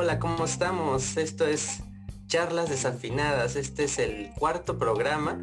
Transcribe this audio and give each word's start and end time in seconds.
hola, 0.00 0.18
¿cómo 0.18 0.46
estamos? 0.46 1.18
Esto 1.18 1.46
es 1.46 1.80
Charlas 2.26 2.70
Desafinadas, 2.70 3.54
este 3.54 3.84
es 3.84 3.98
el 3.98 4.30
cuarto 4.30 4.78
programa 4.78 5.38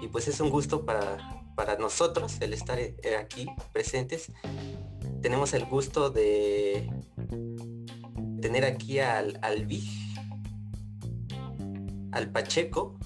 y 0.00 0.08
pues 0.08 0.28
es 0.28 0.40
un 0.40 0.48
gusto 0.48 0.86
para, 0.86 1.44
para 1.56 1.76
nosotros 1.76 2.40
el 2.40 2.54
estar 2.54 2.78
eh, 2.78 2.96
aquí 3.20 3.48
presentes. 3.74 4.32
Tenemos 5.20 5.52
el 5.52 5.66
gusto 5.66 6.08
de 6.08 6.90
tener 8.40 8.64
aquí 8.64 8.98
al, 8.98 9.38
al 9.42 9.68
al 12.12 12.32
Pacheco, 12.32 12.98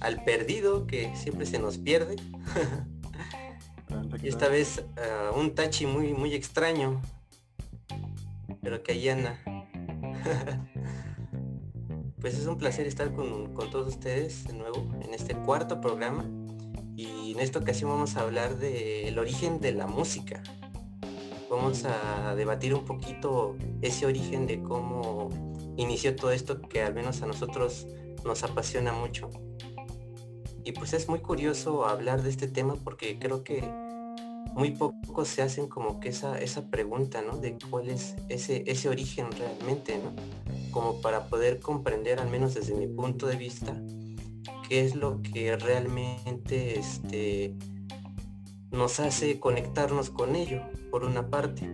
al 0.00 0.22
perdido 0.24 0.86
que 0.86 1.16
siempre 1.16 1.46
se 1.46 1.58
nos 1.58 1.78
pierde. 1.78 2.16
y 4.22 4.28
esta 4.28 4.48
vez 4.48 4.84
ah, 4.98 5.30
un 5.34 5.54
tachi 5.54 5.86
muy 5.86 6.12
muy 6.12 6.34
extraño. 6.34 7.00
Pero 8.62 8.82
que 8.82 8.92
ahí 8.92 9.08
anda. 9.08 9.38
pues 12.20 12.38
es 12.38 12.46
un 12.46 12.58
placer 12.58 12.86
estar 12.86 13.12
con, 13.14 13.54
todos 13.70 13.88
ustedes 13.88 14.44
de 14.44 14.52
nuevo 14.54 14.86
en 15.02 15.14
este 15.14 15.34
cuarto 15.34 15.80
programa. 15.80 16.24
Y 16.96 17.32
en 17.32 17.40
esta 17.40 17.58
ocasión 17.58 17.90
vamos 17.90 18.16
a 18.16 18.20
hablar 18.20 18.56
del 18.58 19.18
origen 19.18 19.60
de 19.60 19.72
la 19.72 19.86
música. 19.86 20.42
Vamos 21.48 21.84
a 21.84 22.34
debatir 22.34 22.74
un 22.74 22.84
poquito 22.84 23.56
ese 23.80 24.06
origen 24.06 24.46
de 24.46 24.62
cómo 24.62 25.30
inició 25.76 26.14
todo 26.14 26.32
esto 26.32 26.60
que 26.60 26.82
al 26.82 26.94
menos 26.94 27.22
a 27.22 27.26
nosotros 27.26 27.86
nos 28.24 28.42
apasiona 28.42 28.92
mucho. 28.92 29.30
Y 30.62 30.72
pues 30.72 30.92
es 30.92 31.08
muy 31.08 31.20
curioso 31.20 31.86
hablar 31.86 32.22
de 32.22 32.30
este 32.30 32.46
tema 32.46 32.74
porque 32.76 33.18
creo 33.18 33.42
que 33.42 33.64
muy 34.54 34.72
pocos 34.72 35.28
se 35.28 35.42
hacen 35.42 35.68
como 35.68 36.00
que 36.00 36.08
esa, 36.10 36.38
esa 36.38 36.70
pregunta, 36.70 37.22
¿no? 37.22 37.36
De 37.36 37.56
cuál 37.70 37.88
es 37.88 38.16
ese, 38.28 38.64
ese 38.66 38.88
origen 38.88 39.30
realmente, 39.32 39.98
¿no? 39.98 40.12
Como 40.70 41.00
para 41.00 41.26
poder 41.26 41.60
comprender, 41.60 42.20
al 42.20 42.28
menos 42.28 42.54
desde 42.54 42.74
mi 42.74 42.86
punto 42.86 43.26
de 43.26 43.36
vista, 43.36 43.80
qué 44.68 44.84
es 44.84 44.94
lo 44.94 45.20
que 45.22 45.56
realmente 45.56 46.78
este, 46.78 47.54
nos 48.70 49.00
hace 49.00 49.40
conectarnos 49.40 50.10
con 50.10 50.36
ello, 50.36 50.62
por 50.90 51.04
una 51.04 51.28
parte. 51.28 51.68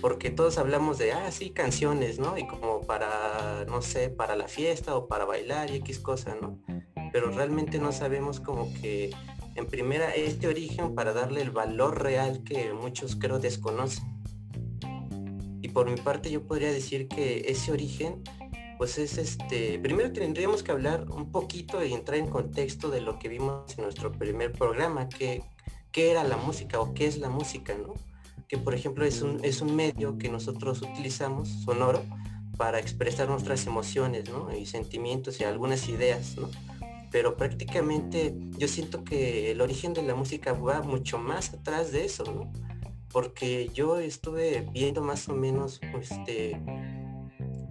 Porque 0.00 0.30
todos 0.30 0.56
hablamos 0.56 0.96
de, 0.98 1.12
ah, 1.12 1.30
sí, 1.30 1.50
canciones, 1.50 2.18
¿no? 2.18 2.38
Y 2.38 2.46
como 2.46 2.80
para, 2.82 3.66
no 3.68 3.82
sé, 3.82 4.08
para 4.08 4.34
la 4.34 4.48
fiesta 4.48 4.96
o 4.96 5.06
para 5.06 5.26
bailar 5.26 5.70
y 5.70 5.76
X 5.76 5.98
cosa, 5.98 6.36
¿no? 6.40 6.58
Pero 7.12 7.30
realmente 7.30 7.78
no 7.78 7.92
sabemos 7.92 8.40
como 8.40 8.72
que 8.74 9.10
en 9.54 9.66
primera 9.66 10.10
este 10.10 10.48
origen 10.48 10.94
para 10.94 11.12
darle 11.12 11.42
el 11.42 11.50
valor 11.50 12.02
real 12.02 12.42
que 12.44 12.72
muchos 12.72 13.16
creo 13.16 13.38
desconocen. 13.38 14.04
Y 15.62 15.68
por 15.68 15.90
mi 15.90 15.96
parte 15.96 16.30
yo 16.30 16.46
podría 16.46 16.72
decir 16.72 17.08
que 17.08 17.44
ese 17.48 17.72
origen 17.72 18.22
pues 18.80 18.96
es 18.96 19.18
este, 19.18 19.78
primero 19.78 20.10
tendríamos 20.10 20.62
que 20.62 20.72
hablar 20.72 21.10
un 21.10 21.30
poquito 21.30 21.84
y 21.84 21.92
entrar 21.92 22.16
en 22.16 22.28
contexto 22.28 22.88
de 22.88 23.02
lo 23.02 23.18
que 23.18 23.28
vimos 23.28 23.76
en 23.76 23.84
nuestro 23.84 24.10
primer 24.10 24.52
programa, 24.52 25.06
que 25.06 25.42
qué 25.92 26.10
era 26.10 26.24
la 26.24 26.38
música 26.38 26.80
o 26.80 26.94
qué 26.94 27.06
es 27.06 27.18
la 27.18 27.28
música, 27.28 27.74
¿no? 27.74 27.92
Que 28.48 28.56
por 28.56 28.74
ejemplo 28.74 29.04
es 29.04 29.20
un, 29.20 29.44
es 29.44 29.60
un 29.60 29.76
medio 29.76 30.16
que 30.16 30.30
nosotros 30.30 30.80
utilizamos, 30.80 31.50
sonoro, 31.62 32.02
para 32.56 32.78
expresar 32.78 33.28
nuestras 33.28 33.66
emociones, 33.66 34.30
¿no? 34.30 34.54
Y 34.56 34.64
sentimientos 34.64 35.40
y 35.40 35.44
algunas 35.44 35.86
ideas, 35.90 36.36
¿no? 36.38 36.48
Pero 37.10 37.36
prácticamente 37.36 38.34
yo 38.56 38.68
siento 38.68 39.04
que 39.04 39.50
el 39.50 39.60
origen 39.60 39.92
de 39.92 40.02
la 40.02 40.14
música 40.14 40.52
va 40.52 40.82
mucho 40.82 41.18
más 41.18 41.52
atrás 41.52 41.92
de 41.92 42.04
eso, 42.04 42.24
¿no? 42.24 42.52
Porque 43.12 43.70
yo 43.74 43.98
estuve 43.98 44.68
viendo 44.72 45.02
más 45.02 45.28
o 45.28 45.34
menos 45.34 45.80
este, 46.00 46.60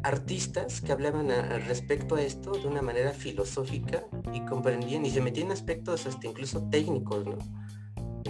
artistas 0.03 0.81
que 0.81 0.91
hablaban 0.91 1.29
respecto 1.67 2.15
a 2.15 2.21
esto 2.21 2.51
de 2.51 2.67
una 2.67 2.81
manera 2.81 3.11
filosófica 3.11 4.05
y 4.33 4.41
comprendían 4.45 5.05
y 5.05 5.11
se 5.11 5.21
metían 5.21 5.51
aspectos 5.51 6.05
hasta 6.05 6.27
incluso 6.27 6.69
técnicos, 6.69 7.25
¿no? 7.25 7.37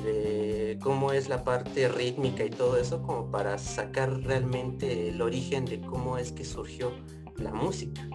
De 0.03 0.77
cómo 0.81 1.11
es 1.11 1.29
la 1.29 1.43
parte 1.43 1.87
rítmica 1.89 2.43
y 2.45 2.49
todo 2.49 2.77
eso, 2.77 3.01
como 3.01 3.31
para 3.31 3.57
sacar 3.57 4.21
realmente 4.21 5.09
el 5.09 5.21
origen 5.21 5.65
de 5.65 5.81
cómo 5.81 6.17
es 6.17 6.31
que 6.31 6.45
surgió 6.45 6.91
la 7.37 7.53
música. 7.53 8.08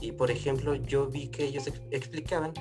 Y 0.00 0.12
por 0.12 0.30
ejemplo, 0.30 0.74
yo 0.74 1.06
vi 1.08 1.28
que 1.28 1.44
ellos 1.44 1.64
explicaban 1.90 2.52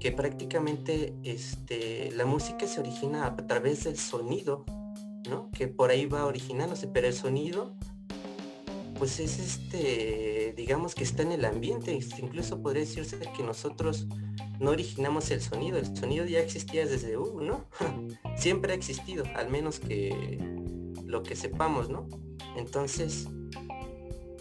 que 0.00 0.12
prácticamente 0.12 1.14
este, 1.22 2.10
la 2.12 2.26
música 2.26 2.66
se 2.66 2.80
origina 2.80 3.26
a 3.26 3.36
través 3.36 3.84
del 3.84 3.96
sonido, 3.96 4.64
¿no? 5.28 5.50
Que 5.50 5.68
por 5.68 5.90
ahí 5.90 6.06
va 6.06 6.26
originándose, 6.26 6.86
pero 6.88 7.06
el 7.06 7.14
sonido 7.14 7.74
pues 8.98 9.18
es 9.18 9.38
este, 9.38 10.54
digamos 10.56 10.94
que 10.94 11.04
está 11.04 11.22
en 11.22 11.32
el 11.32 11.44
ambiente, 11.44 11.98
incluso 12.18 12.62
podría 12.62 12.84
decirse 12.84 13.18
que 13.36 13.42
nosotros 13.42 14.06
no 14.60 14.70
originamos 14.70 15.30
el 15.30 15.40
sonido, 15.40 15.78
el 15.78 15.96
sonido 15.96 16.24
ya 16.24 16.40
existía 16.40 16.86
desde 16.86 17.16
U, 17.16 17.40
¿no? 17.40 17.66
Siempre 18.36 18.72
ha 18.72 18.76
existido, 18.76 19.24
al 19.34 19.50
menos 19.50 19.80
que 19.80 20.38
lo 21.04 21.22
que 21.22 21.36
sepamos, 21.36 21.88
¿no? 21.88 22.08
Entonces, 22.56 23.28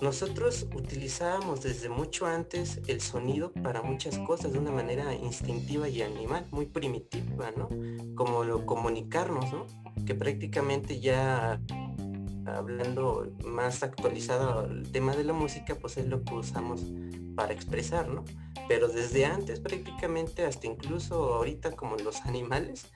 nosotros 0.04 0.68
utilizábamos 0.76 1.64
desde 1.64 1.88
mucho 1.88 2.26
antes 2.26 2.82
el 2.88 3.00
sonido 3.00 3.54
para 3.54 3.82
muchas 3.82 4.20
cosas 4.20 4.52
de 4.52 4.60
una 4.60 4.70
manera 4.70 5.16
instintiva 5.16 5.88
y 5.88 6.02
animal, 6.02 6.46
muy 6.52 6.66
primitiva, 6.66 7.52
¿no? 7.56 7.70
Como 8.14 8.44
lo 8.44 8.66
comunicarnos, 8.66 9.52
¿no? 9.54 9.66
Que 10.06 10.14
prácticamente 10.14 11.00
ya 11.00 11.62
hablando 12.46 13.32
más 13.46 13.82
actualizado 13.82 14.66
el 14.66 14.92
tema 14.92 15.16
de 15.16 15.24
la 15.24 15.32
música, 15.32 15.76
pues 15.76 15.96
es 15.98 16.08
lo 16.08 16.22
que 16.24 16.34
usamos 16.34 16.82
para 17.36 17.54
expresar, 17.54 18.10
¿no? 18.10 18.26
Pero 18.68 18.88
desde 18.88 19.26
antes 19.26 19.60
prácticamente 19.60 20.46
hasta 20.46 20.68
incluso 20.68 21.34
ahorita 21.34 21.72
como 21.72 21.96
los 21.98 22.22
animales 22.22 22.88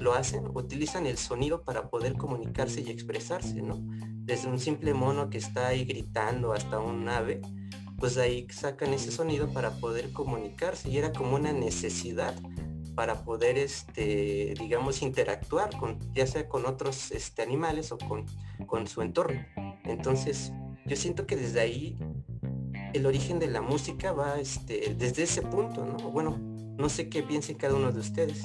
lo 0.00 0.14
hacen, 0.14 0.48
utilizan 0.54 1.06
el 1.06 1.18
sonido 1.18 1.62
para 1.62 1.88
poder 1.88 2.14
comunicarse 2.14 2.80
y 2.80 2.90
expresarse, 2.90 3.62
¿no? 3.62 3.80
desde 4.24 4.48
un 4.48 4.58
simple 4.58 4.94
mono 4.94 5.30
que 5.30 5.38
está 5.38 5.68
ahí 5.68 5.84
gritando 5.84 6.52
hasta 6.52 6.78
un 6.78 7.08
ave, 7.08 7.42
pues 7.98 8.16
ahí 8.18 8.46
sacan 8.50 8.92
ese 8.94 9.10
sonido 9.10 9.52
para 9.52 9.70
poder 9.78 10.12
comunicarse 10.12 10.88
y 10.88 10.98
era 10.98 11.12
como 11.12 11.36
una 11.36 11.52
necesidad 11.52 12.34
para 12.94 13.24
poder 13.24 13.56
este 13.58 14.54
digamos 14.58 15.00
interactuar 15.02 15.76
con 15.78 15.98
ya 16.12 16.26
sea 16.26 16.46
con 16.46 16.66
otros 16.66 17.10
este, 17.10 17.40
animales 17.40 17.90
o 17.90 17.96
con, 17.96 18.26
con 18.66 18.86
su 18.86 19.00
entorno 19.00 19.46
entonces 19.84 20.52
yo 20.84 20.94
siento 20.96 21.26
que 21.26 21.36
desde 21.36 21.60
ahí 21.60 21.98
el 22.92 23.06
origen 23.06 23.38
de 23.38 23.48
la 23.48 23.60
música 23.60 24.12
va 24.12 24.38
este 24.38 24.94
desde 24.98 25.24
ese 25.24 25.42
punto 25.42 25.84
no 25.84 26.10
bueno 26.10 26.38
no 26.76 26.88
sé 26.88 27.08
qué 27.08 27.22
piensen 27.22 27.56
cada 27.56 27.74
uno 27.74 27.92
de 27.92 28.00
ustedes. 28.00 28.42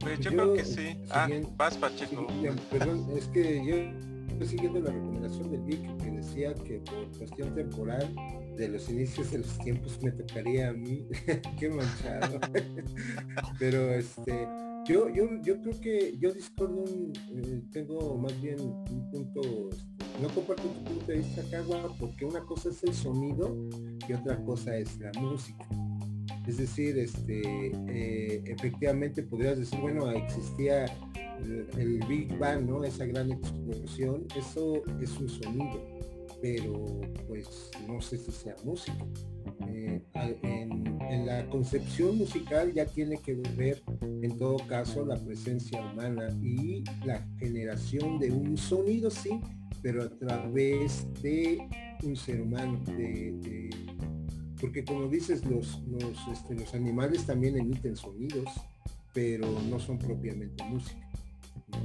Pues 0.00 0.18
yo, 0.20 0.30
creo 0.30 0.54
que 0.54 0.64
sí. 0.64 0.96
Ah 1.10 1.28
vas 1.56 1.76
Pacheco. 1.76 2.26
perdón 2.70 3.06
es 3.16 3.26
que 3.28 3.64
yo 3.64 4.46
siguiendo 4.46 4.80
la 4.80 4.90
recomendación 4.90 5.50
del 5.50 5.60
Vic 5.62 5.96
que 5.98 6.10
decía 6.10 6.54
que 6.54 6.78
por 6.78 7.10
cuestión 7.18 7.54
temporal 7.54 8.14
de 8.56 8.68
los 8.68 8.88
inicios 8.88 9.30
de 9.30 9.38
los 9.38 9.58
tiempos 9.58 10.02
me 10.02 10.10
tocaría 10.12 10.70
a 10.70 10.72
mí, 10.72 11.06
qué 11.58 11.68
manchado. 11.68 12.40
Pero 13.58 13.90
este, 13.94 14.46
yo, 14.86 15.08
yo, 15.08 15.40
yo 15.42 15.60
creo 15.60 15.80
que 15.80 16.16
yo 16.18 16.32
discordo 16.32 16.84
eh, 16.86 17.62
tengo 17.72 18.16
más 18.18 18.38
bien 18.40 18.60
un 18.60 19.10
punto, 19.10 19.70
este, 19.70 19.99
no 20.20 20.28
comparto 20.28 20.62
tu 20.62 20.84
punto 20.84 21.06
de 21.06 21.18
vista, 21.18 21.42
Cagua, 21.50 21.94
porque 21.98 22.24
una 22.24 22.40
cosa 22.40 22.68
es 22.68 22.82
el 22.84 22.94
sonido 22.94 23.56
y 24.08 24.12
otra 24.12 24.42
cosa 24.44 24.76
es 24.76 24.98
la 24.98 25.12
música. 25.20 25.66
Es 26.46 26.58
decir, 26.58 26.98
este, 26.98 27.72
eh, 27.88 28.42
efectivamente 28.46 29.22
podrías 29.22 29.58
decir, 29.58 29.78
bueno, 29.80 30.10
existía 30.10 30.86
el, 31.78 32.00
Big 32.08 32.36
Bang, 32.38 32.66
¿no? 32.66 32.84
Esa 32.84 33.06
gran 33.06 33.30
explosión, 33.32 34.26
eso 34.36 34.82
es 35.00 35.18
un 35.18 35.28
sonido, 35.28 35.80
pero 36.42 37.00
pues 37.28 37.70
no 37.86 38.00
sé 38.00 38.18
si 38.18 38.32
sea 38.32 38.54
música. 38.64 39.06
Eh, 39.68 40.02
en, 40.42 41.26
la 41.26 41.48
concepción 41.50 42.18
musical 42.18 42.72
ya 42.72 42.86
tiene 42.86 43.18
que 43.18 43.34
ver 43.56 43.82
en 44.00 44.36
todo 44.38 44.56
caso 44.68 45.04
la 45.04 45.16
presencia 45.16 45.80
humana 45.80 46.28
y 46.42 46.84
la 47.04 47.26
generación 47.38 48.18
de 48.18 48.30
un 48.30 48.56
sonido, 48.56 49.10
sí, 49.10 49.40
pero 49.82 50.02
a 50.02 50.10
través 50.10 51.06
de 51.22 51.58
un 52.02 52.16
ser 52.16 52.40
humano, 52.40 52.80
de, 52.86 53.70
porque 54.60 54.84
como 54.84 55.08
dices, 55.08 55.44
los, 55.44 55.82
los, 55.88 56.28
este, 56.32 56.54
los 56.54 56.74
animales 56.74 57.26
también 57.26 57.56
emiten 57.58 57.96
sonidos, 57.96 58.48
pero 59.12 59.46
no 59.68 59.78
son 59.78 59.98
propiamente 59.98 60.62
música. 60.64 61.10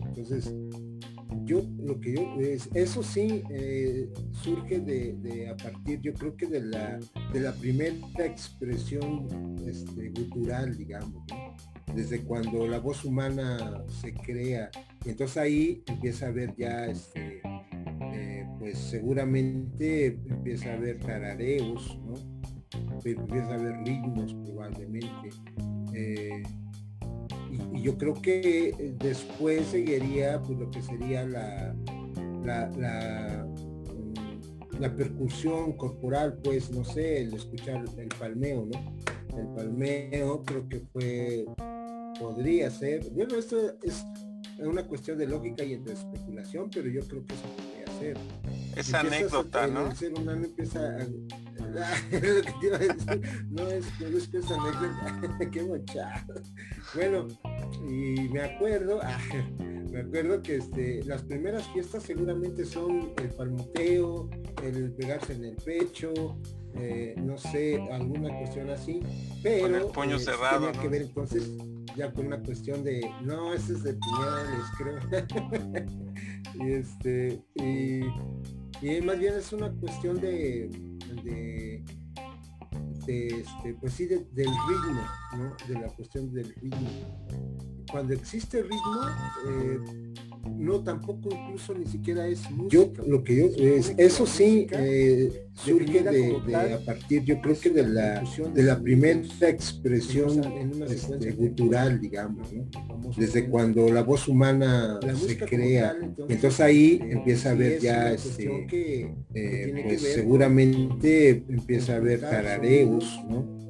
Entonces, 0.08 0.52
yo 1.44 1.64
lo 1.78 2.00
que 2.00 2.16
yo 2.16 2.40
es, 2.40 2.70
eso 2.74 3.04
sí 3.04 3.44
eh, 3.50 4.10
surge 4.32 4.80
de, 4.80 5.50
a 5.50 5.56
partir, 5.58 6.02
yo 6.02 6.14
creo 6.14 6.36
que 6.36 6.48
de 6.48 6.62
la 6.62 7.00
de 7.34 7.40
la 7.40 7.54
primera 7.54 8.26
expresión 8.26 9.56
este, 9.66 10.10
gutural, 10.10 10.76
digamos, 10.76 11.24
desde 11.94 12.22
cuando 12.22 12.68
la 12.68 12.80
voz 12.80 13.06
humana 13.06 13.84
se 14.02 14.14
crea, 14.14 14.70
y 15.06 15.10
entonces 15.10 15.38
ahí 15.38 15.84
empieza 15.88 16.26
a 16.26 16.30
haber 16.30 16.56
ya 16.56 16.86
este, 16.88 17.42
pues 18.66 18.80
seguramente 18.80 20.08
empieza 20.28 20.72
a 20.72 20.74
haber 20.74 21.00
tarareos, 21.00 22.00
¿no? 22.04 22.16
Empieza 23.04 23.52
a 23.52 23.54
haber 23.54 23.78
ritmos 23.86 24.34
probablemente. 24.44 25.30
Eh, 25.94 26.42
y, 27.52 27.84
yo 27.84 27.96
creo 27.96 28.16
que 28.16 28.96
después 28.98 29.68
seguiría 29.68 30.42
pues, 30.42 30.58
lo 30.58 30.72
que 30.72 30.82
sería 30.82 31.28
la, 31.28 31.76
la, 32.44 32.72
la, 32.72 33.46
mm, 33.46 34.80
la, 34.80 34.96
percusión 34.96 35.74
corporal, 35.74 36.40
pues 36.44 36.72
no 36.72 36.84
sé, 36.84 37.22
el 37.22 37.36
escuchar 37.36 37.86
el 38.00 38.08
palmeo, 38.20 38.66
¿no? 38.66 38.98
El 39.38 39.48
palmeo 39.50 40.42
creo 40.42 40.68
que 40.68 40.80
fue, 40.92 41.46
podría 42.20 42.72
ser, 42.72 43.12
bueno, 43.12 43.36
esto 43.36 43.58
es 43.84 44.04
una 44.58 44.88
cuestión 44.88 45.20
de 45.20 45.28
lógica 45.28 45.64
y 45.64 45.76
de 45.76 45.94
especulación, 45.94 46.72
pero 46.74 46.90
yo 46.90 47.02
creo 47.08 47.24
que 47.26 47.36
eso 47.36 47.65
ser. 48.14 48.18
Esa 48.76 49.00
anécdota, 49.00 49.68
¿no? 49.68 49.88
El 49.88 49.96
ser 49.96 50.14
humano 50.14 50.46
empieza 50.46 50.80
a... 50.80 51.06
no 53.50 53.68
es, 53.70 53.86
no 54.00 54.18
es 54.18 54.28
que 54.28 54.38
esa 54.38 54.56
anécdota, 54.56 55.50
qué 55.52 55.64
mochado. 55.64 56.42
Bueno, 56.94 57.28
y 57.88 58.30
me 58.30 58.42
acuerdo, 58.42 59.00
me 59.92 60.00
acuerdo 60.02 60.42
que 60.42 60.58
este, 60.58 61.04
las 61.06 61.24
primeras 61.24 61.68
fiestas 61.70 62.04
seguramente 62.04 62.66
son 62.66 63.14
el 63.18 63.30
palmoteo, 63.30 64.30
el 64.64 64.92
pegarse 64.94 65.34
en 65.34 65.46
el 65.46 65.56
pecho, 65.56 66.14
eh, 66.76 67.16
no 67.18 67.38
sé, 67.38 67.82
alguna 67.92 68.38
cuestión 68.38 68.70
así, 68.70 69.02
pero 69.42 69.62
con 69.62 69.76
el 69.76 69.86
puño 69.86 70.18
eh, 70.18 70.20
cerrado, 70.20 70.72
que 70.74 70.90
ver 70.90 71.04
entonces 71.04 71.50
ya 71.96 72.12
con 72.12 72.28
una 72.28 72.42
cuestión 72.42 72.84
de, 72.84 73.02
no, 73.24 73.54
ese 73.54 73.74
es 73.74 73.84
de 73.84 73.94
piñones, 73.94 74.66
creo. 74.78 75.86
y 76.66 76.72
este, 76.72 77.44
y, 77.56 78.02
y, 78.86 79.02
más 79.02 79.18
bien 79.20 79.34
es 79.36 79.52
una 79.54 79.72
cuestión 79.72 80.20
de, 80.20 80.70
de, 81.24 81.84
este, 83.08 83.74
pues 83.80 83.94
sí, 83.94 84.06
del 84.06 84.26
ritmo, 84.34 85.08
¿no? 85.38 85.56
De 85.68 85.80
la 85.80 85.88
cuestión 85.96 86.32
del 86.34 86.54
ritmo. 86.56 86.90
Cuando 87.92 88.14
existe 88.14 88.62
ritmo, 88.64 89.02
eh, 89.48 90.14
no 90.58 90.84
tampoco 90.84 91.30
incluso 91.32 91.74
ni 91.74 91.86
siquiera 91.86 92.28
es 92.28 92.50
música. 92.52 92.70
Yo 92.70 92.92
lo 93.06 93.24
que 93.24 93.36
yo 93.36 93.46
es, 93.58 93.94
eso 93.98 94.26
sí 94.26 94.68
eh, 94.72 95.48
surge 95.54 96.02
de, 96.04 96.56
a 96.74 96.80
partir 96.86 97.24
yo 97.24 97.40
creo 97.42 97.58
que 97.60 97.70
de 97.70 97.88
la 97.88 98.24
de 98.54 98.64
la 98.64 98.80
primera 98.80 99.22
expresión 99.48 100.42
este, 100.90 101.36
cultural 101.36 102.00
digamos 102.02 102.50
desde 103.18 103.48
cuando 103.48 103.90
la 103.90 104.04
voz 104.04 104.28
humana 104.28 105.00
se 105.16 105.38
crea. 105.38 105.96
entonces 106.28 106.60
ahí 106.60 107.00
empieza 107.02 107.50
a 107.50 107.52
haber 107.54 107.80
ya 107.80 108.12
este 108.12 109.16
eh, 109.34 109.84
pues 109.88 110.02
seguramente 110.02 111.44
empieza 111.48 111.94
a 111.94 111.98
haber 111.98 112.22
tarareos 112.22 113.06
no 113.30 113.66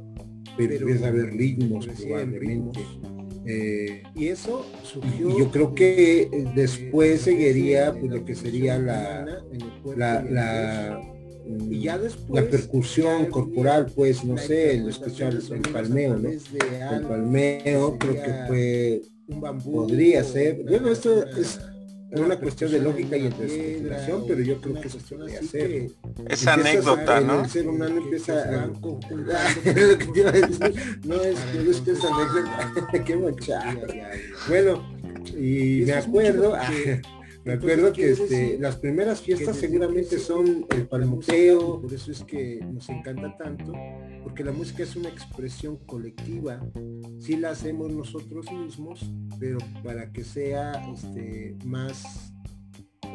pero 0.58 0.74
empieza 0.76 1.06
a 1.06 1.10
haber 1.10 1.34
ritmos 1.34 1.88
probablemente 1.88 2.80
eh, 3.46 4.04
y 4.16 4.28
eso 4.28 4.66
surgió. 4.84 5.38
yo 5.38 5.52
creo 5.52 5.76
que 5.76 6.30
después 6.56 7.22
seguiría 7.22 7.94
pues, 7.94 8.12
lo 8.12 8.26
que 8.26 8.36
sería 8.36 8.80
la, 8.80 9.26
la, 9.96 10.24
la 10.24 11.02
y 11.70 11.82
ya 11.82 11.98
después 11.98 12.44
la 12.44 12.50
percusión 12.50 13.26
corporal 13.28 13.88
pues 13.96 14.24
no 14.24 14.38
sé 14.38 14.78
el 14.78 14.90
escuchar 14.90 15.34
el 15.34 15.62
palmeo 15.72 16.18
¿no? 16.18 16.30
el 16.30 17.02
palmeo 17.08 17.98
creo 18.00 18.14
que 18.14 18.34
fue 18.48 19.02
un 19.28 19.42
bambú 19.42 19.72
podría 19.74 20.24
ser 20.24 20.64
bueno 20.64 20.90
esto 20.90 21.24
es 21.38 21.60
una 22.22 22.38
cuestión 22.40 22.72
de 22.72 22.80
lógica 22.80 23.18
y 23.18 23.28
especulación, 23.28 24.26
pero 24.28 24.42
yo 24.42 24.62
creo 24.62 24.82
que 24.82 24.88
eso 24.88 25.00
se 25.00 25.16
puede 25.16 25.38
hacer. 25.38 25.92
Esa 26.30 26.54
anécdota, 26.54 27.22
¿no? 27.22 27.44
El 27.44 27.50
ser 27.50 27.68
humano 27.68 27.98
empieza 27.98 28.42
a... 28.44 28.68
no 31.06 31.22
es, 31.22 31.40
no 31.56 31.72
es 31.72 31.82
que 31.82 31.92
esa 31.92 32.08
anécdota, 32.14 33.04
qué 33.06 33.16
mochada. 33.16 33.76
Bueno, 34.48 34.96
y 35.38 35.84
me 35.86 35.94
acuerdo, 35.94 36.56
me 37.44 37.54
acuerdo 37.54 37.94
que 37.94 38.12
este, 38.12 38.58
las 38.60 38.78
primeras 38.78 39.22
fiestas 39.22 39.58
seguramente 39.58 40.18
son 40.20 40.66
el 40.76 40.88
palmoteo, 40.88 41.82
por 41.82 41.94
eso 41.94 42.12
es 42.12 42.24
que 42.24 42.60
nos 42.72 42.90
encanta 42.90 43.38
tanto, 43.38 43.74
porque 44.26 44.44
la 44.44 44.52
música 44.52 44.82
es 44.82 44.96
una 44.96 45.10
expresión 45.10 45.78
colectiva, 45.86 46.60
sí 47.20 47.38
la 47.38 47.52
hacemos 47.52 47.92
nosotros 47.92 48.52
mismos, 48.52 49.08
pero 49.40 49.60
para 49.84 50.12
que 50.12 50.24
sea 50.24 50.72
este, 50.92 51.56
más, 51.64 52.34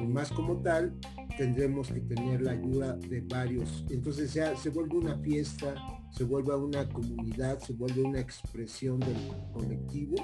más 0.07 0.31
como 0.31 0.63
tal, 0.63 0.97
tendremos 1.37 1.89
que 1.89 1.99
tener 1.99 2.43
la 2.43 2.53
ayuda 2.53 2.97
de 2.97 3.23
varios. 3.23 3.85
Entonces 3.91 4.33
ya 4.35 4.55
se 4.55 4.71
vuelve 4.71 4.99
una 4.99 5.19
fiesta, 5.19 5.75
se 6.13 6.23
vuelve 6.23 6.55
una 6.55 6.89
comunidad, 6.89 7.59
se 7.59 7.73
vuelve 7.73 8.03
una 8.03 8.21
expresión 8.21 9.01
del 9.01 9.17
colectivo. 9.53 10.15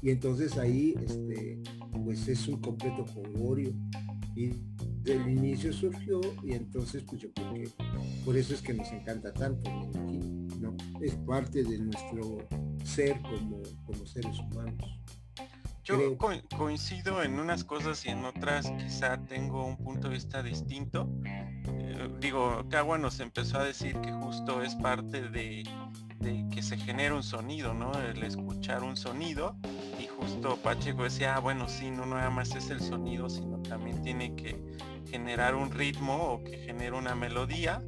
Y 0.00 0.10
entonces 0.10 0.56
ahí 0.56 0.94
este, 1.04 1.60
pues 2.04 2.28
es 2.28 2.46
un 2.46 2.60
completo 2.60 3.04
jolgorio 3.04 3.74
y 4.34 4.52
del 5.02 5.28
inicio 5.28 5.72
surgió 5.72 6.20
y 6.42 6.52
entonces 6.52 7.02
pues 7.06 7.22
yo 7.22 7.32
creo 7.32 7.54
que 7.54 7.70
por 8.24 8.36
eso 8.36 8.54
es 8.54 8.62
que 8.62 8.74
nos 8.74 8.90
encanta 8.92 9.32
tanto 9.32 9.70
¿no? 10.60 10.76
es 11.00 11.14
parte 11.26 11.64
de 11.64 11.78
nuestro 11.78 12.46
ser 12.84 13.20
como, 13.22 13.62
como 13.86 14.06
seres 14.06 14.38
humanos 14.38 15.00
yo 15.90 16.16
coincido 16.56 17.22
en 17.22 17.40
unas 17.40 17.64
cosas 17.64 18.04
y 18.06 18.10
en 18.10 18.24
otras 18.24 18.70
quizá 18.78 19.18
tengo 19.26 19.66
un 19.66 19.76
punto 19.76 20.08
de 20.08 20.14
vista 20.14 20.42
distinto. 20.42 21.08
Eh, 21.24 22.08
digo, 22.20 22.64
Cagua 22.68 22.98
nos 22.98 23.18
empezó 23.18 23.58
a 23.58 23.64
decir 23.64 23.98
que 24.00 24.12
justo 24.12 24.62
es 24.62 24.74
parte 24.76 25.28
de, 25.28 25.64
de 26.20 26.46
que 26.52 26.62
se 26.62 26.76
genera 26.76 27.14
un 27.14 27.22
sonido, 27.22 27.74
¿no? 27.74 27.92
El 27.94 28.22
escuchar 28.22 28.84
un 28.84 28.96
sonido 28.96 29.56
justo 30.20 30.56
Pacheco 30.56 31.04
decía, 31.04 31.36
ah, 31.36 31.40
bueno, 31.40 31.68
sí, 31.68 31.90
no 31.90 32.04
nada 32.06 32.30
más 32.30 32.54
es 32.54 32.70
el 32.70 32.80
sonido, 32.80 33.28
sino 33.30 33.58
también 33.62 34.02
tiene 34.02 34.34
que 34.36 34.56
generar 35.10 35.54
un 35.54 35.70
ritmo 35.70 36.34
o 36.34 36.44
que 36.44 36.58
genere 36.58 36.92
una 36.92 37.14
melodía. 37.14 37.82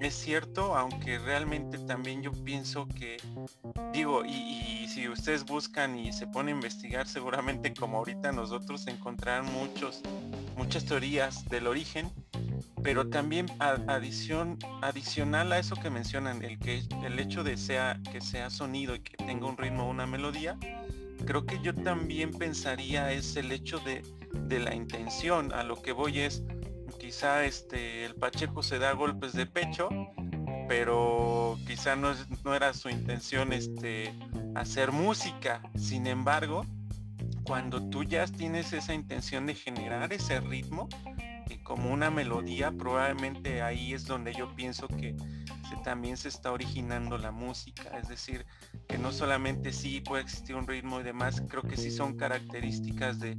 Es 0.00 0.14
cierto, 0.14 0.76
aunque 0.76 1.18
realmente 1.18 1.78
también 1.78 2.22
yo 2.22 2.32
pienso 2.32 2.86
que, 2.88 3.16
digo, 3.92 4.24
y, 4.24 4.86
si 4.88 5.08
ustedes 5.08 5.44
buscan 5.44 5.98
y 5.98 6.12
se 6.12 6.26
ponen 6.26 6.54
a 6.54 6.58
investigar, 6.58 7.08
seguramente 7.08 7.74
como 7.74 7.98
ahorita 7.98 8.30
nosotros 8.30 8.86
encontrarán 8.86 9.52
muchos, 9.52 10.02
muchas 10.56 10.84
teorías 10.84 11.44
del 11.48 11.66
origen, 11.66 12.12
pero 12.82 13.08
también 13.08 13.46
adición, 13.58 14.58
adicional 14.82 15.52
a 15.52 15.58
eso 15.58 15.74
que 15.74 15.90
mencionan, 15.90 16.44
el 16.44 16.58
que 16.58 16.82
el 17.04 17.18
hecho 17.18 17.42
de 17.42 17.56
sea, 17.56 17.98
que 18.12 18.20
sea 18.20 18.50
sonido 18.50 18.94
y 18.94 19.00
que 19.00 19.16
tenga 19.16 19.46
un 19.46 19.56
ritmo 19.56 19.88
una 19.88 20.06
melodía, 20.06 20.56
creo 21.24 21.46
que 21.46 21.60
yo 21.60 21.74
también 21.74 22.30
pensaría 22.32 23.12
es 23.12 23.36
el 23.36 23.52
hecho 23.52 23.78
de, 23.80 24.02
la 24.58 24.74
intención. 24.74 25.52
A 25.52 25.64
lo 25.64 25.82
que 25.82 25.92
voy 25.92 26.20
es, 26.20 26.44
quizá 26.98 27.44
este, 27.44 28.04
el 28.04 28.14
Pacheco 28.14 28.62
se 28.62 28.78
da 28.78 28.92
golpes 28.92 29.32
de 29.32 29.46
pecho, 29.46 29.88
pero 30.68 31.58
quizá 31.66 31.96
no, 31.96 32.14
no 32.44 32.54
era 32.54 32.72
su 32.72 32.88
intención 32.88 33.52
este, 33.52 34.14
hacer 34.54 34.92
música. 34.92 35.60
Sin 35.76 36.06
embargo, 36.06 36.64
cuando 37.44 37.88
tú 37.88 38.04
ya 38.04 38.26
tienes 38.26 38.72
esa 38.72 38.94
intención 38.94 39.46
de 39.46 39.54
generar 39.54 40.12
ese 40.12 40.40
ritmo, 40.40 40.88
como 41.62 41.92
una 41.92 42.10
melodía, 42.10 42.72
probablemente 42.72 43.62
ahí 43.62 43.94
es 43.94 44.04
donde 44.04 44.34
yo 44.34 44.54
pienso 44.54 44.88
que 44.88 45.16
también 45.82 46.16
se 46.16 46.28
está 46.28 46.50
originando 46.50 47.18
la 47.18 47.30
música, 47.30 47.98
es 47.98 48.08
decir, 48.08 48.46
que 48.88 48.98
no 48.98 49.12
solamente 49.12 49.72
sí 49.72 50.00
puede 50.00 50.22
existir 50.22 50.56
un 50.56 50.66
ritmo 50.66 51.00
y 51.00 51.02
demás, 51.02 51.42
creo 51.48 51.62
que 51.62 51.76
sí 51.76 51.90
son 51.90 52.16
características 52.16 53.20
de, 53.20 53.36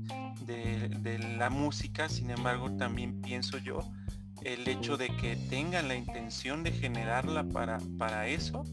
la 1.38 1.50
música, 1.50 2.08
sin 2.08 2.30
embargo 2.30 2.72
también 2.78 3.22
pienso 3.22 3.58
yo 3.58 3.80
el 4.44 4.68
hecho 4.68 4.96
de 4.96 5.08
que 5.18 5.36
tengan 5.50 5.88
la 5.88 5.96
intención 5.96 6.64
de 6.64 6.72
generarla 6.72 7.44
para, 7.50 7.80
para 7.98 8.28
eso, 8.28 8.64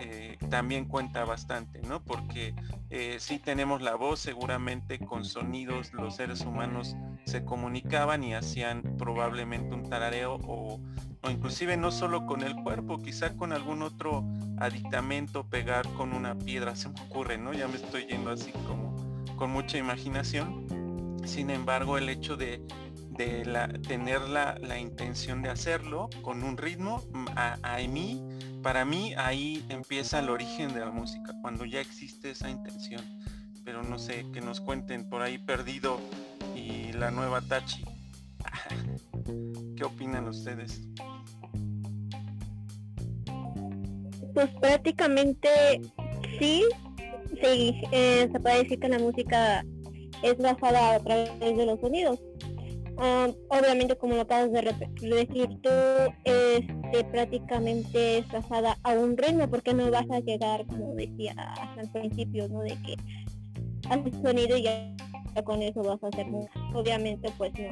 eh, 0.00 0.38
también 0.50 0.86
cuenta 0.86 1.24
bastante, 1.24 1.80
¿no? 1.82 2.02
Porque 2.02 2.54
eh, 2.90 3.16
si 3.18 3.38
tenemos 3.38 3.82
la 3.82 3.94
voz, 3.94 4.20
seguramente 4.20 4.98
con 4.98 5.24
sonidos 5.24 5.92
los 5.92 6.16
seres 6.16 6.42
humanos 6.42 6.96
se 7.24 7.44
comunicaban 7.44 8.24
y 8.24 8.34
hacían 8.34 8.82
probablemente 8.96 9.74
un 9.74 9.88
tarareo 9.88 10.38
o 10.46 10.80
o 11.26 11.30
inclusive 11.30 11.76
no 11.76 11.90
solo 11.90 12.26
con 12.26 12.42
el 12.42 12.54
cuerpo, 12.54 12.98
quizá 12.98 13.36
con 13.36 13.52
algún 13.52 13.82
otro 13.82 14.24
aditamento, 14.58 15.44
pegar 15.44 15.86
con 15.94 16.12
una 16.12 16.36
piedra, 16.36 16.76
se 16.76 16.88
me 16.88 17.00
ocurre, 17.00 17.38
¿no? 17.38 17.52
Ya 17.52 17.68
me 17.68 17.76
estoy 17.76 18.06
yendo 18.06 18.30
así 18.30 18.52
como 18.52 18.94
con 19.36 19.50
mucha 19.50 19.78
imaginación. 19.78 20.66
Sin 21.24 21.50
embargo, 21.50 21.98
el 21.98 22.08
hecho 22.08 22.36
de, 22.36 22.62
la, 23.18 23.68
tener 23.68 24.20
la, 24.28 24.78
intención 24.78 25.42
de 25.42 25.50
hacerlo 25.50 26.08
con 26.22 26.42
un 26.42 26.56
ritmo, 26.56 27.02
a, 27.34 27.78
mí, 27.88 28.22
para 28.62 28.84
mí 28.84 29.14
ahí 29.16 29.64
empieza 29.68 30.18
el 30.18 30.28
origen 30.28 30.74
de 30.74 30.80
la 30.80 30.90
música, 30.90 31.34
cuando 31.40 31.64
ya 31.64 31.80
existe 31.80 32.30
esa 32.30 32.50
intención. 32.50 33.02
Pero 33.64 33.82
no 33.82 33.98
sé, 33.98 34.26
que 34.32 34.40
nos 34.40 34.60
cuenten 34.60 35.08
por 35.08 35.22
ahí 35.22 35.38
perdido 35.38 35.98
y 36.54 36.92
la 36.92 37.10
nueva 37.10 37.40
Tachi. 37.40 37.84
¿Qué 39.76 39.84
opinan 39.84 40.28
ustedes? 40.28 40.82
Pues 44.34 44.50
prácticamente 44.60 45.80
sí, 46.38 46.64
sí, 47.42 47.82
eh, 47.90 48.28
se 48.30 48.40
puede 48.40 48.62
decir 48.62 48.78
que 48.78 48.88
la 48.88 48.98
música 48.98 49.64
es 50.22 50.38
basada 50.38 50.94
a 50.94 51.00
través 51.00 51.56
de 51.56 51.66
los 51.66 51.80
sonidos. 51.80 52.20
Ah, 52.98 53.28
obviamente, 53.50 53.96
como 53.96 54.14
lo 54.14 54.22
acabas 54.22 54.50
de 54.52 54.62
decir 54.62 55.48
tú, 55.62 55.70
este, 56.24 57.04
prácticamente 57.12 58.18
es 58.18 58.28
basada 58.32 58.78
a 58.82 58.92
un 58.92 59.16
ritmo, 59.16 59.48
porque 59.48 59.74
no 59.74 59.90
vas 59.90 60.10
a 60.10 60.20
llegar, 60.20 60.66
como 60.66 60.94
decía 60.94 61.34
hasta 61.36 61.82
el 61.82 61.90
principio, 61.90 62.48
¿no? 62.48 62.60
De 62.60 62.76
que 62.82 62.96
haces 63.90 64.14
sonido 64.22 64.56
y 64.56 64.62
ya, 64.62 64.96
con 65.44 65.62
eso 65.62 65.82
vas 65.82 66.02
a 66.02 66.08
hacer 66.08 66.26
música. 66.26 66.58
Obviamente, 66.74 67.30
pues 67.36 67.52
no. 67.58 67.68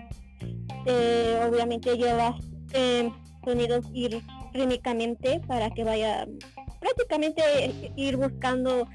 Eh, 0.87 1.41
obviamente 1.49 1.97
llevas 1.97 2.35
eh, 2.75 3.11
sonidos 3.45 3.87
ir 3.95 4.23
rítmicamente 4.53 5.41
para 5.47 5.71
que 5.71 5.85
vaya 5.85 6.27
prácticamente 6.81 7.43
ir 7.97 8.17
buscando 8.19 8.87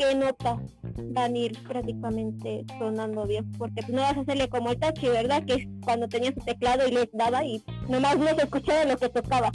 qué 0.00 0.14
notas 0.14 0.58
van 1.12 1.34
a 1.34 1.38
ir 1.38 1.62
prácticamente 1.64 2.64
sonando 2.78 3.26
bien, 3.26 3.52
porque 3.52 3.82
no 3.88 4.00
vas 4.00 4.16
a 4.16 4.20
hacerle 4.20 4.48
como 4.48 4.70
el 4.70 4.78
tachi, 4.78 5.08
¿verdad? 5.08 5.44
Que 5.44 5.54
es 5.54 5.68
cuando 5.84 6.08
tenía 6.08 6.32
su 6.32 6.40
teclado 6.40 6.88
y 6.88 6.92
les 6.92 7.08
daba 7.12 7.44
y 7.44 7.62
nomás 7.86 8.16
no 8.16 8.28
se 8.28 8.42
escuchaba 8.44 8.84
lo 8.86 8.96
que 8.96 9.10
tocaba. 9.10 9.52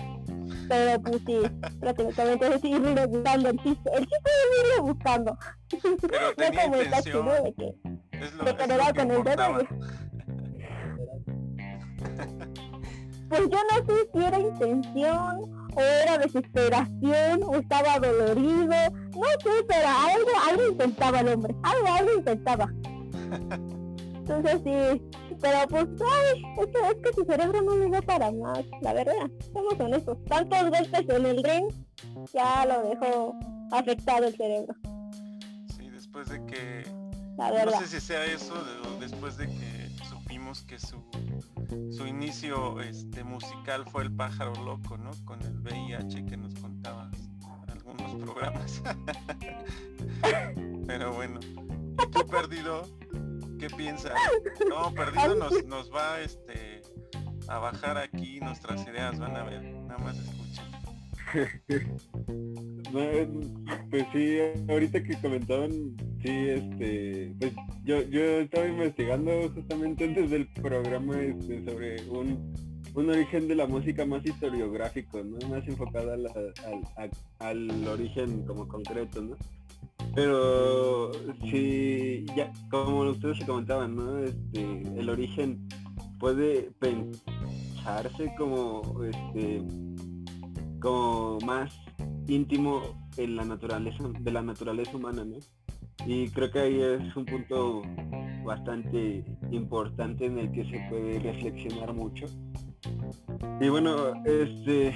Pero 0.70 1.02
pues 1.02 1.22
sí, 1.25 1.40
prácticamente 1.80 2.56
es 2.56 2.64
irlo 2.64 3.08
buscando 3.08 3.50
el 3.50 3.58
chiste. 3.64 3.90
El 3.92 4.06
chiste 4.06 4.30
es 4.30 4.60
irlo 4.60 4.84
buscando. 4.84 5.38
Pero 5.72 6.54
no 6.54 6.62
como 6.62 6.75
el 6.75 6.90
tachi, 6.92 7.10
¿no? 7.10 7.34
De 7.44 7.54
que, 7.54 7.75
es 8.12 8.34
lo, 8.36 8.46
de 8.46 8.56
que 8.56 8.68
le 8.68 8.78
da 8.78 8.94
con 8.94 9.12
el 9.12 9.24
dedo. 9.24 9.68
Pues 13.30 13.42
yo 13.50 13.58
no 13.72 13.86
sé 13.88 14.10
si 14.14 14.24
era 14.24 14.40
intención 14.40 15.55
o 15.75 15.82
era 15.82 16.17
desesperación, 16.17 17.44
o 17.44 17.55
estaba 17.55 18.00
dolorido, 18.00 18.65
no 18.67 19.27
sé, 19.44 19.63
pero 19.67 19.88
algo, 19.88 20.29
algo 20.50 20.72
intentaba 20.72 21.20
el 21.20 21.29
hombre, 21.29 21.55
algo, 21.63 21.88
algo 21.88 22.13
intentaba. 22.17 22.74
Entonces 24.15 24.62
sí, 24.63 25.01
pero 25.41 25.67
pues, 25.70 25.86
ay, 26.01 26.44
es 26.60 26.67
que, 26.67 26.88
es 26.88 26.96
que 27.03 27.13
su 27.13 27.25
cerebro 27.25 27.62
no 27.62 27.75
le 27.77 27.89
da 27.89 28.01
para 28.01 28.32
más, 28.32 28.63
la 28.82 28.94
verdad, 28.94 29.29
somos 29.53 29.79
honestos. 29.79 30.17
Tantos 30.25 30.70
golpes 30.70 31.10
en 31.10 31.25
el 31.25 31.44
ring 31.44 31.67
ya 32.34 32.65
lo 32.65 32.89
dejó 32.89 33.36
afectado 33.72 34.25
el 34.25 34.36
cerebro. 34.36 34.74
Sí, 35.77 35.89
después 35.89 36.29
de 36.29 36.44
que, 36.46 36.86
no 37.38 37.79
sé 37.79 37.88
si 37.88 38.00
sea 38.00 38.25
eso, 38.25 38.53
después 39.00 39.38
de 39.38 39.48
que 39.48 39.89
supimos 40.10 40.63
que 40.63 40.79
su 40.79 40.98
su 41.91 42.05
inicio 42.07 42.81
este, 42.81 43.24
musical 43.24 43.86
fue 43.86 44.03
el 44.03 44.12
pájaro 44.12 44.53
loco, 44.63 44.98
¿no? 44.98 45.12
Con 45.25 45.41
el 45.41 45.60
VIH 45.60 46.25
que 46.25 46.38
nos 46.38 46.53
contaba 46.55 47.10
algunos 47.67 48.15
programas. 48.15 48.81
Pero 50.88 51.13
bueno, 51.13 51.39
¿y 51.41 52.12
tú 52.12 52.25
perdido? 52.27 52.88
¿Qué 53.60 53.69
piensas? 53.69 54.13
No, 54.69 54.93
perdido 54.93 55.36
nos, 55.36 55.65
nos 55.65 55.93
va 55.93 56.19
este 56.19 56.81
a 57.48 57.60
bajar 57.60 57.98
aquí 57.98 58.39
nuestras 58.39 58.86
ideas, 58.88 59.19
van 59.19 59.38
a 59.38 59.43
ver, 59.43 59.63
nada 59.63 59.98
más 60.00 60.17
escuchen. 60.17 60.75
pues 63.89 64.06
sí, 64.13 64.38
ahorita 64.70 65.04
que 65.04 65.20
comentaban, 65.22 65.72
sí, 66.24 66.30
este, 66.30 67.34
pues 67.39 67.51
yo, 67.84 68.01
yo 68.04 68.22
estaba 68.39 68.68
investigando 68.68 69.50
justamente 69.54 70.06
antes 70.06 70.30
del 70.30 70.48
programa 70.48 71.20
este, 71.20 71.65
sobre 71.65 72.01
un, 72.10 72.54
origen 72.96 73.50
de 73.50 73.56
la 73.56 73.68
música 73.68 74.06
más 74.06 74.25
historiográfico, 74.25 75.22
¿no? 75.22 75.38
Más 75.50 75.68
enfocada 75.68 76.15
al, 77.39 77.88
origen 77.88 78.46
como 78.46 78.65
concreto, 78.68 79.22
¿no? 79.22 79.36
Pero 80.13 81.12
sí, 81.51 82.25
ya, 82.38 82.54
como 82.72 83.01
ustedes 83.01 83.39
se 83.39 83.46
comentaban, 83.46 83.96
¿no? 83.96 84.20
Este, 84.20 84.82
el 84.98 85.10
origen 85.10 85.68
puede 86.20 86.72
pensarse 86.80 88.34
como, 88.38 89.04
este, 89.04 89.62
como 90.86 91.39
más 91.39 91.74
íntimo 92.27 92.82
en 93.18 93.36
la 93.36 93.44
naturaleza, 93.44 94.04
de 94.20 94.32
la 94.32 94.44
naturaleza 94.44 94.96
humana, 94.96 95.25
¿no? 95.25 95.38
Y 96.06 96.30
creo 96.30 96.51
que 96.51 96.60
ahí 96.60 96.80
es 96.80 97.15
un 97.15 97.25
punto 97.25 97.82
bastante 98.44 99.25
importante 99.50 100.27
en 100.27 100.38
el 100.38 100.51
que 100.51 100.63
se 100.65 100.80
puede 100.88 101.18
reflexionar 101.20 101.92
mucho. 101.92 102.27
Y 103.60 103.70
bueno, 103.70 104.13
este 104.25 104.94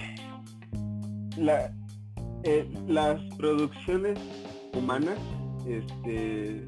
eh, 2.44 2.72
las 2.88 3.20
producciones 3.38 4.20
humanas, 4.78 5.18
este 5.66 6.68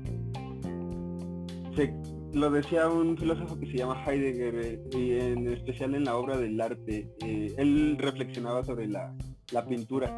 lo 2.33 2.49
decía 2.49 2.87
un 2.87 3.17
filósofo 3.17 3.59
que 3.59 3.67
se 3.67 3.77
llama 3.77 4.03
Heidegger, 4.05 4.55
eh, 4.55 4.83
y 4.93 5.11
en 5.19 5.47
especial 5.47 5.95
en 5.95 6.05
la 6.05 6.15
obra 6.15 6.37
del 6.37 6.59
arte, 6.59 7.09
eh, 7.25 7.53
él 7.57 7.97
reflexionaba 7.99 8.63
sobre 8.63 8.87
la, 8.87 9.13
la 9.51 9.65
pintura. 9.65 10.09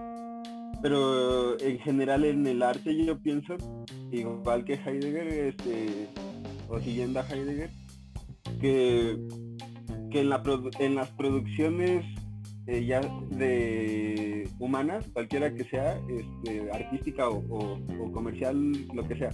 Pero 0.81 1.59
en 1.59 1.79
general 1.79 2.25
en 2.25 2.45
el 2.45 2.61
arte 2.61 3.05
yo 3.05 3.17
pienso, 3.19 3.55
igual 4.11 4.65
que 4.65 4.73
Heidegger, 4.73 5.27
este, 5.27 6.09
o 6.67 6.79
siguiendo 6.79 7.19
a 7.19 7.27
Heidegger, 7.27 7.69
que, 8.59 9.17
que 10.11 10.21
en, 10.21 10.29
la 10.29 10.43
en 10.79 10.95
las 10.95 11.09
producciones 11.11 12.05
eh, 12.65 12.85
ya 12.85 13.01
de 13.29 14.49
humanas, 14.59 15.05
cualquiera 15.13 15.53
que 15.53 15.65
sea, 15.65 15.99
este, 16.09 16.71
artística 16.71 17.29
o, 17.29 17.79
comercial, 18.13 18.71
lo 18.93 19.05
que 19.07 19.17
sea, 19.17 19.29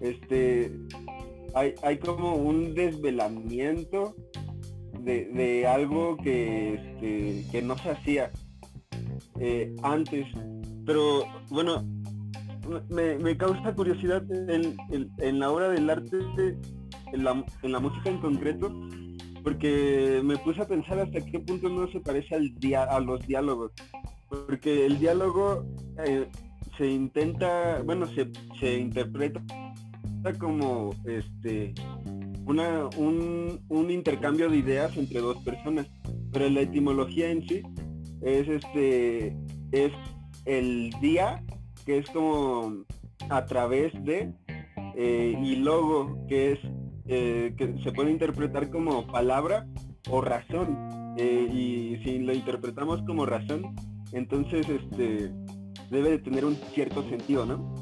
este, 0.00 0.70
hay, 1.54 1.74
hay 1.82 1.98
como 1.98 2.36
un 2.36 2.74
desvelamiento 2.74 4.14
de, 5.00 5.66
algo 5.66 6.16
que, 6.16 6.74
este, 6.74 7.44
que 7.50 7.62
no 7.62 7.76
se 7.78 7.90
hacía 7.90 8.30
eh, 9.40 9.74
antes 9.82 10.26
pero 10.84 11.24
bueno, 11.50 11.84
me, 12.88 13.36
causa 13.36 13.74
curiosidad 13.74 14.22
en, 14.30 15.38
la 15.38 15.50
obra 15.50 15.68
del 15.68 15.88
arte, 15.88 16.18
en 17.12 17.24
la, 17.24 17.80
música 17.80 18.10
en 18.10 18.18
concreto, 18.18 18.72
porque 19.42 20.20
me 20.24 20.36
puse 20.38 20.62
a 20.62 20.66
pensar 20.66 20.98
hasta 20.98 21.24
qué 21.24 21.38
punto 21.40 21.68
no 21.68 21.90
se 21.90 22.00
parece 22.00 22.34
al 22.34 22.52
a 22.74 23.00
los 23.00 23.26
diálogos. 23.26 23.72
Porque 24.28 24.86
el 24.86 24.98
diálogo 24.98 25.64
eh, 26.04 26.26
se 26.78 26.86
intenta, 26.88 27.82
bueno, 27.84 28.06
se, 28.08 28.30
se 28.58 28.78
interpreta 28.78 29.42
como 30.38 30.90
este 31.04 31.74
una, 32.44 32.88
un, 32.96 33.60
un, 33.68 33.90
intercambio 33.90 34.48
de 34.48 34.58
ideas 34.58 34.96
entre 34.96 35.20
dos 35.20 35.38
personas. 35.44 35.86
Pero 36.32 36.48
la 36.48 36.60
etimología 36.62 37.30
en 37.30 37.46
sí 37.46 37.62
es 38.22 38.48
este 38.48 39.36
es 39.72 39.92
el 40.44 40.90
día, 41.00 41.42
que 41.84 41.98
es 41.98 42.10
como 42.10 42.84
a 43.28 43.46
través 43.46 43.92
de, 44.04 44.32
eh, 44.96 45.38
y 45.42 45.56
logo, 45.56 46.26
que 46.28 46.52
es 46.52 46.58
eh, 47.06 47.54
que 47.56 47.74
se 47.82 47.92
puede 47.92 48.10
interpretar 48.10 48.70
como 48.70 49.06
palabra 49.06 49.66
o 50.08 50.20
razón. 50.20 51.14
Eh, 51.18 51.48
y 51.52 52.04
si 52.04 52.18
lo 52.18 52.32
interpretamos 52.32 53.02
como 53.02 53.26
razón, 53.26 53.74
entonces 54.12 54.66
este 54.68 55.30
debe 55.90 56.10
de 56.10 56.18
tener 56.18 56.44
un 56.44 56.56
cierto 56.74 57.06
sentido, 57.08 57.44
¿no? 57.44 57.74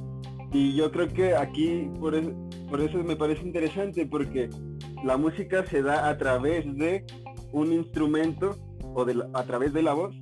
Y 0.52 0.74
yo 0.74 0.90
creo 0.90 1.08
que 1.08 1.34
aquí 1.34 1.90
por 2.00 2.14
eso, 2.14 2.98
me 3.04 3.16
parece 3.16 3.42
interesante 3.46 4.06
porque 4.06 4.50
la 5.04 5.16
música 5.16 5.64
se 5.66 5.82
da 5.82 6.08
a 6.08 6.18
través 6.18 6.64
de 6.76 7.04
un 7.52 7.72
instrumento 7.72 8.56
o 8.82 9.06
a 9.34 9.44
través 9.44 9.72
de 9.72 9.82
la 9.82 9.92
voz 9.94 10.14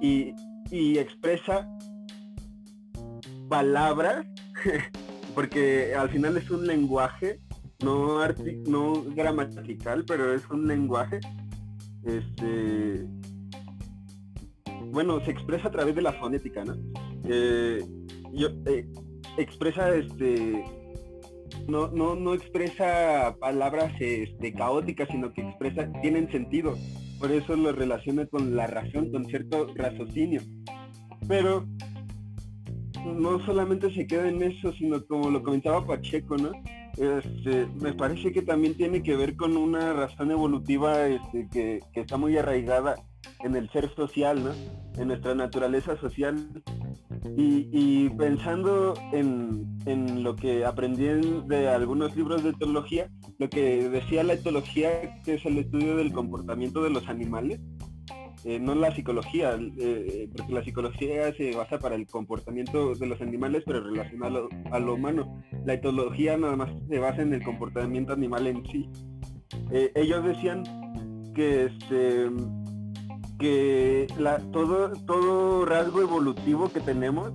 y 0.00 0.32
y 0.70 0.98
expresa 0.98 1.68
palabras, 3.48 4.26
porque 5.34 5.94
al 5.94 6.10
final 6.10 6.36
es 6.36 6.50
un 6.50 6.66
lenguaje, 6.66 7.40
no, 7.84 8.18
no 8.66 9.04
gramatical, 9.14 10.04
pero 10.04 10.34
es 10.34 10.48
un 10.50 10.66
lenguaje. 10.66 11.20
Este, 12.04 13.06
bueno, 14.86 15.24
se 15.24 15.30
expresa 15.30 15.68
a 15.68 15.70
través 15.70 15.94
de 15.94 16.02
la 16.02 16.12
fonética, 16.14 16.64
¿no? 16.64 16.74
Eh, 17.24 17.84
eh, 18.36 18.86
expresa 19.38 19.94
este 19.94 20.64
no, 21.68 21.88
no, 21.88 22.14
no 22.14 22.34
expresa 22.34 23.36
palabras 23.40 23.92
este, 24.00 24.52
caóticas, 24.52 25.08
sino 25.10 25.32
que 25.32 25.42
expresa, 25.42 25.90
tienen 26.02 26.30
sentido. 26.30 26.76
Por 27.18 27.30
eso 27.32 27.56
lo 27.56 27.72
relaciona 27.72 28.26
con 28.26 28.54
la 28.54 28.66
razón, 28.66 29.10
con 29.10 29.24
cierto 29.26 29.68
raciocinio. 29.74 30.42
Pero 31.26 31.66
no 33.04 33.44
solamente 33.44 33.92
se 33.94 34.06
queda 34.06 34.28
en 34.28 34.42
eso, 34.42 34.72
sino 34.72 35.04
como 35.06 35.30
lo 35.30 35.42
comentaba 35.42 35.86
Pacheco, 35.86 36.36
¿no? 36.36 36.52
Este, 36.96 37.66
me 37.80 37.92
parece 37.92 38.32
que 38.32 38.42
también 38.42 38.74
tiene 38.74 39.02
que 39.02 39.16
ver 39.16 39.36
con 39.36 39.56
una 39.56 39.92
razón 39.92 40.30
evolutiva 40.30 41.06
este, 41.06 41.48
que, 41.50 41.80
está 41.94 42.16
muy 42.16 42.36
arraigada 42.36 42.96
en 43.40 43.56
el 43.56 43.70
ser 43.70 43.94
social, 43.94 44.44
¿no? 44.44 44.50
en 45.00 45.08
nuestra 45.08 45.34
naturaleza 45.34 45.96
social. 45.96 46.36
Y, 47.36 48.10
pensando 48.10 48.94
en, 49.12 49.78
en, 49.86 50.22
lo 50.22 50.36
que 50.36 50.64
aprendí 50.64 51.06
de 51.46 51.68
algunos 51.68 52.14
libros 52.14 52.44
de 52.44 52.50
etología, 52.50 53.10
lo 53.38 53.48
que 53.48 53.88
decía 53.88 54.22
la 54.22 54.34
etología, 54.34 55.22
que 55.24 55.34
es 55.34 55.46
el 55.46 55.58
estudio 55.58 55.96
del 55.96 56.12
comportamiento 56.12 56.82
de 56.82 56.90
los 56.90 57.08
animales, 57.08 57.60
eh, 58.44 58.58
no 58.60 58.74
la 58.74 58.94
psicología, 58.94 59.58
eh, 59.78 60.28
porque 60.36 60.52
la 60.52 60.62
psicología 60.62 61.34
se 61.34 61.56
basa 61.56 61.78
para 61.78 61.94
el 61.94 62.06
comportamiento 62.06 62.94
de 62.94 63.06
los 63.06 63.20
animales, 63.22 63.62
pero 63.64 63.80
relacionado 63.80 64.48
a 64.70 64.78
lo 64.78 64.94
humano. 64.94 65.42
La 65.64 65.74
etología 65.74 66.36
nada 66.36 66.54
más 66.54 66.70
se 66.88 66.98
basa 66.98 67.22
en 67.22 67.32
el 67.32 67.42
comportamiento 67.42 68.12
animal 68.12 68.46
en 68.46 68.62
sí. 68.66 68.90
Eh, 69.70 69.92
ellos 69.94 70.22
decían 70.24 70.62
que 71.34 71.64
este 71.64 72.30
que 73.38 74.06
la, 74.18 74.38
todo, 74.52 74.92
todo 75.06 75.64
rasgo 75.64 76.02
evolutivo 76.02 76.70
que 76.72 76.80
tenemos 76.80 77.32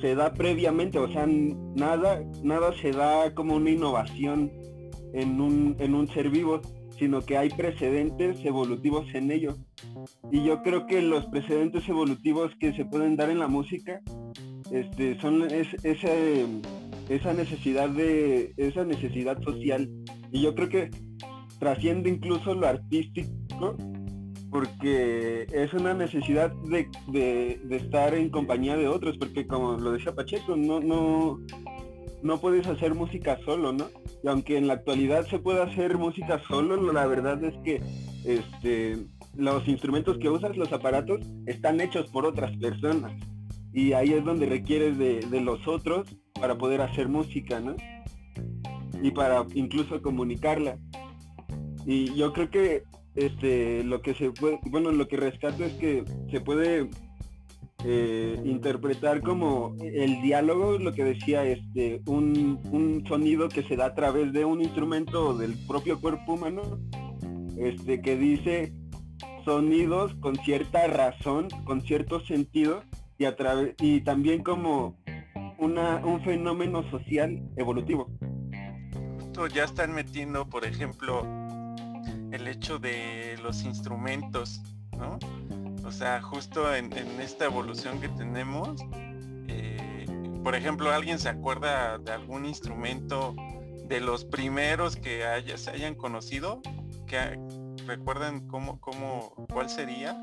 se 0.00 0.14
da 0.14 0.34
previamente, 0.34 0.98
o 0.98 1.10
sea, 1.10 1.26
nada, 1.26 2.22
nada 2.42 2.72
se 2.82 2.90
da 2.90 3.32
como 3.34 3.54
una 3.54 3.70
innovación 3.70 4.50
en 5.14 5.40
un, 5.40 5.76
en 5.78 5.94
un 5.94 6.08
ser 6.08 6.28
vivo, 6.28 6.60
sino 7.02 7.20
que 7.20 7.36
hay 7.36 7.48
precedentes 7.48 8.44
evolutivos 8.44 9.12
en 9.12 9.32
ello. 9.32 9.56
Y 10.30 10.44
yo 10.44 10.62
creo 10.62 10.86
que 10.86 11.02
los 11.02 11.26
precedentes 11.26 11.88
evolutivos 11.88 12.52
que 12.60 12.72
se 12.74 12.84
pueden 12.84 13.16
dar 13.16 13.28
en 13.28 13.40
la 13.40 13.48
música 13.48 14.00
este, 14.70 15.20
son 15.20 15.48
esa 15.50 17.32
necesidad 17.32 17.88
de 17.88 18.54
esa 18.56 18.84
necesidad 18.84 19.42
social. 19.42 19.90
Y 20.30 20.42
yo 20.42 20.54
creo 20.54 20.68
que 20.68 20.90
trasciende 21.58 22.08
incluso 22.08 22.54
lo 22.54 22.68
artístico 22.68 23.76
porque 24.52 25.48
es 25.50 25.74
una 25.74 25.94
necesidad 25.94 26.52
de, 26.52 27.58
estar 27.68 28.14
en 28.14 28.30
compañía 28.30 28.76
de 28.76 28.86
otros, 28.86 29.18
porque 29.18 29.48
como 29.48 29.72
lo 29.72 29.90
decía 29.90 30.14
Pacheco, 30.14 30.54
no, 30.54 31.40
no 32.22 32.38
puedes 32.38 32.66
hacer 32.66 32.94
música 32.94 33.38
solo, 33.44 33.72
¿no? 33.72 33.86
Y 34.22 34.28
aunque 34.28 34.56
en 34.56 34.68
la 34.68 34.74
actualidad 34.74 35.26
se 35.26 35.38
puede 35.38 35.62
hacer 35.62 35.98
música 35.98 36.40
solo, 36.48 36.92
la 36.92 37.06
verdad 37.06 37.42
es 37.44 37.54
que 37.64 37.82
este, 38.24 38.98
los 39.36 39.66
instrumentos 39.66 40.18
que 40.18 40.28
usas, 40.28 40.56
los 40.56 40.72
aparatos, 40.72 41.20
están 41.46 41.80
hechos 41.80 42.08
por 42.10 42.26
otras 42.26 42.56
personas. 42.58 43.12
Y 43.72 43.94
ahí 43.94 44.12
es 44.12 44.24
donde 44.24 44.46
requieres 44.46 44.98
de, 44.98 45.40
los 45.40 45.66
otros 45.66 46.06
para 46.40 46.56
poder 46.56 46.82
hacer 46.82 47.08
música, 47.08 47.60
¿no? 47.60 47.74
Y 49.02 49.10
para 49.10 49.44
incluso 49.54 50.00
comunicarla. 50.02 50.78
Y 51.86 52.14
yo 52.14 52.32
creo 52.32 52.50
que 52.50 52.84
este 53.14 53.82
lo 53.84 54.00
que 54.00 54.14
se 54.14 54.30
puede, 54.30 54.58
bueno, 54.70 54.92
lo 54.92 55.08
que 55.08 55.16
rescato 55.16 55.64
es 55.64 55.72
que 55.74 56.04
se 56.30 56.40
puede 56.40 56.88
eh, 57.84 58.40
interpretar 58.44 59.22
como 59.22 59.76
el 59.80 60.22
diálogo, 60.22 60.78
lo 60.78 60.92
que 60.92 61.04
decía, 61.04 61.44
este, 61.44 62.00
un, 62.06 62.60
un, 62.70 63.04
sonido 63.08 63.48
que 63.48 63.62
se 63.64 63.76
da 63.76 63.86
a 63.86 63.94
través 63.94 64.32
de 64.32 64.44
un 64.44 64.60
instrumento 64.60 65.36
del 65.36 65.54
propio 65.66 66.00
cuerpo 66.00 66.34
humano, 66.34 66.62
este, 67.58 68.00
que 68.00 68.16
dice 68.16 68.72
sonidos 69.44 70.14
con 70.20 70.36
cierta 70.36 70.86
razón, 70.86 71.48
con 71.64 71.80
cierto 71.82 72.24
sentido, 72.24 72.82
y, 73.18 73.24
a 73.24 73.36
y 73.80 74.00
también 74.02 74.42
como 74.42 74.96
una, 75.58 75.96
un 76.04 76.22
fenómeno 76.22 76.88
social 76.90 77.42
evolutivo. 77.56 78.08
Ya 79.54 79.64
están 79.64 79.92
metiendo, 79.92 80.48
por 80.48 80.64
ejemplo, 80.64 81.26
el 82.30 82.46
hecho 82.46 82.78
de 82.78 83.36
los 83.42 83.64
instrumentos, 83.64 84.62
¿no? 84.96 85.18
O 85.84 85.90
sea, 85.90 86.22
justo 86.22 86.74
en, 86.74 86.92
esta 87.20 87.44
evolución 87.44 88.00
que 88.00 88.08
tenemos, 88.08 88.80
eh, 89.48 90.06
por 90.42 90.54
ejemplo, 90.54 90.90
¿alguien 90.92 91.18
se 91.18 91.28
acuerda 91.28 91.98
de 91.98 92.12
algún 92.12 92.46
instrumento 92.46 93.34
de 93.86 94.00
los 94.00 94.24
primeros 94.24 94.96
que 94.96 95.24
haya, 95.24 95.56
se 95.58 95.70
hayan 95.70 95.94
conocido? 95.94 96.62
¿Que, 97.06 97.38
¿Recuerdan 97.86 98.46
cómo, 98.46 98.80
cómo, 98.80 99.34
cuál 99.52 99.68
sería? 99.68 100.16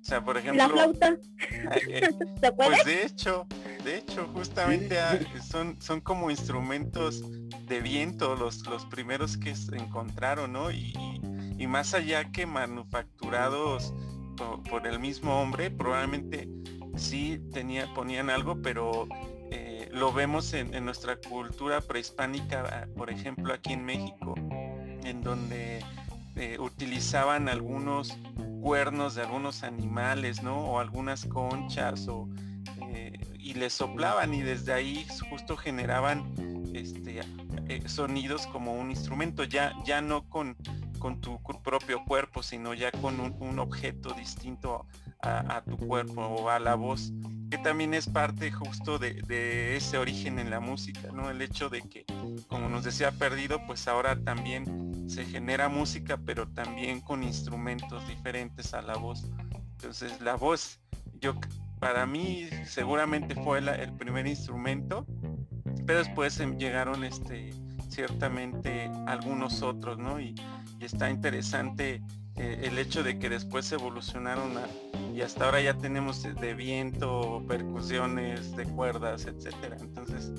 O 0.00 0.04
sea, 0.04 0.22
por 0.22 0.36
ejemplo... 0.36 0.66
La 0.66 0.68
flauta. 0.68 1.16
Eh, 1.88 2.08
pues 2.56 2.84
de 2.84 3.04
hecho, 3.04 3.46
de 3.82 3.98
hecho, 3.98 4.28
justamente 4.34 4.98
ah, 5.00 5.18
son, 5.42 5.80
son 5.80 6.00
como 6.00 6.30
instrumentos 6.30 7.22
de 7.66 7.80
viento 7.80 8.36
los, 8.36 8.66
los 8.66 8.84
primeros 8.86 9.38
que 9.38 9.54
se 9.54 9.76
encontraron, 9.76 10.52
¿no? 10.52 10.70
y 10.70 10.92
y 10.92 11.41
más 11.66 11.94
allá 11.94 12.30
que 12.32 12.46
manufacturados 12.46 13.92
por, 14.68 14.86
el 14.86 14.98
mismo 14.98 15.40
hombre, 15.40 15.70
probablemente 15.70 16.48
sí 16.96 17.40
tenía, 17.52 17.92
ponían 17.94 18.30
algo, 18.30 18.60
pero 18.62 19.06
eh, 19.50 19.88
lo 19.92 20.12
vemos 20.12 20.52
en, 20.54 20.84
nuestra 20.84 21.16
cultura 21.16 21.80
prehispánica, 21.80 22.64
ah, 22.70 22.86
por 22.96 23.10
ejemplo 23.10 23.52
aquí 23.52 23.72
en 23.72 23.84
México, 23.84 24.34
en 25.04 25.22
donde 25.22 25.84
eh, 26.36 26.56
utilizaban 26.58 27.48
algunos 27.48 28.16
cuernos 28.62 29.14
de 29.14 29.22
algunos 29.22 29.62
animales, 29.62 30.42
¿no? 30.42 30.58
O 30.58 30.80
algunas 30.80 31.26
conchas, 31.26 32.08
o, 32.08 32.28
eh, 32.88 33.18
y 33.38 33.54
les 33.54 33.72
soplaban 33.72 34.32
y 34.34 34.42
desde 34.42 34.72
ahí 34.72 35.06
justo 35.28 35.56
generaban 35.56 36.32
este, 36.74 37.20
sonidos 37.86 38.46
como 38.46 38.74
un 38.74 38.90
instrumento, 38.90 39.44
ya, 39.44 39.74
ya 39.84 40.00
no 40.00 40.28
con 40.28 40.56
con 41.02 41.20
tu 41.20 41.42
propio 41.64 42.04
cuerpo, 42.04 42.44
sino 42.44 42.74
ya 42.74 42.92
con 42.92 43.18
un, 43.18 43.58
objeto 43.58 44.14
distinto 44.14 44.86
a, 45.20 45.60
tu 45.62 45.76
cuerpo 45.76 46.22
o 46.22 46.48
a 46.48 46.60
la 46.60 46.76
voz, 46.76 47.12
que 47.50 47.58
también 47.58 47.92
es 47.92 48.08
parte 48.08 48.52
justo 48.52 49.00
de, 49.00 49.76
ese 49.76 49.98
origen 49.98 50.38
en 50.38 50.48
la 50.48 50.60
música, 50.60 51.08
¿no? 51.12 51.28
El 51.28 51.42
hecho 51.42 51.68
de 51.68 51.82
que, 51.82 52.04
como 52.46 52.68
nos 52.68 52.84
decía 52.84 53.10
Perdido, 53.10 53.60
pues 53.66 53.88
ahora 53.88 54.14
también 54.22 55.10
se 55.10 55.24
genera 55.24 55.68
música, 55.68 56.20
pero 56.24 56.46
también 56.46 57.00
con 57.00 57.24
instrumentos 57.24 58.06
diferentes 58.06 58.72
a 58.72 58.80
la 58.80 58.94
voz. 58.94 59.28
Entonces 59.72 60.20
la 60.20 60.36
voz, 60.36 60.78
yo 61.20 61.34
para 61.80 62.06
mí 62.06 62.48
seguramente 62.64 63.34
fue 63.34 63.58
el 63.58 63.92
primer 63.94 64.28
instrumento, 64.28 65.04
pero 65.84 65.98
después 65.98 66.38
llegaron 66.38 67.02
este 67.02 67.50
ciertamente 67.92 68.90
algunos 69.06 69.62
otros, 69.62 69.98
¿no? 69.98 70.20
Y, 70.20 70.34
está 70.86 71.10
interesante 71.10 72.02
eh, 72.36 72.60
el 72.64 72.78
hecho 72.78 73.02
de 73.02 73.18
que 73.18 73.28
después 73.28 73.70
evolucionaron 73.72 74.52
y 75.14 75.20
hasta 75.20 75.44
ahora 75.44 75.60
ya 75.60 75.74
tenemos 75.74 76.22
de 76.22 76.54
viento, 76.54 77.44
percusiones, 77.46 78.56
de 78.56 78.64
cuerdas, 78.64 79.26
etcétera. 79.26 79.76
Entonces, 79.80 80.32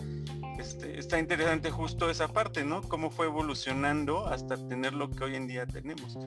este, 0.57 0.97
está 0.97 1.19
interesante 1.19 1.69
justo 1.69 2.09
esa 2.09 2.27
parte, 2.27 2.63
¿no? 2.63 2.81
Cómo 2.81 3.11
fue 3.11 3.27
evolucionando 3.27 4.27
hasta 4.27 4.55
tener 4.67 4.93
lo 4.93 5.11
que 5.11 5.23
hoy 5.23 5.35
en 5.35 5.47
día 5.47 5.67
tenemos. 5.67 6.17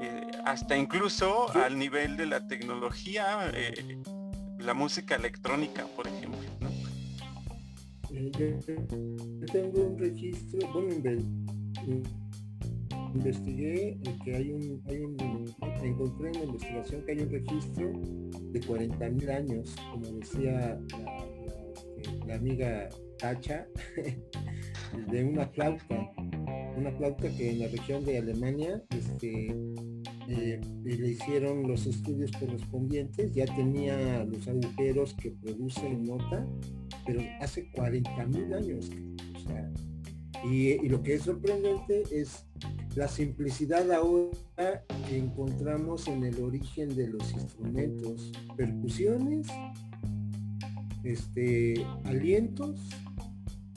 Eh, 0.00 0.30
hasta 0.44 0.76
incluso 0.76 1.48
al 1.54 1.78
nivel 1.78 2.16
de 2.16 2.26
la 2.26 2.46
tecnología, 2.46 3.50
eh, 3.52 4.02
la 4.58 4.74
música 4.74 5.14
electrónica, 5.14 5.86
por 5.94 6.08
ejemplo, 6.08 6.40
¿no? 6.60 6.70
tengo 9.52 9.86
un 9.86 9.98
registro, 9.98 10.72
bueno, 10.72 10.94
investigué 13.14 13.98
que 14.24 14.36
hay 14.36 14.50
un, 14.50 14.82
encontré 15.82 16.28
en 16.28 16.38
la 16.38 16.44
investigación 16.44 17.04
que 17.04 17.12
hay 17.12 17.18
un 17.20 17.30
registro 17.30 17.92
de 18.52 18.60
40 18.60 19.08
mil 19.10 19.30
años, 19.30 19.74
como 19.92 20.06
decía 20.18 20.80
la, 22.26 22.34
amiga 22.34 22.88
Tacha, 23.18 23.66
de 25.10 25.24
una 25.24 25.46
flauta, 25.48 26.12
una 26.76 26.90
flauta 26.92 27.28
que 27.36 27.50
en 27.50 27.60
la 27.60 27.68
región 27.68 28.04
de 28.04 28.18
Alemania 28.18 28.82
este, 28.90 29.54
eh, 30.28 30.60
le 30.84 31.08
hicieron 31.08 31.68
los 31.68 31.86
estudios 31.86 32.32
correspondientes, 32.32 33.32
ya 33.32 33.44
tenía 33.54 34.24
los 34.24 34.48
agujeros 34.48 35.14
que 35.14 35.30
producen 35.30 36.04
nota, 36.04 36.46
pero 37.06 37.20
hace 37.40 37.70
40 37.72 38.26
mil 38.26 38.54
años. 38.54 38.90
y, 40.44 40.88
lo 40.88 41.02
que 41.02 41.14
es 41.14 41.22
sorprendente 41.22 42.02
es 42.10 42.46
la 42.96 43.08
simplicidad 43.08 43.90
ahora 43.92 44.84
que 45.08 45.18
encontramos 45.18 46.06
en 46.06 46.24
el 46.24 46.40
origen 46.42 46.94
de 46.94 47.08
los 47.08 47.32
instrumentos, 47.32 48.32
percusiones, 48.56 49.48
este, 51.02 51.84
alientos 52.04 52.80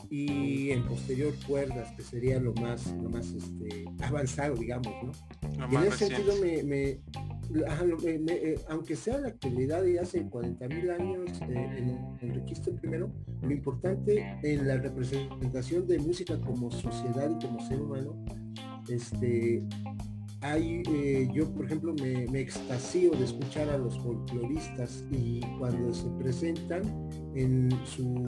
y 0.10 0.72
en 0.72 0.86
posterior 0.86 1.34
cuerdas, 1.48 1.92
que 1.96 2.04
sería 2.04 2.40
lo 2.40 2.54
más, 2.54 2.94
lo 3.02 3.10
más 3.10 3.28
este, 3.32 3.86
avanzado, 4.04 4.56
digamos, 4.56 4.94
¿no? 5.04 5.12
y 5.72 5.76
en 5.76 5.84
ese 5.84 6.08
sentido 6.08 6.34
me, 6.42 7.00
eh, 8.10 8.60
aunque 8.70 8.96
sea 8.96 9.18
la 9.18 9.30
actualidad 9.30 9.84
y 9.86 9.98
hace 9.98 10.22
40 10.30 10.68
mil 10.68 10.90
años 10.92 11.42
en 11.42 11.98
el 12.22 12.36
registro 12.36 12.76
primero, 12.76 13.12
lo 13.42 13.52
importante 13.52 14.38
en 14.44 14.68
la 14.68 14.78
representación 14.78 15.88
de 15.88 16.00
música 16.00 16.40
como 16.40 16.72
sociedad 16.72 17.30
y 17.30 17.46
como 17.46 17.60
ser 17.68 17.82
humano, 17.82 18.16
este, 18.90 19.64
hay, 20.42 20.84
eh, 20.90 21.28
yo 21.34 21.52
por 21.54 21.66
ejemplo 21.66 21.94
me, 21.96 22.28
me, 22.28 22.42
extasío 22.42 23.12
de 23.12 23.26
escuchar 23.26 23.70
a 23.70 23.78
los 23.78 23.98
folcloristas 24.00 25.04
y 25.12 25.42
cuando 25.58 25.94
se 25.94 26.10
presentan 26.20 26.84
en 27.36 27.70
su, 27.86 28.24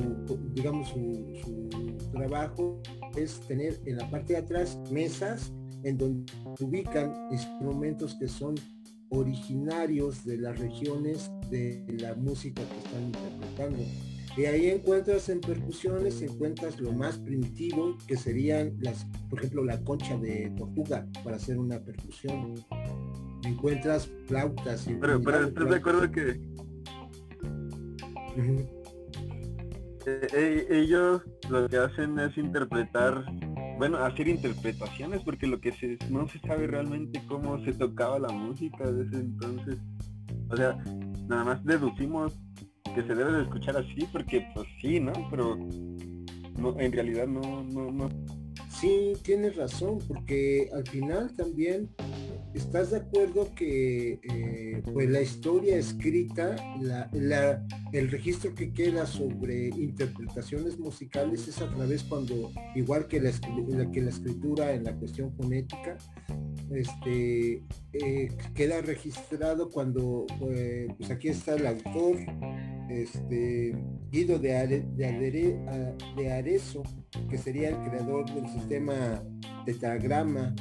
digamos, 0.54 0.89
su, 0.89 1.98
trabajo 2.12 2.82
es 3.15 3.39
tener 3.41 3.80
en 3.86 3.98
la 3.98 4.10
parte 4.10 4.34
de 4.34 4.39
atrás 4.39 4.80
mesas 4.91 5.54
en 5.84 5.98
donde 5.98 6.32
ubican 6.60 7.13
instrumentos 7.32 8.15
que 8.15 8.28
son 8.28 8.56
originarios 9.10 10.26
de 10.26 10.38
las 10.38 10.58
regiones 10.60 11.32
de 11.50 11.84
la 12.00 12.15
música 12.15 12.62
que 12.63 12.78
están 12.78 13.04
interpretando 13.04 13.84
y 14.39 14.45
ahí 14.45 14.69
encuentras 14.69 15.28
en 15.28 15.41
percusiones, 15.41 16.21
encuentras 16.21 16.80
lo 16.80 16.93
más 16.93 17.17
primitivo, 17.17 17.97
que 18.08 18.15
serían 18.15 18.73
las, 18.80 19.06
por 19.30 19.39
ejemplo, 19.39 19.65
la 19.65 19.84
concha 19.84 20.17
de 20.17 20.49
tortuga 20.56 21.06
para 21.25 21.36
hacer 21.36 21.60
una 21.60 21.78
percusión. 21.80 22.56
Encuentras 23.43 24.10
flautas 24.28 24.88
y. 24.88 24.93
Pero, 24.93 25.21
pero 25.21 25.47
estás 25.47 25.69
de 25.69 25.75
acuerdo 25.75 26.10
que. 26.10 26.39
Eh, 30.06 30.28
eh, 30.34 30.67
ellos 30.69 31.21
lo 31.49 31.67
que 31.67 31.75
hacen 31.75 32.17
es 32.17 32.38
interpretar, 32.38 33.25
bueno, 33.78 33.97
hacer 33.97 34.30
interpretaciones, 34.30 35.21
porque 35.23 35.47
lo 35.47 35.60
que 35.60 35.73
se, 35.73 35.97
no 36.10 36.30
se 36.30 36.39
sabe 36.39 36.65
realmente 36.65 37.21
cómo 37.28 37.62
se 37.65 37.73
tocaba 37.73 38.17
la 38.19 38.30
música 38.30 38.89
desde 38.89 39.17
entonces. 39.17 39.78
O 40.49 40.56
sea, 40.56 40.78
nada 41.28 41.43
más 41.43 41.65
deducimos 41.65 42.39
que 42.95 43.04
se 43.04 43.15
debe 43.15 43.32
de 43.32 43.43
escuchar 43.43 43.78
así, 43.78 44.08
porque 44.12 44.45
pues 44.54 44.67
sí, 44.82 44.99
¿no? 44.99 45.13
Pero 45.30 45.58
no, 46.58 46.80
en 46.80 46.91
realidad 46.91 47.28
no, 47.28 47.63
no, 47.63 47.91
no. 47.91 48.10
Sí, 48.69 49.13
tienes 49.23 49.56
razón, 49.56 49.99
porque 50.08 50.69
al 50.73 50.88
final 50.88 51.36
también 51.36 51.89
estás 52.54 52.92
de 52.92 52.98
acuerdo 52.98 53.54
que 53.56 54.20
eh, 54.24 54.82
pues 54.94 55.10
la 55.10 55.22
historia 55.22 55.78
escrita, 55.78 56.56
la, 56.80 57.66
el 57.92 58.10
registro 58.10 58.54
que 58.56 58.72
queda 58.74 59.06
sobre 59.06 59.68
interpretaciones 59.70 60.78
musicales 60.80 61.48
es 61.48 61.62
a 61.62 61.70
través 61.74 62.04
cuando, 62.04 62.52
igual 62.76 63.08
que 63.08 63.20
la, 63.22 63.32
que 63.92 64.02
la 64.02 64.10
escritura 64.10 64.74
en 64.74 64.84
la 64.84 64.96
cuestión 64.96 65.34
fonética, 65.36 65.98
este, 66.72 67.64
eh, 67.94 68.30
queda 68.54 68.82
registrado 68.82 69.70
cuando, 69.70 70.26
eh, 70.52 70.88
pues 70.98 71.10
aquí 71.12 71.30
está 71.30 71.56
el 71.56 71.68
autor, 71.68 72.18
este, 72.90 73.76
Guido 74.12 74.40
de, 74.40 74.84
de, 74.96 76.32
Arezzo, 76.32 76.82
que 77.30 77.38
sería 77.38 77.70
el 77.70 77.90
creador 77.90 78.26
del 78.34 78.48
sistema 78.50 79.24
tetragrama, 79.66 80.56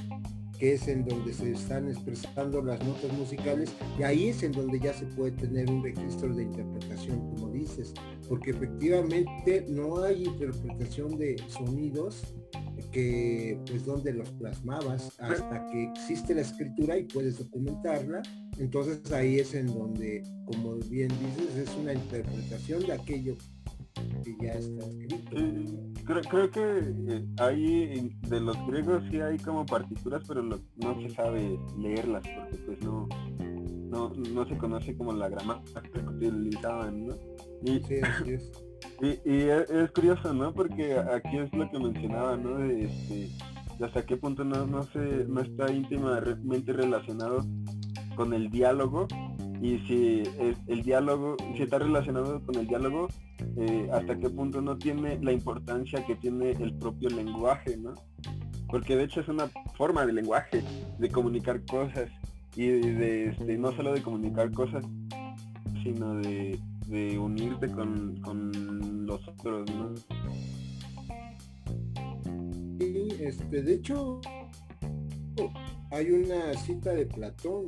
que 0.58 0.74
es 0.74 0.88
en 0.88 1.04
donde 1.04 1.32
se 1.32 1.52
están 1.52 1.88
expresando 1.88 2.62
las 2.62 2.84
notas 2.84 3.12
musicales, 3.12 3.72
y 3.98 4.02
ahí 4.02 4.28
es 4.28 4.42
en 4.42 4.52
donde 4.52 4.80
ya 4.80 4.92
se 4.92 5.06
puede 5.06 5.32
tener 5.32 5.70
un 5.70 5.82
registro 5.82 6.34
de 6.34 6.44
interpretación, 6.44 7.18
como 7.30 7.50
dices, 7.50 7.94
porque 8.28 8.50
efectivamente 8.50 9.66
no 9.68 10.02
hay 10.02 10.24
interpretación 10.24 11.18
de 11.18 11.36
sonidos 11.48 12.34
que 12.92 13.60
pues 13.66 13.84
donde 13.84 14.12
los 14.12 14.30
plasmabas 14.32 15.12
hasta 15.18 15.66
que 15.66 15.84
existe 15.84 16.34
la 16.34 16.42
escritura 16.42 16.96
y 16.96 17.04
puedes 17.04 17.38
documentarla. 17.38 18.22
Entonces 18.58 19.12
ahí 19.12 19.38
es 19.38 19.54
en 19.54 19.66
donde 19.66 20.22
como 20.46 20.76
bien 20.88 21.08
dices 21.08 21.68
es 21.68 21.76
una 21.76 21.92
interpretación 21.92 22.86
de 22.86 22.92
aquello 22.92 23.36
que 24.24 24.36
ya 24.40 24.52
está 24.52 24.84
escrito 24.86 26.28
creo, 26.30 26.50
que 26.50 26.60
eh, 27.08 27.26
hay 27.38 28.10
de 28.28 28.40
los 28.40 28.56
griegos 28.66 29.02
sí 29.10 29.20
hay 29.20 29.38
como 29.38 29.66
partituras 29.66 30.22
pero 30.26 30.42
no 30.42 31.00
se 31.02 31.10
sabe 31.10 31.58
leerlas 31.78 32.22
porque 32.36 32.56
pues 32.64 32.80
no 32.82 33.08
no, 33.90 34.10
no 34.10 34.46
se 34.46 34.56
conoce 34.56 34.96
como 34.96 35.12
la 35.12 35.28
gramática 35.28 35.82
que 35.82 35.98
utilizaban 36.00 37.06
¿no? 37.06 37.14
y, 37.64 37.80
sí, 37.80 37.94
es. 38.26 38.52
Y, 39.00 39.48
es, 39.48 39.90
curioso, 39.92 40.32
¿no? 40.32 40.52
Porque 40.52 40.98
aquí 40.98 41.38
es 41.38 41.52
lo 41.52 41.70
que 41.70 41.78
mencionaba, 41.78 42.36
¿no? 42.36 42.58
De, 42.58 42.84
este, 42.84 43.28
hasta 43.84 44.04
qué 44.04 44.16
punto 44.16 44.44
no, 44.44 44.66
no, 44.66 44.82
se, 44.84 45.24
no 45.28 45.40
está 45.40 45.70
íntimamente 45.70 46.72
relacionado 46.72 47.44
con 48.16 48.34
el 48.34 48.50
diálogo 48.50 49.06
y 49.60 49.78
si 49.80 50.22
es 50.40 50.56
el 50.66 50.82
diálogo, 50.82 51.36
si 51.56 51.62
está 51.62 51.78
relacionado 51.78 52.40
con 52.44 52.56
el 52.56 52.66
diálogo, 52.66 53.08
eh, 53.56 53.88
hasta 53.92 54.18
qué 54.18 54.30
punto 54.30 54.60
no 54.60 54.76
tiene 54.78 55.18
la 55.22 55.32
importancia 55.32 56.04
que 56.06 56.16
tiene 56.16 56.52
el 56.52 56.74
propio 56.74 57.10
lenguaje, 57.10 57.76
¿no? 57.76 57.94
Porque 58.68 58.96
de 58.96 59.04
hecho 59.04 59.20
es 59.20 59.28
una 59.28 59.48
forma 59.76 60.04
de 60.04 60.12
lenguaje, 60.12 60.62
de 60.98 61.08
comunicar 61.10 61.64
cosas 61.64 62.10
y 62.54 62.66
de, 62.66 63.30
este, 63.30 63.56
no 63.56 63.72
solo 63.72 63.94
de 63.94 64.02
comunicar 64.02 64.50
cosas, 64.52 64.84
sino 65.82 66.14
de 66.16 66.58
de 66.88 67.18
unirte 67.18 67.70
con, 67.70 68.16
con 68.22 69.06
los 69.06 69.26
otros, 69.28 69.70
¿no? 69.70 69.94
Y 72.80 73.22
este, 73.22 73.62
de 73.62 73.74
hecho, 73.74 74.20
hay 75.90 76.10
una 76.10 76.54
cita 76.54 76.92
de 76.92 77.06
Platón. 77.06 77.66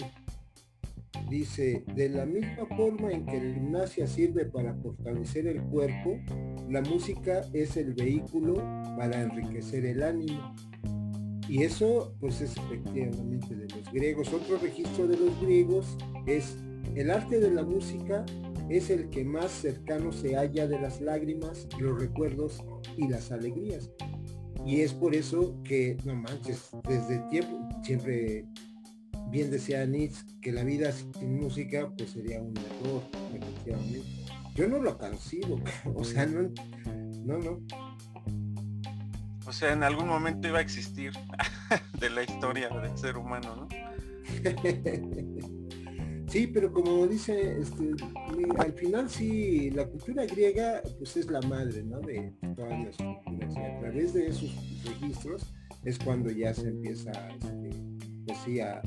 Dice, 1.30 1.84
de 1.94 2.08
la 2.08 2.26
misma 2.26 2.66
forma 2.76 3.12
en 3.12 3.24
que 3.24 3.40
la 3.40 3.54
gimnasia 3.54 4.06
sirve 4.08 4.46
para 4.46 4.74
fortalecer 4.74 5.46
el 5.46 5.62
cuerpo, 5.62 6.18
la 6.68 6.82
música 6.82 7.42
es 7.52 7.76
el 7.76 7.94
vehículo 7.94 8.56
para 8.98 9.22
enriquecer 9.22 9.86
el 9.86 10.02
ánimo. 10.02 10.54
Y 11.48 11.62
eso 11.62 12.14
pues 12.20 12.40
es 12.40 12.56
efectivamente 12.56 13.54
de 13.54 13.68
los 13.68 13.92
griegos. 13.92 14.32
Otro 14.32 14.58
registro 14.58 15.06
de 15.06 15.16
los 15.16 15.40
griegos 15.40 15.96
es 16.26 16.56
el 16.96 17.10
arte 17.10 17.38
de 17.38 17.50
la 17.52 17.62
música 17.62 18.24
es 18.68 18.88
el 18.90 19.10
que 19.10 19.24
más 19.24 19.50
cercano 19.50 20.12
se 20.12 20.36
halla 20.36 20.66
de 20.66 20.80
las 20.80 21.00
lágrimas, 21.00 21.68
los 21.78 22.00
recuerdos 22.00 22.62
y 22.96 23.08
las 23.08 23.32
alegrías. 23.32 23.90
Y 24.64 24.80
es 24.80 24.92
por 24.92 25.14
eso 25.14 25.56
que, 25.64 25.96
no 26.04 26.14
manches, 26.14 26.70
desde 26.88 27.16
el 27.16 27.28
tiempo, 27.28 27.68
siempre 27.82 28.44
bien 29.30 29.50
decía 29.50 29.86
Nietzsche 29.86 30.24
que 30.40 30.52
la 30.52 30.64
vida 30.64 30.92
sin 30.92 31.40
música 31.40 31.90
pues 31.96 32.10
sería 32.10 32.40
un 32.40 32.54
error, 32.56 33.02
efectivamente. 33.34 34.02
Yo 34.54 34.68
no 34.68 34.78
lo 34.78 34.98
consigo, 34.98 35.60
o 35.94 36.04
sea, 36.04 36.26
no, 36.26 36.50
no, 37.24 37.38
no. 37.38 37.60
O 39.46 39.52
sea, 39.52 39.72
en 39.72 39.82
algún 39.82 40.06
momento 40.06 40.48
iba 40.48 40.58
a 40.58 40.62
existir 40.62 41.12
de 42.00 42.10
la 42.10 42.22
historia 42.22 42.68
del 42.68 42.96
ser 42.96 43.16
humano, 43.16 43.56
¿no? 43.56 43.68
Sí, 46.30 46.46
pero 46.46 46.72
como 46.72 47.08
dice, 47.08 47.58
este, 47.58 47.90
al 48.56 48.72
final 48.74 49.10
sí, 49.10 49.68
la 49.70 49.84
cultura 49.84 50.24
griega 50.26 50.80
pues 50.96 51.16
es 51.16 51.26
la 51.26 51.40
madre, 51.40 51.82
¿no? 51.82 51.98
De 51.98 52.32
todas 52.54 52.84
las 52.84 52.96
culturas. 52.96 53.52
Y 53.56 53.58
a 53.58 53.80
través 53.80 54.14
de 54.14 54.28
esos 54.28 54.54
registros 54.84 55.52
es 55.84 55.98
cuando 55.98 56.30
ya 56.30 56.54
se 56.54 56.68
empieza, 56.68 57.10
este, 57.30 57.99
pues 58.26 58.38
sí, 58.44 58.60
a, 58.60 58.82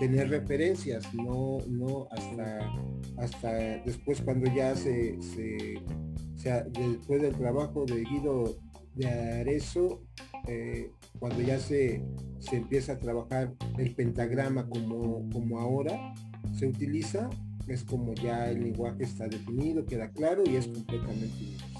tener 0.00 0.30
referencias, 0.30 1.12
no, 1.14 1.58
no 1.68 2.08
hasta, 2.10 2.72
hasta 3.18 3.52
después 3.84 4.22
cuando 4.22 4.50
ya 4.52 4.74
se, 4.74 5.20
se, 5.20 6.64
después 6.70 7.22
del 7.22 7.36
trabajo 7.36 7.84
de 7.84 8.02
Guido 8.02 8.56
de 8.94 9.08
Arezzo, 9.40 10.02
eh, 10.48 10.90
cuando 11.18 11.42
ya 11.42 11.58
se, 11.58 12.02
se 12.40 12.56
empieza 12.56 12.94
a 12.94 12.98
trabajar 12.98 13.54
el 13.78 13.94
pentagrama 13.94 14.68
como, 14.68 15.28
como 15.30 15.60
ahora 15.60 16.14
se 16.54 16.66
utiliza, 16.66 17.28
es 17.68 17.84
como 17.84 18.14
ya 18.14 18.50
el 18.50 18.62
lenguaje 18.64 19.04
está 19.04 19.28
definido, 19.28 19.84
queda 19.84 20.10
claro 20.10 20.42
y 20.46 20.56
es 20.56 20.66
completamente. 20.66 21.71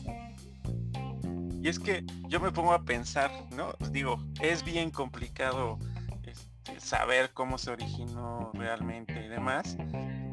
Y 1.62 1.68
es 1.68 1.78
que 1.78 2.04
yo 2.28 2.40
me 2.40 2.50
pongo 2.50 2.72
a 2.72 2.84
pensar, 2.84 3.30
¿no? 3.56 3.74
Digo, 3.90 4.18
es 4.40 4.64
bien 4.64 4.90
complicado 4.90 5.78
este, 6.24 6.80
saber 6.80 7.30
cómo 7.32 7.56
se 7.56 7.70
originó 7.70 8.50
realmente 8.54 9.24
y 9.24 9.28
demás, 9.28 9.76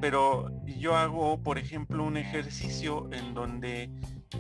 pero 0.02 0.50
yo 0.66 0.96
hago, 0.96 1.42
por 1.44 1.60
ejemplo, 1.60 2.04
un 2.04 2.18
ejercicio 2.18 3.08
en 3.12 3.36
donde 3.36 3.92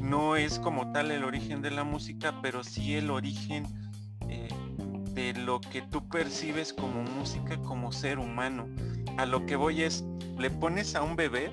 no 0.02 0.36
es 0.36 0.58
como 0.58 0.92
tal 0.92 1.12
el 1.12 1.24
origen 1.24 1.62
de 1.62 1.72
la 1.72 1.84
música, 1.84 2.42
pero 2.42 2.64
sí 2.64 2.96
el 2.96 3.12
origen 3.12 3.68
de 5.14 5.34
lo 5.34 5.60
que 5.60 5.82
tú 5.82 6.08
percibes 6.08 6.74
como 6.74 7.04
música 7.04 7.58
como 7.58 7.92
ser 7.92 8.20
humano. 8.20 8.68
A 9.18 9.26
lo 9.26 9.46
que 9.46 9.56
voy 9.56 9.84
es, 9.84 10.06
le 10.38 10.50
pones 10.50 10.96
a 10.96 11.02
un 11.02 11.16
bebé 11.16 11.52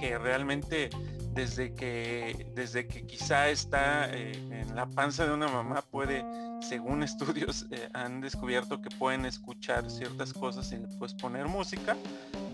que 0.00 0.16
realmente 0.16 0.90
desde 1.36 1.74
que, 1.74 2.50
desde 2.54 2.88
que 2.88 3.06
quizá 3.06 3.50
está 3.50 4.08
eh, 4.10 4.32
en 4.50 4.74
la 4.74 4.86
panza 4.86 5.26
de 5.26 5.34
una 5.34 5.48
mamá 5.48 5.82
puede, 5.82 6.24
según 6.62 7.02
estudios, 7.02 7.66
eh, 7.70 7.90
han 7.92 8.22
descubierto 8.22 8.80
que 8.80 8.88
pueden 8.96 9.26
escuchar 9.26 9.88
ciertas 9.90 10.32
cosas 10.32 10.72
y 10.72 10.78
después 10.78 11.12
poner 11.12 11.46
música, 11.46 11.94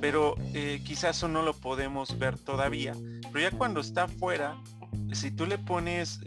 pero 0.01 0.35
eh, 0.53 0.83
quizás 0.85 1.17
eso 1.17 1.29
no 1.29 1.43
lo 1.43 1.55
podemos 1.55 2.19
ver 2.19 2.37
todavía. 2.37 2.93
Pero 3.33 3.51
ya 3.51 3.57
cuando 3.57 3.81
está 3.81 4.05
afuera, 4.05 4.57
si 5.13 5.31
tú 5.31 5.47
le 5.47 5.59
pones 5.59 6.21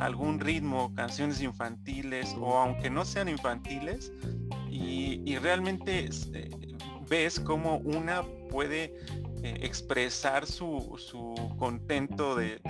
algún 0.00 0.40
ritmo, 0.40 0.92
canciones 0.94 1.40
infantiles 1.40 2.34
o 2.38 2.58
aunque 2.58 2.90
no 2.90 3.04
sean 3.04 3.28
infantiles, 3.28 4.12
y, 4.68 5.36
realmente 5.38 6.08
ves 7.08 7.40
como 7.40 7.78
una 7.78 8.22
puede 8.50 8.94
eh, 9.42 9.58
expresar 9.62 10.46
su, 10.46 10.94
contento 11.58 12.36
de, 12.36 12.60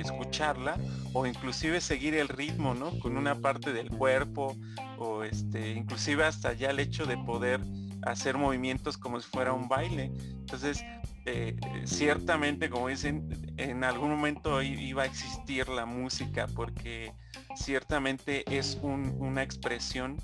escucharla 0.00 0.76
o 1.12 1.26
inclusive 1.26 1.80
seguir 1.80 2.14
el 2.14 2.28
ritmo, 2.28 2.74
¿no? 2.74 2.98
Con 2.98 3.16
una 3.16 3.36
parte 3.36 3.72
del 3.72 3.90
cuerpo 3.90 4.56
o 4.98 5.24
este, 5.24 5.72
inclusive 5.72 6.24
hasta 6.24 6.52
ya 6.52 6.70
el 6.70 6.80
hecho 6.80 7.06
de 7.06 7.16
poder 7.16 7.60
hacer 8.02 8.36
movimientos 8.36 8.98
como 8.98 9.20
si 9.20 9.28
fuera 9.28 9.52
un 9.52 9.68
baile. 9.68 10.10
Entonces, 10.40 10.84
eh, 11.26 11.56
ciertamente, 11.84 12.68
como 12.68 12.88
dicen, 12.88 13.54
en 13.56 13.82
algún 13.84 14.10
momento 14.10 14.60
iba 14.62 15.04
a 15.04 15.06
existir 15.06 15.68
la 15.68 15.86
música 15.86 16.46
porque 16.54 17.12
ciertamente 17.56 18.44
es 18.54 18.78
una 18.82 19.42
expresión 19.42 20.18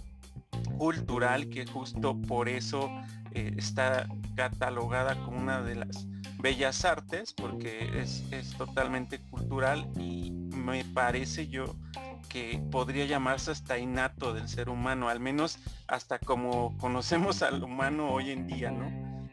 cultural 0.78 1.48
que 1.48 1.66
justo 1.66 2.20
por 2.22 2.48
eso 2.48 2.90
eh, 3.32 3.54
está 3.56 4.08
catalogada 4.34 5.14
como 5.24 5.38
una 5.38 5.62
de 5.62 5.76
las 5.76 6.06
bellas 6.40 6.84
artes 6.84 7.32
porque 7.34 7.90
es, 8.00 8.22
totalmente 8.56 9.18
cultural 9.18 9.88
y 9.98 10.30
me 10.30 10.84
parece 10.84 11.48
yo 11.48 11.76
que 12.28 12.62
podría 12.70 13.06
llamarse 13.06 13.50
hasta 13.50 13.78
innato 13.78 14.32
del 14.32 14.48
ser 14.48 14.68
humano, 14.68 15.08
al 15.08 15.20
menos 15.20 15.58
hasta 15.86 16.18
como 16.18 16.76
conocemos 16.78 17.42
al 17.42 17.62
humano 17.62 18.10
hoy 18.10 18.30
en 18.30 18.46
día, 18.46 18.70
¿no? 18.70 18.86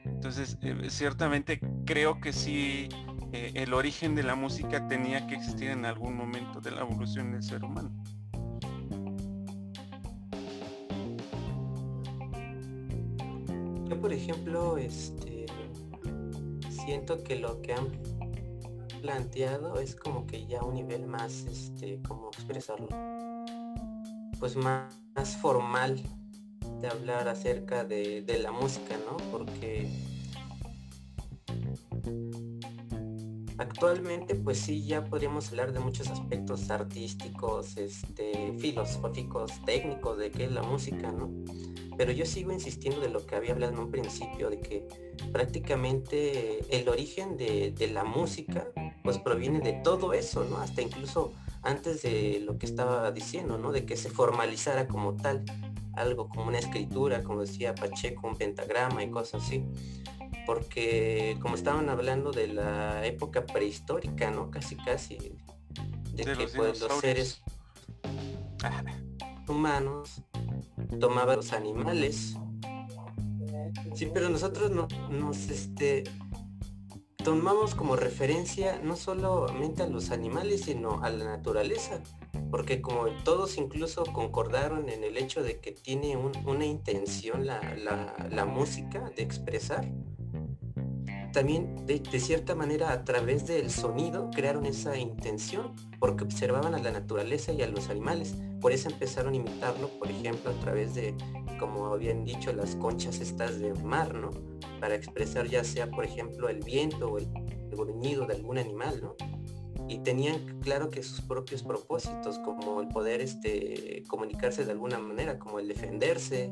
Entonces, 0.05 0.57
eh, 0.61 0.89
ciertamente 0.89 1.59
creo 1.85 2.19
que 2.19 2.33
sí, 2.33 2.89
eh, 3.33 3.51
el 3.53 3.73
origen 3.73 4.15
de 4.15 4.23
la 4.23 4.35
música 4.35 4.87
tenía 4.87 5.27
que 5.27 5.35
existir 5.35 5.69
en 5.69 5.85
algún 5.85 6.15
momento 6.15 6.59
de 6.59 6.71
la 6.71 6.81
evolución 6.81 7.31
del 7.31 7.43
ser 7.43 7.63
humano. 7.63 7.91
Yo, 13.89 13.99
por 14.01 14.11
ejemplo, 14.11 14.77
este 14.77 15.45
siento 16.87 17.21
que 17.21 17.35
lo 17.35 17.61
que 17.61 17.73
han 17.73 17.91
planteado 19.01 19.79
es 19.79 19.93
como 19.93 20.25
que 20.25 20.45
ya 20.45 20.63
un 20.63 20.75
nivel 20.75 21.05
más, 21.05 21.45
este, 21.45 22.01
¿cómo 22.07 22.29
expresarlo? 22.29 22.87
Pues 24.39 24.55
más, 24.55 24.93
formal 25.41 26.01
de 26.79 26.87
hablar 26.87 27.27
acerca 27.27 27.83
de, 27.83 28.21
de, 28.21 28.39
la 28.39 28.51
música, 28.51 28.95
¿no? 29.05 29.17
Porque 29.31 29.89
actualmente 33.57 34.35
pues 34.35 34.59
sí 34.59 34.85
ya 34.85 35.03
podríamos 35.03 35.49
hablar 35.49 35.73
de 35.73 35.79
muchos 35.79 36.07
aspectos 36.07 36.69
artísticos, 36.69 37.75
este, 37.75 38.53
filosóficos, 38.59 39.51
técnicos 39.65 40.17
de 40.19 40.31
qué 40.31 40.45
es 40.45 40.51
la 40.51 40.61
música, 40.61 41.11
¿no? 41.11 41.29
Pero 41.97 42.11
yo 42.11 42.25
sigo 42.25 42.51
insistiendo 42.51 43.01
de 43.01 43.09
lo 43.09 43.25
que 43.25 43.35
había 43.35 43.53
hablado 43.53 43.73
en 43.73 43.79
un 43.79 43.91
principio, 43.91 44.49
de 44.49 44.59
que 44.59 44.87
prácticamente 45.31 46.63
el 46.69 46.87
origen 46.89 47.37
de, 47.37 47.73
la 47.91 48.03
música 48.03 48.67
pues 49.03 49.17
proviene 49.17 49.59
de 49.61 49.73
todo 49.73 50.13
eso, 50.13 50.45
¿no? 50.45 50.57
Hasta 50.57 50.81
incluso 50.81 51.33
antes 51.63 52.03
de 52.03 52.41
lo 52.45 52.59
que 52.59 52.67
estaba 52.67 53.11
diciendo, 53.11 53.57
¿no? 53.57 53.71
De 53.71 53.85
que 53.85 53.97
se 53.97 54.09
formalizara 54.09 54.87
como 54.87 55.15
tal, 55.15 55.43
algo 55.93 56.29
como 56.29 56.47
una 56.47 56.59
escritura, 56.59 57.23
como 57.23 57.41
decía 57.41 57.73
Pacheco, 57.73 58.27
un 58.27 58.35
pentagrama 58.35 59.03
y 59.03 59.09
cosas 59.09 59.43
así. 59.43 59.65
Porque 60.45 61.37
como 61.41 61.55
estaban 61.55 61.89
hablando 61.89 62.31
de 62.31 62.47
la 62.47 63.05
época 63.05 63.45
prehistórica, 63.45 64.29
¿no? 64.29 64.51
Casi 64.51 64.75
casi, 64.75 65.17
de, 66.13 66.23
que 66.23 66.47
pues, 66.55 66.79
los 66.79 66.99
seres 66.99 67.41
humanos 69.47 70.21
tomaban 70.99 71.37
los 71.37 71.53
animales. 71.53 72.35
Sí, 73.95 74.07
pero 74.13 74.29
nosotros 74.29 74.71
no, 74.71 74.87
nos 75.09 75.49
este, 75.49 76.03
tomamos 77.23 77.75
como 77.75 77.95
referencia 77.95 78.79
no 78.83 78.95
solamente 78.95 79.83
a 79.83 79.87
los 79.87 80.11
animales, 80.11 80.61
sino 80.61 81.03
a 81.03 81.09
la 81.09 81.25
naturaleza. 81.25 82.01
Porque 82.51 82.81
como 82.81 83.07
todos 83.23 83.57
incluso 83.57 84.03
concordaron 84.05 84.89
en 84.89 85.03
el 85.03 85.17
hecho 85.17 85.43
de 85.43 85.59
que 85.59 85.71
tiene 85.71 86.15
una 86.15 86.65
intención 86.65 87.45
la, 87.45 87.59
la 88.29 88.45
música 88.45 89.11
de 89.15 89.23
expresar, 89.23 89.85
también 91.37 91.85
de, 91.85 91.99
cierta 92.19 92.55
manera 92.55 92.91
a 92.91 93.03
través 93.03 93.45
del 93.45 93.69
sonido 93.69 94.31
crearon 94.33 94.65
esa 94.65 94.97
intención 94.97 95.71
porque 95.99 96.23
observaban 96.23 96.73
a 96.73 96.79
la 96.79 96.89
naturaleza 96.89 97.51
y 97.51 97.61
a 97.61 97.67
los 97.67 97.89
animales. 97.91 98.33
Por 98.59 98.71
eso 98.71 98.89
empezaron 98.89 99.33
a 99.33 99.35
imitarlo, 99.35 99.87
por 99.99 100.09
ejemplo, 100.09 100.49
a 100.49 100.55
través 100.55 100.95
de, 100.95 101.13
como 101.59 101.93
habían 101.93 102.25
dicho, 102.25 102.51
las 102.53 102.75
conchas 102.75 103.19
estas 103.19 103.59
de 103.59 103.71
mar, 103.75 104.15
¿no? 104.15 104.31
Para 104.79 104.95
expresar 104.95 105.47
ya 105.47 105.63
sea, 105.63 105.91
por 105.91 106.05
ejemplo, 106.05 106.49
el 106.49 106.61
viento 106.61 107.07
o 107.07 107.19
el, 107.19 107.27
gruñido 107.69 108.25
de 108.25 108.33
algún 108.33 108.57
animal, 108.57 108.99
¿no? 109.03 109.15
y 109.87 109.99
tenían 109.99 110.59
claro 110.61 110.89
que 110.89 111.03
sus 111.03 111.21
propios 111.21 111.61
propósitos, 111.61 112.39
como 112.39 112.81
el 112.81 112.87
poder 112.87 113.21
este, 113.21 114.03
comunicarse 114.07 114.65
de 114.65 114.71
alguna 114.71 114.97
manera, 114.97 115.37
como 115.37 115.59
el 115.59 115.67
defenderse, 115.67 116.51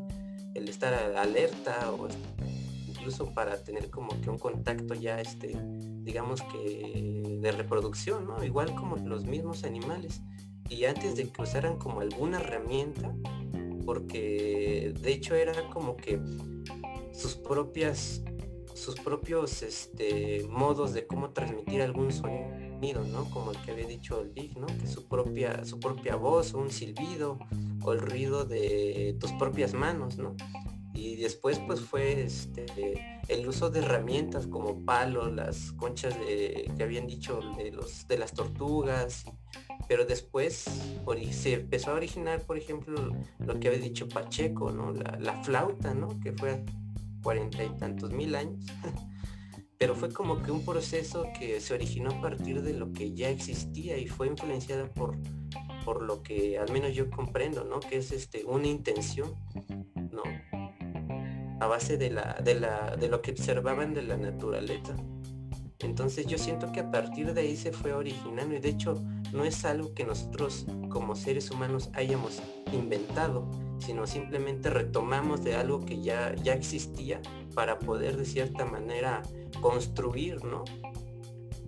el 0.53 0.69
estar 0.69 0.93
alerta 0.93 1.91
o 1.91 2.07
incluso 3.05 3.31
para 3.35 3.63
tener 3.63 3.91
como 3.91 4.19
que 4.19 4.31
un 4.31 4.39
contacto 4.39 4.95
ya, 4.95 5.21
este, 5.21 5.55
digamos 6.01 6.41
que 6.41 7.37
de 7.39 7.51
reproducción, 7.51 8.25
¿no? 8.25 8.43
Igual 8.43 8.73
como 8.73 8.97
los 8.97 9.25
mismos 9.25 9.63
animales. 9.63 10.23
Y 10.69 10.85
antes 10.85 11.15
de 11.15 11.29
que 11.29 11.41
usaran 11.43 11.77
como 11.77 12.01
alguna 12.01 12.39
herramienta, 12.39 13.15
porque 13.85 14.91
de 14.99 15.13
hecho 15.13 15.35
era 15.35 15.69
como 15.69 15.95
que 15.95 16.19
sus 17.13 17.35
propias 17.35 18.23
sus 18.73 18.95
propios 18.95 19.61
este, 19.61 20.45
modos 20.49 20.93
de 20.93 21.07
cómo 21.07 21.29
transmitir 21.29 21.81
algún 21.81 22.11
sonido, 22.11 23.05
¿no? 23.05 23.29
Como 23.29 23.51
el 23.51 23.61
que 23.61 23.71
había 23.71 23.85
dicho 23.85 24.19
el 24.19 24.29
Big, 24.29 24.57
¿no? 24.57 24.65
Que 24.65 24.87
su 24.87 25.07
propia, 25.07 25.63
su 25.63 25.79
propia 25.79 26.15
voz, 26.15 26.53
o 26.53 26.59
un 26.59 26.71
silbido, 26.71 27.39
o 27.83 27.93
el 27.93 27.99
ruido 27.99 28.45
de 28.45 29.15
tus 29.19 29.31
propias 29.33 29.73
manos, 29.73 30.17
¿no? 30.17 30.35
Y 30.95 31.17
después 31.17 31.59
pues 31.59 31.81
fue 31.81 32.23
este, 32.23 33.19
el 33.27 33.47
uso 33.47 33.69
de 33.69 33.79
herramientas 33.79 34.47
como 34.47 34.83
palos, 34.85 35.33
las 35.33 35.71
conchas 35.73 36.15
que 36.15 36.83
habían 36.83 37.05
dicho 37.05 37.41
de, 37.57 37.71
los, 37.71 38.07
de 38.07 38.17
las 38.17 38.33
tortugas, 38.33 39.25
pero 39.87 40.05
después 40.05 40.65
se 41.31 41.53
empezó 41.53 41.91
a 41.91 41.95
originar, 41.95 42.41
por 42.41 42.57
ejemplo, 42.57 43.11
lo 43.39 43.59
que 43.59 43.67
había 43.67 43.79
dicho 43.79 44.07
Pacheco, 44.07 44.71
¿no? 44.71 44.93
La, 44.93 45.43
flauta, 45.43 45.93
¿no? 45.93 46.19
Que 46.21 46.31
fue 46.31 46.63
cuarenta 47.21 47.63
y 47.63 47.69
tantos 47.77 48.11
mil 48.11 48.33
años. 48.35 48.65
pero 49.77 49.93
fue 49.93 50.09
como 50.09 50.41
que 50.41 50.51
un 50.51 50.63
proceso 50.63 51.25
que 51.37 51.59
se 51.59 51.73
originó 51.73 52.11
a 52.11 52.21
partir 52.21 52.61
de 52.61 52.73
lo 52.73 52.93
que 52.93 53.13
ya 53.13 53.29
existía 53.29 53.97
y 53.97 54.07
fue 54.07 54.27
influenciada 54.27 54.87
por, 54.93 55.17
por 55.83 56.01
lo 56.01 56.23
que 56.23 56.57
al 56.57 56.71
menos 56.71 56.95
yo 56.95 57.09
comprendo, 57.09 57.65
¿no? 57.65 57.79
Que 57.79 57.97
es 57.97 58.11
este, 58.11 58.45
una 58.45 58.67
intención. 58.67 59.35
A 61.65 61.67
base 61.67 61.97
de, 61.97 62.11
la, 62.11 62.39
de, 62.43 62.55
la, 62.55 62.95
de 62.95 63.09
lo 63.09 63.21
que 63.21 63.31
observaban 63.31 63.93
de 63.93 64.03
la 64.03 64.17
naturaleza. 64.17 64.95
Entonces 65.79 66.25
yo 66.27 66.37
siento 66.37 66.71
que 66.71 66.79
a 66.79 66.91
partir 66.91 67.33
de 67.33 67.41
ahí 67.41 67.57
se 67.57 67.71
fue 67.71 67.93
originando 67.93 68.55
y 68.55 68.59
de 68.59 68.69
hecho 68.69 69.03
no 69.33 69.43
es 69.43 69.65
algo 69.65 69.93
que 69.93 70.05
nosotros 70.05 70.65
como 70.89 71.15
seres 71.15 71.51
humanos 71.51 71.89
hayamos 71.93 72.41
inventado, 72.71 73.49
sino 73.79 74.07
simplemente 74.07 74.69
retomamos 74.69 75.43
de 75.43 75.55
algo 75.55 75.81
que 75.81 76.01
ya, 76.01 76.33
ya 76.35 76.53
existía 76.53 77.21
para 77.53 77.79
poder 77.79 78.15
de 78.15 78.25
cierta 78.25 78.63
manera 78.63 79.21
construir, 79.59 80.43
¿no? 80.45 80.63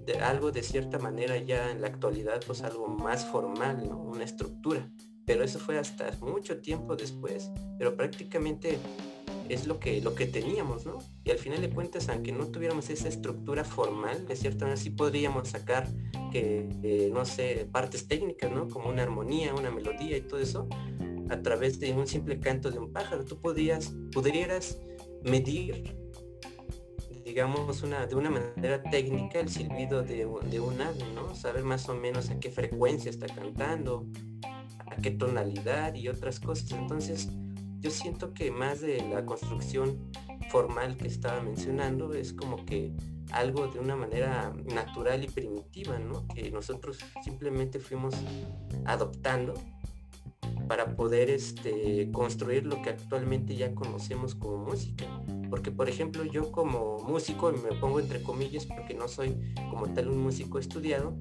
De 0.06 0.20
algo 0.20 0.52
de 0.52 0.64
cierta 0.64 1.00
manera 1.00 1.38
ya 1.38 1.72
en 1.72 1.82
la 1.82 1.88
actualidad 1.88 2.42
pues 2.46 2.62
algo 2.62 2.88
más 2.88 3.26
formal, 3.26 3.90
¿no? 3.90 3.98
Una 3.98 4.24
estructura. 4.24 4.90
Pero 5.26 5.44
eso 5.44 5.60
fue 5.60 5.78
hasta 5.78 6.10
mucho 6.22 6.62
tiempo 6.62 6.96
después. 6.96 7.52
Pero 7.78 7.98
prácticamente 7.98 8.80
es 9.50 9.68
lo 9.68 9.80
que, 9.80 10.02
lo 10.02 10.16
que 10.16 10.26
teníamos, 10.26 10.86
¿no? 10.86 11.00
Y 11.24 11.32
al 11.32 11.38
final 11.38 11.62
de 11.62 11.70
cuentas, 11.70 12.10
aunque 12.10 12.32
no 12.32 12.48
tuviéramos 12.48 12.90
esa 12.90 13.08
estructura 13.08 13.64
formal, 13.64 14.28
de 14.28 14.36
cierta 14.36 14.66
manera 14.66 14.82
sí 14.82 14.90
podríamos 14.90 15.50
sacar 15.50 15.88
que, 16.32 16.70
eh, 16.84 17.10
no 17.14 17.26
sé, 17.26 17.68
partes 17.72 18.08
técnicas, 18.08 18.52
¿no? 18.52 18.68
Como 18.68 18.90
una 18.90 19.04
armonía, 19.04 19.54
una 19.54 19.72
melodía 19.72 20.18
y 20.18 20.22
todo 20.22 20.40
eso, 20.40 20.68
a 21.30 21.42
través 21.42 21.80
de 21.80 21.94
un 21.94 22.08
simple 22.08 22.40
canto 22.40 22.72
de 22.72 22.80
un 22.80 22.92
pájaro. 22.92 23.26
Tú 23.26 23.40
podrías, 23.40 23.94
pudieras 24.12 24.80
medir, 25.24 25.96
digamos, 27.24 27.84
una, 27.84 28.06
de 28.06 28.16
una 28.16 28.30
manera 28.30 28.82
técnica 28.84 29.40
el 29.40 29.50
silbido 29.50 30.04
de, 30.04 30.28
de 30.50 30.60
un 30.60 30.82
ave, 30.82 31.04
¿no? 31.14 31.36
Saber 31.36 31.64
más 31.64 31.88
o 31.90 31.96
menos 31.96 32.30
a 32.30 32.40
qué 32.40 32.50
frecuencia 32.52 33.10
está 33.10 33.28
cantando, 33.28 34.06
a 34.86 34.96
qué 34.98 35.12
tonalidad 35.12 35.94
y 35.96 36.08
otras 36.08 36.40
cosas. 36.40 36.72
Entonces, 36.72 37.30
yo 37.80 37.92
siento 37.92 38.34
que 38.34 38.52
más 38.52 38.82
de 38.82 39.08
la 39.10 39.26
construcción 39.26 40.12
formal 40.50 40.98
que 40.98 41.08
estaba 41.08 41.42
mencionando 41.42 42.14
es 42.14 42.34
como 42.34 42.66
que 42.66 42.94
algo 43.32 43.68
de 43.68 43.80
una 43.80 43.96
manera 43.96 44.54
natural 44.74 45.24
y 45.24 45.28
primitiva, 45.28 46.00
¿no? 46.00 46.28
Que 46.28 46.50
nosotros 46.52 47.00
simplemente 47.24 47.80
fuimos 47.80 48.16
adoptando 48.86 49.54
para 50.68 50.96
poder 50.96 51.30
este, 51.30 52.10
construir 52.12 52.66
lo 52.66 52.82
que 52.82 52.90
actualmente 52.90 53.56
ya 53.56 53.74
conocemos 53.74 54.36
como 54.36 54.58
música. 54.58 55.06
Porque, 55.50 55.72
por 55.72 55.90
ejemplo, 55.90 56.26
yo 56.26 56.52
como 56.52 56.98
músico, 57.00 57.52
y 57.52 57.58
me 57.58 57.80
pongo 57.80 58.00
entre 58.00 58.22
comillas 58.22 58.66
porque 58.66 58.94
no 58.94 59.08
soy 59.08 59.38
como 59.70 59.94
tal 59.94 60.10
un 60.10 60.20
músico 60.20 60.60
estudiado, 60.60 61.18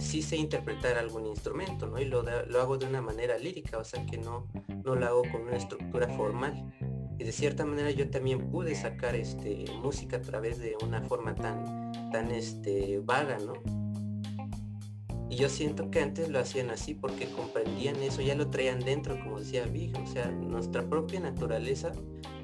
sí 0.00 0.22
sé 0.22 0.36
interpretar 0.36 0.98
algún 0.98 1.26
instrumento, 1.26 1.86
¿no? 1.86 2.00
Y 2.00 2.06
lo, 2.06 2.22
lo 2.22 2.60
hago 2.60 2.78
de 2.78 2.86
una 2.86 3.02
manera 3.02 3.38
lírica, 3.38 3.78
o 3.78 3.84
sea 3.84 4.04
que 4.06 4.18
no, 4.18 4.48
no 4.84 4.94
lo 4.94 5.06
hago 5.06 5.22
con 5.30 5.42
una 5.42 5.56
estructura 5.56 6.08
formal. 6.08 6.72
Y 7.18 7.24
de 7.24 7.32
cierta 7.32 7.66
manera 7.66 7.90
yo 7.90 8.08
también 8.08 8.50
pude 8.50 8.74
sacar 8.74 9.14
este, 9.14 9.66
música 9.82 10.16
a 10.16 10.22
través 10.22 10.58
de 10.58 10.76
una 10.82 11.02
forma 11.02 11.34
tan, 11.34 11.92
tan 12.10 12.30
este, 12.30 13.00
vaga, 13.04 13.38
¿no? 13.38 13.52
Y 15.28 15.36
yo 15.36 15.48
siento 15.48 15.90
que 15.90 16.00
antes 16.00 16.28
lo 16.28 16.40
hacían 16.40 16.70
así 16.70 16.94
porque 16.94 17.30
comprendían 17.30 17.96
eso, 17.96 18.20
ya 18.20 18.34
lo 18.34 18.48
traían 18.50 18.80
dentro, 18.80 19.20
como 19.22 19.38
decía 19.38 19.64
Big, 19.64 19.96
o 19.96 20.06
sea, 20.06 20.30
nuestra 20.30 20.88
propia 20.88 21.20
naturaleza 21.20 21.92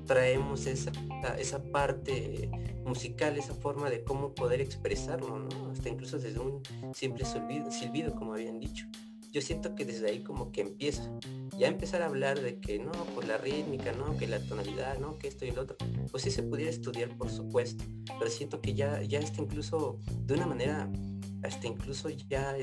traemos 0.07 0.67
esa, 0.67 0.93
esa 1.39 1.63
parte 1.63 2.51
musical, 2.85 3.37
esa 3.37 3.55
forma 3.55 3.91
de 3.91 4.05
cómo 4.05 4.35
poder 4.35 4.61
expresarlo, 4.61 5.39
¿no? 5.39 5.71
Hasta 5.71 5.89
incluso 5.89 6.19
desde 6.19 6.39
un 6.39 6.63
simple 6.95 7.25
silbido, 7.25 8.15
como 8.15 8.35
habían 8.35 8.61
dicho. 8.61 8.87
Yo 9.33 9.43
siento 9.43 9.75
que 9.75 9.85
desde 9.85 10.09
ahí 10.09 10.21
como 10.21 10.51
que 10.51 10.63
empieza. 10.63 11.11
Ya 11.59 11.67
empezar 11.67 12.01
a 12.01 12.07
hablar 12.07 12.41
de 12.41 12.59
que 12.59 12.79
no, 12.79 12.93
por 13.15 13.27
la 13.27 13.37
rítmica, 13.37 13.93
no, 13.93 14.17
que 14.17 14.27
la 14.27 14.41
tonalidad, 14.41 14.99
no, 14.99 15.19
que 15.19 15.29
esto 15.29 15.45
y 15.45 15.51
lo 15.51 15.63
otro, 15.63 15.77
pues 16.11 16.23
sí 16.23 16.31
se 16.31 16.43
pudiera 16.43 16.71
estudiar, 16.71 17.15
por 17.19 17.29
supuesto. 17.29 17.85
Pero 18.19 18.31
siento 18.31 18.63
que 18.63 18.73
ya, 18.73 19.03
ya 19.03 19.19
está 19.19 19.43
incluso 19.43 19.99
de 20.25 20.35
una 20.35 20.47
manera 20.47 20.91
hasta 21.43 21.67
incluso 21.67 22.09
ya 22.09 22.57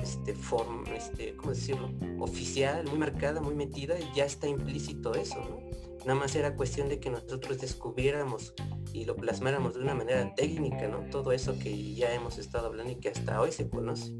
este 0.00 0.34
forma 0.34 0.88
este 0.94 1.36
cómo 1.36 1.52
decirlo 1.52 1.90
oficial 2.20 2.84
muy 2.88 2.98
marcada 2.98 3.40
muy 3.40 3.54
metida 3.54 3.96
ya 4.14 4.24
está 4.24 4.46
implícito 4.46 5.14
eso 5.14 5.36
no 5.40 5.60
nada 6.06 6.18
más 6.18 6.34
era 6.36 6.54
cuestión 6.54 6.88
de 6.88 7.00
que 7.00 7.10
nosotros 7.10 7.60
descubriéramos 7.60 8.54
y 8.92 9.04
lo 9.04 9.16
plasmáramos 9.16 9.74
de 9.74 9.80
una 9.80 9.94
manera 9.94 10.34
técnica 10.34 10.88
no 10.88 11.00
todo 11.10 11.32
eso 11.32 11.58
que 11.58 11.94
ya 11.94 12.12
hemos 12.14 12.38
estado 12.38 12.66
hablando 12.66 12.92
y 12.92 12.96
que 12.96 13.08
hasta 13.08 13.40
hoy 13.40 13.52
se 13.52 13.68
conoce. 13.68 14.12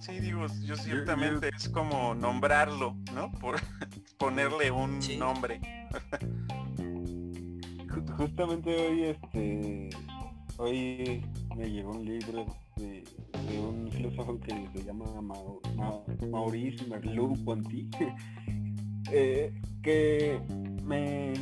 Sí 0.00 0.20
digo 0.20 0.46
yo 0.62 0.76
ciertamente 0.76 1.50
es 1.56 1.68
como 1.68 2.14
nombrarlo 2.14 2.96
no 3.14 3.32
por 3.32 3.56
ponerle 4.18 4.70
un 4.70 4.98
nombre. 5.18 5.60
Justamente 8.16 8.76
hoy 8.76 9.02
este 9.04 9.90
hoy 10.56 11.22
me 11.56 11.70
llegó 11.70 11.92
un 11.92 12.04
libro 12.04 12.46
de, 12.76 13.04
un 13.58 13.90
filósofo 13.90 14.38
que 14.40 14.68
se 14.72 14.84
llama 14.84 15.06
Maurice 16.30 16.84
Merleau-Ponty, 16.86 17.88
eh, 19.10 19.52
que 19.82 20.40
me, 20.84 21.34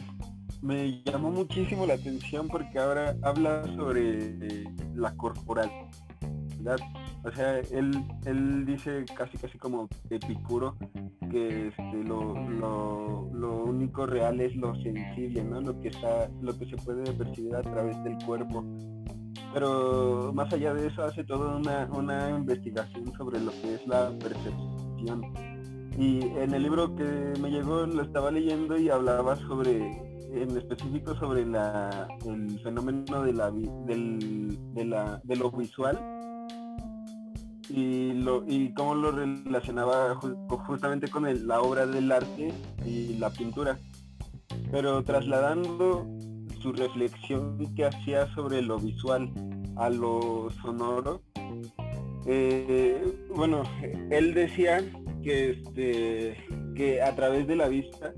me 0.62 1.02
llamó 1.04 1.30
muchísimo 1.30 1.86
la 1.86 1.94
atención 1.94 2.48
porque 2.48 2.78
ahora 2.78 3.16
habla 3.22 3.64
sobre 3.76 4.64
la 4.94 5.14
corporalidad. 5.16 6.78
O 7.24 7.30
sea, 7.30 7.58
él, 7.58 8.04
él 8.24 8.66
dice 8.66 9.04
casi 9.16 9.38
casi 9.38 9.56
como 9.58 9.88
Epicuro 10.10 10.76
que 11.30 11.68
este, 11.68 12.04
lo, 12.04 12.34
lo, 13.30 13.64
único 13.64 14.06
real 14.06 14.40
es 14.40 14.54
lo 14.56 14.74
sensible, 14.82 15.42
¿no? 15.44 15.60
Lo 15.60 15.80
que 15.80 15.88
está, 15.88 16.28
lo 16.40 16.56
que 16.58 16.66
se 16.66 16.76
puede 16.76 17.10
percibir 17.12 17.54
a 17.54 17.62
través 17.62 18.02
del 18.04 18.18
cuerpo 18.24 18.64
pero 19.52 20.32
más 20.32 20.52
allá 20.52 20.72
de 20.72 20.88
eso 20.88 21.04
hace 21.04 21.24
toda 21.24 21.56
una, 21.56 22.30
investigación 22.30 23.12
sobre 23.16 23.40
lo 23.40 23.50
que 23.50 23.74
es 23.74 23.86
la 23.86 24.10
percepción. 24.18 25.51
Y 25.98 26.22
en 26.22 26.54
el 26.54 26.62
libro 26.62 26.94
que 26.96 27.34
me 27.40 27.50
llegó 27.50 27.86
lo 27.86 28.02
estaba 28.02 28.30
leyendo 28.30 28.78
y 28.78 28.88
hablaba 28.88 29.36
sobre, 29.36 29.76
en 30.32 30.56
específico 30.56 31.14
sobre 31.16 31.44
la, 31.44 32.08
el 32.26 32.58
fenómeno 32.60 33.22
de, 33.22 33.32
la, 33.32 33.50
del, 33.50 34.58
de, 34.74 35.36
lo 35.36 35.50
visual 35.50 35.98
y, 37.68 38.12
lo, 38.14 38.42
y 38.46 38.72
cómo 38.74 38.94
lo 38.94 39.12
relacionaba 39.12 40.18
justamente 40.48 41.08
con 41.08 41.46
la 41.46 41.60
obra 41.60 41.86
del 41.86 42.10
arte 42.10 42.52
y 42.86 43.14
la 43.18 43.30
pintura. 43.30 43.78
Pero 44.70 45.02
trasladando 45.04 46.06
su 46.62 46.72
reflexión 46.72 47.58
que 47.74 47.84
hacía 47.84 48.32
sobre 48.34 48.62
lo 48.62 48.78
visual 48.78 49.30
a 49.76 49.90
lo 49.90 50.48
sonoro. 50.62 51.20
Eh, 52.24 53.04
bueno, 53.34 53.62
él 54.10 54.32
decía 54.32 54.80
que 55.22 55.50
este 55.50 56.36
que 56.74 57.02
a 57.02 57.14
través 57.14 57.46
de 57.46 57.56
la 57.56 57.68
vista 57.68 58.12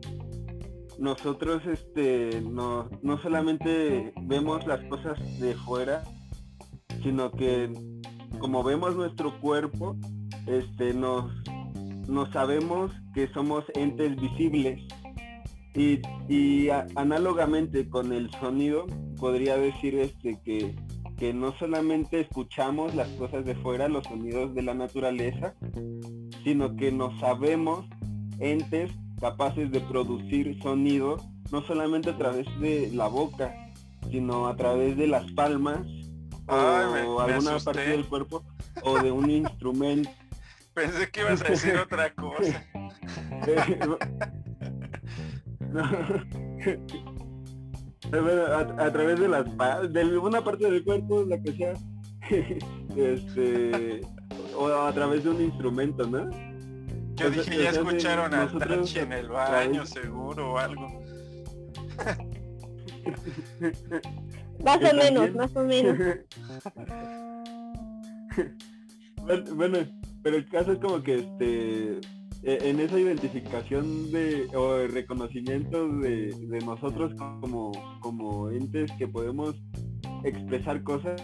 nosotros 0.98 1.62
este 1.66 2.40
no, 2.40 2.88
no 3.02 3.20
solamente 3.22 4.12
vemos 4.22 4.66
las 4.66 4.80
cosas 4.84 5.18
de 5.40 5.54
fuera, 5.54 6.02
sino 7.02 7.30
que 7.32 7.70
como 8.38 8.62
vemos 8.62 8.96
nuestro 8.96 9.38
cuerpo, 9.40 9.96
este 10.46 10.94
nos, 10.94 11.30
nos 12.08 12.30
sabemos 12.30 12.92
que 13.14 13.28
somos 13.32 13.64
entes 13.74 14.16
visibles. 14.16 14.80
Y, 15.76 16.68
análogamente 16.94 17.88
con 17.88 18.12
el 18.12 18.30
sonido, 18.32 18.86
podría 19.18 19.56
decir 19.56 19.96
este 19.96 20.38
que, 20.44 20.76
que 21.16 21.34
no 21.34 21.52
solamente 21.58 22.20
escuchamos 22.20 22.94
las 22.94 23.08
cosas 23.10 23.44
de 23.44 23.56
fuera, 23.56 23.88
los 23.88 24.04
sonidos 24.04 24.54
de 24.54 24.62
la 24.62 24.74
naturaleza, 24.74 25.56
sino 26.44 26.76
que 26.76 26.92
nos 26.92 27.18
sabemos 27.18 27.86
entes 28.38 28.92
capaces 29.20 29.70
de 29.72 29.80
producir 29.80 30.60
sonido, 30.62 31.16
no 31.50 31.62
solamente 31.62 32.10
a 32.10 32.18
través 32.18 32.46
de 32.60 32.90
la 32.92 33.08
boca, 33.08 33.54
sino 34.10 34.46
a 34.46 34.56
través 34.56 34.96
de 34.96 35.06
las 35.06 35.30
palmas 35.32 35.80
o 36.46 37.20
alguna 37.20 37.58
parte 37.58 37.88
del 37.88 38.06
cuerpo 38.06 38.44
o 38.82 38.98
de 39.00 39.10
un 39.10 39.30
instrumento. 39.30 40.10
Pensé 40.74 41.08
que 41.10 41.20
ibas 41.20 41.40
a 41.42 41.48
decir 41.48 41.76
otra 41.76 42.12
cosa. 42.14 42.64
a, 48.12 48.92
través 48.92 49.20
de 49.20 49.28
las 49.28 49.44
de 49.92 50.00
alguna 50.00 50.42
parte 50.42 50.70
del 50.70 50.84
cuerpo, 50.84 51.24
la 51.24 51.40
que 51.40 51.52
sea, 51.52 51.74
este, 52.96 54.00
o 54.56 54.68
a 54.68 54.92
través 54.92 55.24
de 55.24 55.30
un 55.30 55.42
instrumento, 55.42 56.06
¿no? 56.06 56.30
Yo 57.14 57.30
dije, 57.30 57.62
ya 57.62 57.70
escucharon 57.70 58.34
a 58.34 58.46
Tachi 58.58 58.98
en 58.98 59.12
el 59.12 59.28
baño, 59.28 59.86
seguro, 59.86 60.52
o 60.52 60.58
algo. 60.58 61.00
más 64.64 64.78
o 64.78 64.96
menos, 64.96 65.34
más 65.34 65.56
o 65.56 65.64
menos. 65.64 65.98
bueno, 69.54 69.78
pero 70.22 70.36
el 70.36 70.48
caso 70.48 70.72
es 70.72 70.78
como 70.78 71.02
que 71.02 71.16
este 71.16 72.00
e, 72.42 72.68
en 72.68 72.80
esa 72.80 72.98
identificación 72.98 74.10
de 74.10 74.48
o 74.54 74.86
reconocimiento 74.88 75.86
de, 75.98 76.34
nosotros 76.64 77.14
como, 77.40 77.72
como 78.00 78.50
entes 78.50 78.90
que 78.98 79.06
podemos 79.06 79.54
expresar 80.24 80.82
cosas 80.82 81.22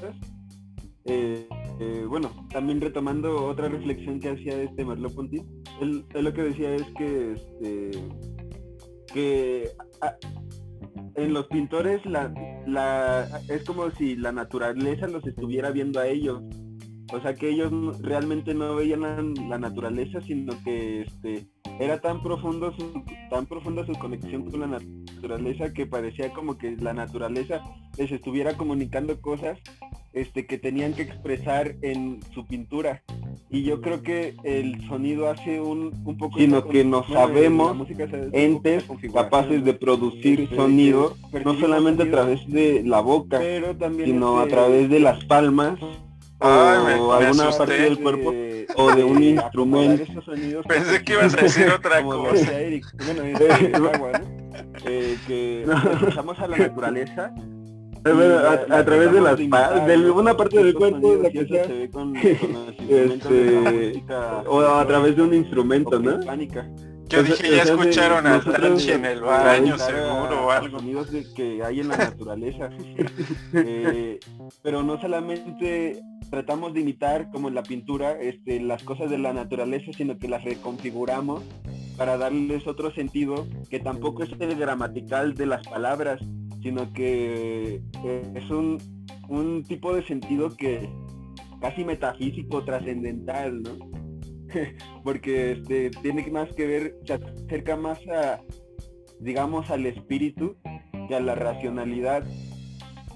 eh, 1.04 1.48
eh, 1.80 2.04
bueno 2.08 2.30
también 2.50 2.80
retomando 2.80 3.46
otra 3.46 3.68
reflexión 3.68 4.20
que 4.20 4.30
hacía 4.30 4.62
este 4.62 4.84
Merleau 4.84 5.14
Ponty 5.14 5.42
él, 5.80 6.04
lo 6.12 6.32
que 6.32 6.42
decía 6.42 6.74
es 6.74 6.84
que 6.96 7.32
este, 7.32 7.90
que 9.12 9.70
en 11.16 11.32
los 11.32 11.46
pintores 11.46 12.04
la, 12.06 12.32
la 12.66 13.28
es 13.48 13.64
como 13.64 13.90
si 13.92 14.16
la 14.16 14.32
naturaleza 14.32 15.06
los 15.08 15.26
estuviera 15.26 15.70
viendo 15.70 16.00
a 16.00 16.06
ellos. 16.06 16.42
O 17.12 17.20
sea 17.20 17.34
que 17.34 17.48
ellos 17.48 17.72
realmente 18.02 18.54
no 18.54 18.76
veían 18.76 19.34
la, 19.48 19.58
naturaleza, 19.58 20.20
sino 20.20 20.52
que 20.62 21.02
este 21.02 21.48
era 21.80 22.00
tan 22.00 22.22
profundo 22.22 22.72
tan 23.30 23.46
profunda 23.46 23.84
su 23.84 23.94
conexión 23.94 24.48
con 24.48 24.60
la 24.60 24.66
naturaleza 24.66 25.72
que 25.72 25.86
parecía 25.86 26.32
como 26.32 26.56
que 26.56 26.76
la 26.76 26.92
naturaleza 26.92 27.64
les 27.98 28.12
estuviera 28.12 28.56
comunicando 28.56 29.20
cosas 29.20 29.58
este 30.12 30.46
que 30.46 30.58
tenían 30.58 30.92
que 30.92 31.02
expresar 31.02 31.76
en 31.82 32.20
su 32.34 32.46
pintura. 32.46 33.02
y 33.48 33.62
yo 33.62 33.80
creo 33.80 34.02
que 34.02 34.36
el 34.44 34.86
sonido 34.88 35.30
hace 35.30 35.60
un, 35.60 36.02
un 36.04 36.16
poco 36.16 36.38
sino 36.38 36.66
que 36.66 36.84
no 36.84 37.06
sabemos 37.06 37.76
entes 38.32 38.84
capaces 39.12 39.64
de 39.64 39.74
producir 39.74 40.48
sonido 40.54 41.16
no 41.44 41.58
solamente 41.58 42.04
a 42.04 42.10
través 42.10 42.46
de 42.48 42.82
la 42.84 43.00
boca 43.00 43.40
sino 44.04 44.40
a 44.40 44.46
través 44.46 44.88
de 44.88 45.00
las 45.00 45.24
palmas 45.24 45.78
o 46.40 47.12
alguna 47.12 47.50
parte 47.50 47.82
del 47.82 47.98
cuerpo 47.98 48.32
o 48.76 48.94
de 48.94 49.04
un 49.04 49.22
instrumento. 49.22 50.04
pensé 50.68 51.04
que 51.04 51.12
ibas 51.12 51.34
a 51.34 51.42
decir 51.42 51.68
otra 51.68 52.02
cosa. 52.02 52.52
Eh, 54.86 55.18
que 55.26 55.62
escuchamos 55.62 56.38
a 56.38 56.48
la 56.48 56.56
naturaleza 56.56 57.34
a, 58.04 58.84
través 58.84 59.12
de 59.12 59.20
las 59.20 59.36
de 59.36 60.10
una 60.10 60.36
parte 60.36 60.62
del 60.62 60.74
cuerpo 60.74 61.16
la 61.16 61.30
que 61.30 61.46
sea, 61.46 61.64
se 61.64 61.72
ve 61.72 61.90
con, 61.90 62.16
este, 62.88 64.04
o 64.46 64.60
a 64.60 64.86
través 64.86 65.16
de 65.16 65.22
un 65.22 65.34
instrumento, 65.34 65.98
¿no? 65.98 66.20
Yo 67.10 67.24
dije, 67.24 67.56
ya 67.56 67.62
escucharon 67.64 68.24
a 68.24 68.40
Tachi 68.40 68.92
en 68.92 69.04
el 69.04 69.20
baño 69.20 69.76
seguro 69.76 70.46
o 70.46 70.50
algo. 70.52 70.78
Sonidos 70.78 71.10
que 71.34 71.60
hay 71.60 71.80
en 71.80 71.88
la 71.88 71.96
naturaleza. 71.96 72.70
eh, 73.52 74.20
pero 74.62 74.84
no 74.84 75.00
solamente 75.00 76.00
tratamos 76.30 76.72
de 76.72 76.80
imitar, 76.82 77.28
como 77.32 77.48
en 77.48 77.56
la 77.56 77.64
pintura, 77.64 78.12
este, 78.12 78.60
las 78.60 78.84
cosas 78.84 79.10
de 79.10 79.18
la 79.18 79.32
naturaleza, 79.32 79.90
sino 79.92 80.18
que 80.18 80.28
las 80.28 80.44
reconfiguramos 80.44 81.42
para 81.96 82.16
darles 82.16 82.66
otro 82.68 82.92
sentido 82.92 83.46
que 83.68 83.80
tampoco 83.80 84.22
es 84.22 84.30
el 84.38 84.54
gramatical 84.54 85.34
de 85.34 85.46
las 85.46 85.66
palabras, 85.66 86.20
sino 86.62 86.92
que 86.92 87.82
eh, 88.04 88.32
es 88.34 88.50
un, 88.50 88.78
un 89.28 89.64
tipo 89.64 89.94
de 89.94 90.04
sentido 90.06 90.56
que 90.56 90.88
casi 91.60 91.84
metafísico, 91.84 92.64
trascendental, 92.64 93.62
¿no? 93.62 93.78
Porque 95.04 95.52
este, 95.52 95.90
tiene 96.02 96.26
más 96.30 96.52
que 96.54 96.66
ver, 96.66 96.96
se 97.04 97.14
acerca 97.14 97.76
más 97.76 97.98
a, 98.08 98.40
digamos, 99.20 99.70
al 99.70 99.86
espíritu 99.86 100.56
que 101.08 101.14
a 101.14 101.20
la 101.20 101.34
racionalidad. 101.34 102.24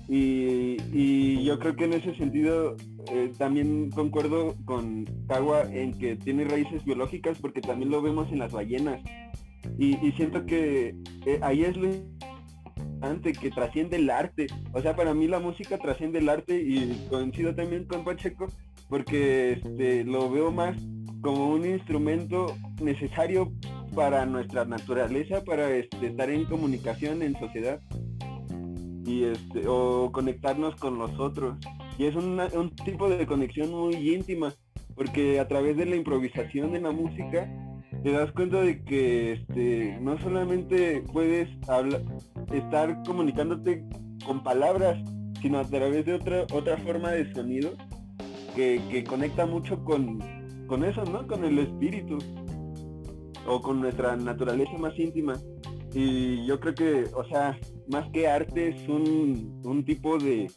Y, 0.08 1.42
yo 1.44 1.58
creo 1.58 1.76
que 1.76 1.84
en 1.84 1.94
ese 1.94 2.14
sentido 2.16 2.76
eh, 3.10 3.32
también 3.38 3.90
concuerdo 3.90 4.54
con 4.64 5.04
Kawa 5.28 5.62
en 5.62 5.92
que 5.98 6.16
tiene 6.16 6.44
raíces 6.44 6.84
biológicas 6.84 7.38
porque 7.38 7.60
también 7.60 7.90
lo 7.90 8.02
vemos 8.02 8.30
en 8.30 8.38
las 8.38 8.52
ballenas. 8.52 9.00
Y, 9.78 9.94
siento 10.12 10.44
que 10.44 10.94
eh, 11.26 11.38
ahí 11.42 11.64
es 11.64 11.76
lo 11.76 11.88
que 13.40 13.50
trasciende 13.50 13.96
el 13.96 14.10
arte. 14.10 14.46
O 14.72 14.80
sea, 14.80 14.96
para 14.96 15.14
mí 15.14 15.26
la 15.26 15.38
música 15.38 15.78
trasciende 15.78 16.18
el 16.18 16.28
arte 16.28 16.60
y 16.60 17.06
coincido 17.10 17.54
también 17.54 17.84
con 17.84 18.04
Pacheco 18.04 18.48
porque 18.88 19.52
este, 19.52 20.04
lo 20.04 20.30
veo 20.30 20.50
más 20.50 20.76
como 21.20 21.48
un 21.48 21.64
instrumento 21.64 22.54
necesario 22.82 23.52
para 23.94 24.26
nuestra 24.26 24.64
naturaleza, 24.64 25.42
para 25.44 25.70
este, 25.70 26.06
estar 26.06 26.28
en 26.28 26.44
comunicación 26.44 27.22
en 27.22 27.38
sociedad 27.38 27.80
y 29.06 29.24
este, 29.24 29.66
o 29.66 30.10
conectarnos 30.12 30.76
con 30.76 30.98
los 30.98 31.18
otros. 31.18 31.58
Y 31.98 32.06
es 32.06 32.14
un 32.16 32.70
tipo 32.84 33.08
de 33.08 33.26
conexión 33.26 33.70
muy 33.70 33.94
íntima, 34.14 34.52
porque 34.94 35.38
a 35.40 35.46
través 35.46 35.76
de 35.76 35.86
la 35.86 35.96
improvisación 35.96 36.74
en 36.74 36.82
la 36.82 36.90
música 36.90 37.48
te 38.02 38.12
das 38.12 38.32
cuenta 38.32 38.60
de 38.60 38.82
que 38.82 39.32
este, 39.32 39.98
no 40.00 40.18
solamente 40.18 41.02
puedes 41.12 41.48
estar 42.52 43.02
comunicándote 43.04 43.84
con 44.24 44.42
palabras, 44.42 44.98
sino 45.40 45.58
a 45.58 45.64
través 45.64 46.04
de 46.06 46.14
otra, 46.14 46.46
otra 46.52 46.76
forma 46.78 47.10
de 47.10 47.32
sonido 47.32 47.72
que, 48.54 49.04
conecta 49.08 49.46
mucho 49.46 49.82
con, 49.84 50.18
con 50.66 50.84
eso, 50.84 51.04
¿no? 51.04 51.26
Con 51.26 51.44
el 51.44 51.58
espíritu 51.58 52.18
o 53.46 53.60
con 53.60 53.80
nuestra 53.80 54.16
naturaleza 54.16 54.76
más 54.78 54.98
íntima. 54.98 55.34
Y 55.92 56.44
yo 56.46 56.58
creo 56.60 56.74
que, 56.74 57.04
o 57.14 57.24
sea, 57.24 57.58
más 57.88 58.08
que 58.10 58.26
arte 58.26 58.68
es 58.68 58.88
un, 58.88 59.60
un 59.64 59.84
tipo 59.84 60.18
de 60.18 60.50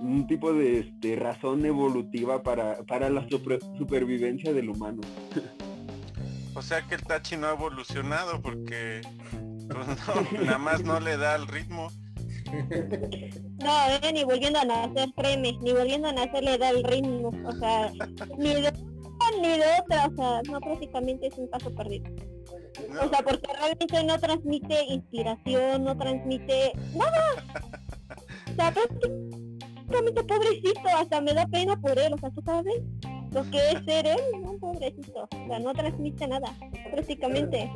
un 0.00 0.26
tipo 0.26 0.52
de 0.52 0.80
este, 0.80 1.16
razón 1.16 1.64
evolutiva 1.66 2.42
para, 2.42 2.84
para 2.84 3.10
la 3.10 3.26
supervivencia 3.28 4.52
del 4.52 4.70
humano. 4.70 5.00
O 6.58 6.62
sea 6.62 6.82
que 6.82 6.96
el 6.96 7.02
Tachi 7.02 7.36
no 7.36 7.46
ha 7.46 7.52
evolucionado 7.52 8.42
porque 8.42 9.00
pues, 9.68 10.42
nada 10.42 10.58
más 10.58 10.82
no 10.82 10.98
le 10.98 11.16
da 11.16 11.36
el 11.36 11.46
ritmo. 11.46 11.88
No, 13.58 13.90
eh, 13.90 14.12
ni 14.12 14.24
volviendo 14.24 14.58
a 14.58 14.64
nacer, 14.64 15.08
créeme, 15.16 15.52
ni 15.60 15.72
volviendo 15.72 16.08
a 16.08 16.12
nacer 16.12 16.42
le 16.42 16.58
da 16.58 16.70
el 16.70 16.82
ritmo. 16.82 17.30
O 17.44 17.52
sea, 17.52 17.92
ni 18.38 18.54
de 18.54 18.72
una 18.72 19.40
ni 19.40 19.48
de 19.48 19.64
otra, 19.80 20.06
o 20.06 20.16
sea, 20.16 20.42
no 20.50 20.60
prácticamente 20.60 21.28
es 21.28 21.38
un 21.38 21.48
paso 21.48 21.72
perdido. 21.74 22.10
O 23.02 23.08
sea, 23.08 23.22
porque 23.22 23.52
realmente 23.52 24.04
no 24.04 24.18
transmite 24.18 24.84
inspiración, 24.84 25.84
no 25.84 25.96
transmite 25.96 26.72
nada. 26.94 27.44
O 28.50 28.54
sea, 28.54 28.72
prácticamente 28.72 30.24
pobrecito, 30.24 30.88
hasta 30.96 31.20
me 31.20 31.34
da 31.34 31.46
pena 31.46 31.76
por 31.80 31.98
él, 31.98 32.14
o 32.14 32.18
sea, 32.18 32.30
¿tú 32.30 32.42
sabes? 32.44 32.82
Lo 33.30 33.50
que 33.50 33.70
es 33.70 33.84
ser 33.84 34.06
él, 34.06 34.20
no, 34.42 34.56
pobrecito, 34.58 35.28
o 35.30 35.46
sea, 35.46 35.58
no 35.58 35.72
transmite 35.72 36.26
nada, 36.26 36.54
prácticamente. 36.90 37.70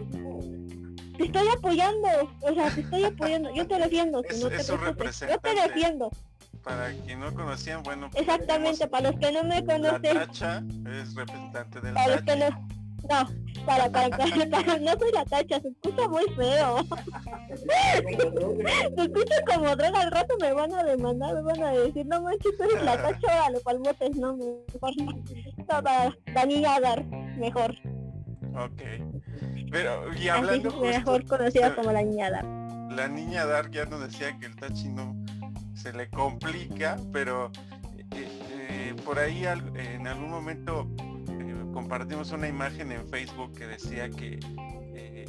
Te 1.16 1.24
estoy 1.24 1.48
apoyando, 1.48 2.09
o 2.40 2.55
sea, 2.55 2.74
te 2.74 2.80
estoy 2.80 3.05
apoyando, 3.05 3.55
yo 3.55 3.66
te 3.66 3.78
defiendo, 3.78 4.22
si 4.28 4.42
no 4.42 4.48
te 4.48 4.62
yo 4.62 5.38
te 5.38 5.55
defiendo. 5.55 6.11
Para 6.62 6.92
quien 6.92 7.20
no 7.20 7.34
conocían, 7.34 7.82
bueno. 7.82 8.09
Pues, 8.11 8.22
Exactamente, 8.22 8.86
para 8.86 9.11
los 9.11 9.20
que 9.20 9.32
no 9.32 9.42
me 9.42 9.64
conocen. 9.64 10.14
La 10.14 10.26
tacha 10.26 10.62
es 10.86 11.14
representante 11.14 11.80
del 11.80 11.94
Para 11.94 12.16
los 12.16 12.22
que 12.22 12.36
no, 12.36 12.68
no, 13.09 13.64
para, 13.66 13.90
para, 13.90 14.09
para, 14.11 14.78
no 14.78 14.92
soy 14.98 15.12
la 15.12 15.24
tacha, 15.24 15.61
se 15.61 15.68
escucha 15.68 16.09
muy 16.09 16.24
feo. 16.36 16.84
se 18.96 19.03
escucha 19.03 19.34
como 19.46 19.76
droga, 19.76 20.00
al 20.00 20.11
rato 20.11 20.34
me 20.40 20.53
van 20.53 20.72
a 20.74 20.84
demandar, 20.84 21.34
me 21.34 21.42
van 21.42 21.62
a 21.62 21.72
decir, 21.72 22.07
no 22.07 22.22
manches, 22.22 22.57
tú 22.57 22.64
eres 22.64 22.82
la 22.84 23.00
tacha, 23.00 23.26
órale, 23.26 23.61
palmotes, 23.61 24.16
no, 24.16 24.36
mejor 24.36 24.92
toda 25.68 26.16
la 26.34 26.46
niña 26.46 26.80
dar, 26.80 27.05
mejor. 27.36 27.74
Ok. 28.55 28.82
Pero, 29.70 30.12
y 30.14 30.28
hablando 30.28 30.68
Así, 30.68 30.78
mejor 30.78 31.26
conocida 31.26 31.74
como 31.74 31.92
la 31.92 32.03
niña 32.03 32.30
Dar. 32.30 32.44
La 32.92 33.09
niña 33.09 33.46
Dar 33.46 33.70
ya 33.70 33.86
nos 33.86 34.00
decía 34.00 34.38
que 34.38 34.46
el 34.46 34.57
tachi 34.57 34.88
no 34.88 35.16
se 35.74 35.94
le 35.94 36.11
complica, 36.11 36.98
pero 37.11 37.50
eh, 38.14 38.28
eh, 38.50 38.94
por 39.03 39.18
ahí 39.18 39.46
en 39.46 40.07
algún 40.07 40.30
momento 40.30 40.86
compartimos 41.73 42.31
una 42.33 42.49
imagen 42.49 42.93
en 42.93 43.07
Facebook 43.09 43.57
que 43.57 43.66
decía 43.66 44.11
que 44.11 44.39
eh, 44.95 45.27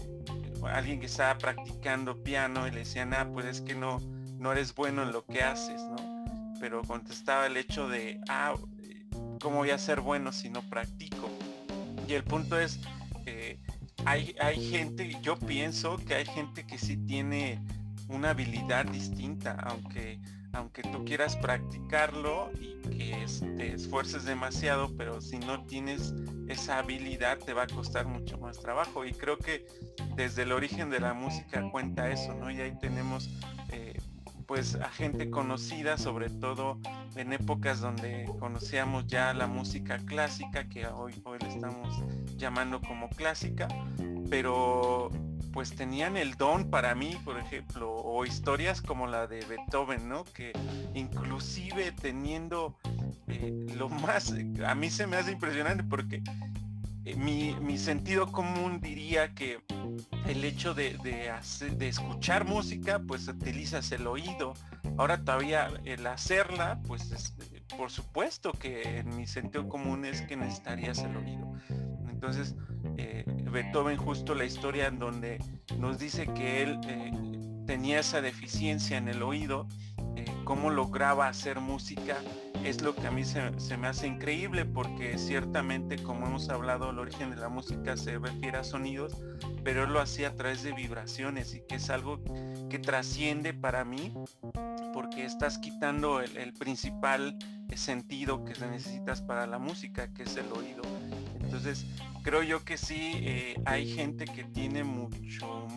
alguien 0.72 1.00
que 1.00 1.08
estaba 1.08 1.38
practicando 1.38 2.22
piano 2.24 2.68
y 2.68 2.72
le 2.72 2.80
decían, 2.80 3.14
ah, 3.14 3.30
pues 3.32 3.46
es 3.46 3.62
que 3.62 3.76
no, 3.76 4.00
no 4.38 4.52
eres 4.52 4.74
bueno 4.76 5.04
en 5.04 5.12
lo 5.12 5.26
que 5.26 5.44
haces, 5.44 5.82
¿no? 5.82 6.24
Pero 6.60 6.82
contestaba 6.84 7.48
el 7.48 7.58
hecho 7.58 7.88
de, 7.88 8.20
ah, 8.30 8.56
¿cómo 9.41 9.58
voy 9.58 9.72
a 9.72 9.78
ser 9.78 10.02
bueno 10.02 10.32
si 10.32 10.50
no 10.50 10.62
practico? 10.70 11.30
Y 12.08 12.14
el 12.14 12.24
punto 12.24 12.60
es, 12.60 12.80
eh, 13.26 13.58
hay, 14.06 14.36
hay 14.39 14.70
gente, 14.70 15.18
yo 15.22 15.38
pienso 15.38 15.98
que 15.98 16.16
hay 16.16 16.26
gente 16.26 16.66
que 16.66 16.78
sí 16.78 16.98
tiene 16.98 17.60
una 18.08 18.32
habilidad 18.32 18.86
distinta, 18.86 19.58
aunque 19.62 20.20
aunque 20.54 20.84
tú 20.84 21.04
quieras 21.04 21.36
practicarlo 21.36 22.51
y 22.60 22.80
que 22.97 23.26
te 23.58 23.74
esfuerces 23.74 24.24
demasiado, 24.26 24.95
pero 24.95 25.20
si 25.20 25.39
no 25.39 25.66
tienes 25.66 26.14
esa 26.47 26.80
habilidad 26.80 27.39
te 27.39 27.54
va 27.54 27.64
a 27.64 27.68
costar 27.68 28.06
mucho 28.06 28.38
más 28.38 28.60
trabajo. 28.60 29.04
Y 29.06 29.14
creo 29.14 29.38
que 29.38 29.66
desde 30.16 30.43
el 30.43 30.51
origen 30.51 30.89
de 30.89 30.99
la 30.99 31.14
música 31.14 31.62
cuenta 31.72 32.10
eso, 32.10 32.34
¿no? 32.36 32.51
Y 32.51 32.62
ahí 32.62 32.78
tenemos 32.80 33.30
eh, 33.72 33.97
pues 34.45 34.76
a 34.76 34.89
gente 34.89 35.30
conocida, 35.30 35.97
sobre 35.97 36.30
todo 36.30 36.80
en 37.16 37.34
épocas 37.34 37.80
donde 37.82 38.30
conocíamos 38.39 39.08
ya 39.08 39.34
la 39.34 39.47
música 39.47 39.97
clásica, 40.06 40.68
que 40.70 40.86
hoy, 40.86 41.20
hoy 41.24 41.39
le 41.39 41.47
estamos 41.47 42.04
llamando 42.38 42.82
como 42.82 43.10
clásica, 43.10 43.68
pero 44.30 45.10
pues 45.54 45.76
tenían 45.76 46.18
el 46.18 46.36
don 46.36 46.70
para 46.70 46.95
mí, 46.95 47.16
por 47.24 47.39
ejemplo, 47.39 47.93
o 47.93 48.26
historias 48.26 48.82
como 48.82 49.06
la 49.08 49.28
de 49.28 49.45
Beethoven, 49.45 50.10
¿no? 50.10 50.26
Que 50.26 50.51
inclusive 50.95 51.91
teniendo 51.91 52.76
eh, 53.28 53.68
lo 53.78 53.88
más, 53.88 54.34
a 54.66 54.76
mí 54.76 54.89
se 54.89 55.06
me 55.06 55.16
hace 55.16 55.32
impresionante 55.32 55.84
porque 55.84 56.24
eh, 57.06 57.16
mi, 57.16 57.78
sentido 57.78 58.32
común 58.32 58.82
diría 58.82 59.34
que 59.36 59.60
el 60.26 60.43
hecho 60.43 60.74
de, 60.74 60.97
de, 61.04 61.88
escuchar 61.88 62.45
música, 62.45 62.99
pues 63.06 63.28
utilizas 63.28 63.91
el 63.91 64.08
oído. 64.08 64.54
Ahora 64.97 65.24
todavía 65.24 65.70
el 65.86 66.08
hacerla, 66.08 66.80
pues 66.88 67.36
por 67.78 67.91
supuesto 67.91 68.54
que 68.54 68.99
en 68.99 69.16
mi 69.16 69.28
sentido 69.28 69.68
común 69.68 70.06
es 70.06 70.22
que 70.22 70.36
necesitarías 70.36 70.99
el 70.99 71.16
oído. 71.18 71.54
Entonces, 72.24 72.55
eh, 72.95 73.26
Beethoven 73.51 73.97
justo 73.97 74.34
la 74.34 74.45
historia 74.45 74.88
en 74.88 74.97
donde 74.97 75.43
nos 75.78 75.99
dice 75.99 76.26
que 76.26 76.63
él 76.63 76.80
eh, 76.88 77.11
tenía 77.67 77.99
esa 77.99 78.21
deficiencia 78.21 78.97
en 78.97 79.09
el 79.09 79.21
oído, 79.21 79.67
cómo 80.45 80.69
lograba 80.69 81.28
hacer 81.28 81.59
música 81.59 82.17
es 82.63 82.82
lo 82.82 82.95
que 82.95 83.07
a 83.07 83.11
mí 83.11 83.24
se, 83.26 83.78
me 83.78 83.88
hace 83.88 84.07
increíble 84.07 84.65
porque 84.65 85.17
ciertamente 85.17 86.01
como 86.01 86.28
hemos 86.28 86.49
hablado 86.49 86.91
el 86.91 86.99
origen 86.99 87.30
de 87.30 87.38
la 87.38 87.49
música 87.49 87.97
se 87.97 88.17
refiere 88.19 88.57
a 88.57 88.63
sonidos 88.63 89.17
pero 89.63 89.84
él 89.84 89.93
lo 89.93 89.99
hacía 89.99 90.30
a 90.30 90.36
través 90.36 90.63
de 90.63 90.74
vibraciones 90.74 91.55
y 91.55 91.61
que 91.61 91.76
es 91.76 91.89
algo 91.89 92.21
que 92.69 92.80
trasciende 92.80 93.53
para 93.53 93.84
mí 93.84 94.13
porque 94.93 95.26
estás 95.26 95.57
quitando 95.57 96.21
el, 96.21 96.53
principal 96.53 97.38
sentido 97.76 98.45
que 98.45 98.53
necesitas 98.67 99.21
para 99.21 99.47
la 99.47 99.57
música 99.57 100.13
que 100.13 100.24
es 100.24 100.38
el 100.38 100.45
oído. 100.51 100.84
Entonces 101.41 101.88
creo 102.24 102.41
yo 102.41 102.63
que 102.63 102.78
sí 102.78 103.11
eh, 103.15 103.55
hay 103.65 103.88
gente 103.93 104.26
que 104.26 104.45
tiene 104.45 104.84
mucho 104.84 105.67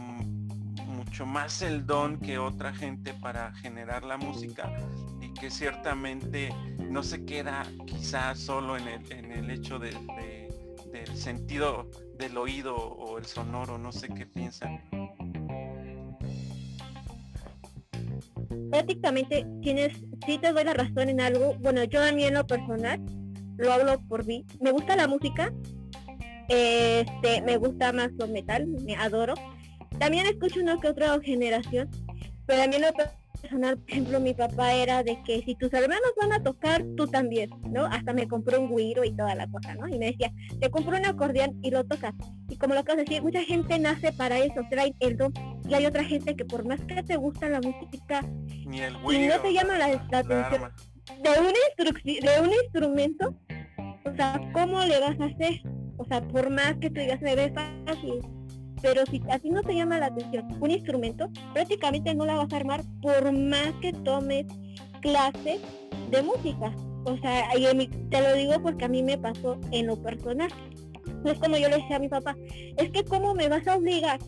mucho 0.86 1.26
más 1.26 1.60
el 1.62 1.86
don 1.86 2.18
que 2.18 2.38
otra 2.38 2.72
gente 2.72 3.12
para 3.14 3.52
generar 3.54 4.04
la 4.04 4.16
música 4.16 4.72
y 5.20 5.32
que 5.34 5.50
ciertamente 5.50 6.50
no 6.78 7.02
se 7.02 7.24
queda 7.24 7.66
quizás 7.86 8.38
solo 8.38 8.76
en 8.76 8.88
el, 8.88 9.12
en 9.12 9.32
el 9.32 9.50
hecho 9.50 9.78
del 9.78 9.96
sentido 11.14 11.90
del 12.18 12.36
oído 12.38 12.76
o 12.76 13.18
el 13.18 13.26
sonoro, 13.26 13.78
no 13.78 13.92
sé 13.92 14.08
qué 14.08 14.26
piensan. 14.26 14.80
Prácticamente 18.70 19.46
tienes, 19.62 19.98
si 20.26 20.38
te 20.38 20.52
doy 20.52 20.64
la 20.64 20.74
razón 20.74 21.08
en 21.08 21.20
algo, 21.20 21.54
bueno, 21.60 21.84
yo 21.84 22.02
a 22.02 22.12
mí 22.12 22.24
en 22.24 22.34
lo 22.34 22.46
personal, 22.46 23.00
lo 23.56 23.72
hablo 23.72 24.00
por 24.08 24.26
mí, 24.26 24.44
me 24.60 24.70
gusta 24.70 24.96
la 24.96 25.06
música, 25.06 25.52
este, 26.48 27.42
me 27.42 27.56
gusta 27.56 27.92
más 27.92 28.10
lo 28.18 28.28
metal, 28.28 28.66
me 28.84 28.94
adoro, 28.96 29.34
también 29.98 30.26
escucho 30.26 30.60
una 30.60 30.78
que 30.80 30.88
otra 30.88 31.18
generación, 31.20 31.88
pero 32.46 32.62
a 32.62 32.66
mí 32.66 32.76
lo 32.78 32.92
personal, 32.92 33.78
por 33.78 33.90
ejemplo, 33.90 34.20
mi 34.20 34.34
papá 34.34 34.74
era 34.74 35.02
de 35.02 35.22
que 35.22 35.42
si 35.42 35.54
tus 35.54 35.72
hermanos 35.72 36.12
van 36.20 36.32
a 36.32 36.42
tocar, 36.42 36.84
tú 36.96 37.06
también, 37.06 37.50
¿no? 37.70 37.86
Hasta 37.86 38.12
me 38.12 38.28
compró 38.28 38.60
un 38.60 38.74
guiro 38.74 39.04
y 39.04 39.12
toda 39.12 39.34
la 39.34 39.46
cosa, 39.46 39.74
¿no? 39.74 39.88
Y 39.88 39.98
me 39.98 40.06
decía, 40.06 40.32
te 40.60 40.70
compro 40.70 40.96
un 40.96 41.06
acordeón 41.06 41.58
y 41.62 41.70
lo 41.70 41.84
tocas. 41.84 42.14
Y 42.48 42.56
como 42.56 42.74
lo 42.74 42.80
acabas 42.80 42.98
de 42.98 43.04
decir, 43.04 43.22
mucha 43.22 43.42
gente 43.42 43.78
nace 43.78 44.12
para 44.12 44.38
eso, 44.38 44.62
trae 44.70 44.94
el 45.00 45.16
don. 45.16 45.32
Y 45.68 45.74
hay 45.74 45.86
otra 45.86 46.04
gente 46.04 46.36
que 46.36 46.44
por 46.44 46.66
más 46.66 46.80
que 46.82 47.02
te 47.02 47.16
gusta 47.16 47.48
la 47.48 47.60
música, 47.60 48.22
Ni 48.66 48.80
el 48.80 48.94
y 48.94 49.26
no 49.26 49.40
te 49.40 49.52
llama 49.52 49.78
la, 49.78 49.86
atención 49.86 50.72
de 51.22 51.30
un, 51.40 51.94
de 52.04 52.40
un 52.40 52.50
instrumento, 52.64 53.34
o 54.04 54.14
sea, 54.14 54.40
¿cómo 54.52 54.80
le 54.84 55.00
vas 55.00 55.18
a 55.20 55.24
hacer? 55.24 55.62
O 55.98 56.04
sea, 56.04 56.20
por 56.20 56.50
más 56.50 56.76
que 56.80 56.90
tú 56.90 57.00
digas, 57.00 57.20
me 57.22 57.34
ve 57.34 57.52
fácil, 57.52 58.20
pero 58.82 59.04
si 59.06 59.22
a 59.30 59.38
ti 59.38 59.50
no 59.50 59.62
te 59.62 59.74
llama 59.74 59.98
la 59.98 60.06
atención 60.06 60.46
un 60.60 60.70
instrumento, 60.70 61.30
prácticamente 61.52 62.14
no 62.14 62.26
la 62.26 62.36
vas 62.36 62.52
a 62.52 62.56
armar 62.56 62.82
por 63.00 63.32
más 63.32 63.72
que 63.80 63.92
tomes 63.92 64.46
clase 65.00 65.58
de 66.10 66.22
música. 66.22 66.74
O 67.04 67.16
sea, 67.18 67.56
y 67.56 67.86
te 68.10 68.20
lo 68.20 68.34
digo 68.34 68.60
porque 68.62 68.84
a 68.84 68.88
mí 68.88 69.02
me 69.02 69.16
pasó 69.16 69.58
en 69.70 69.86
lo 69.86 69.96
personal. 70.02 70.50
No 71.24 71.30
es 71.30 71.38
como 71.38 71.56
yo 71.56 71.68
le 71.68 71.76
decía 71.76 71.96
a 71.96 72.00
mi 72.00 72.08
papá, 72.08 72.36
es 72.76 72.90
que 72.90 73.04
cómo 73.04 73.34
me 73.34 73.48
vas 73.48 73.66
a 73.66 73.76
obligar 73.76 74.18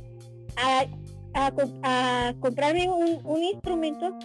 a, 0.56 0.86
a, 1.34 2.34
comprarme 2.40 2.88
un, 2.88 3.20
un 3.24 3.42
instrumento 3.42 4.16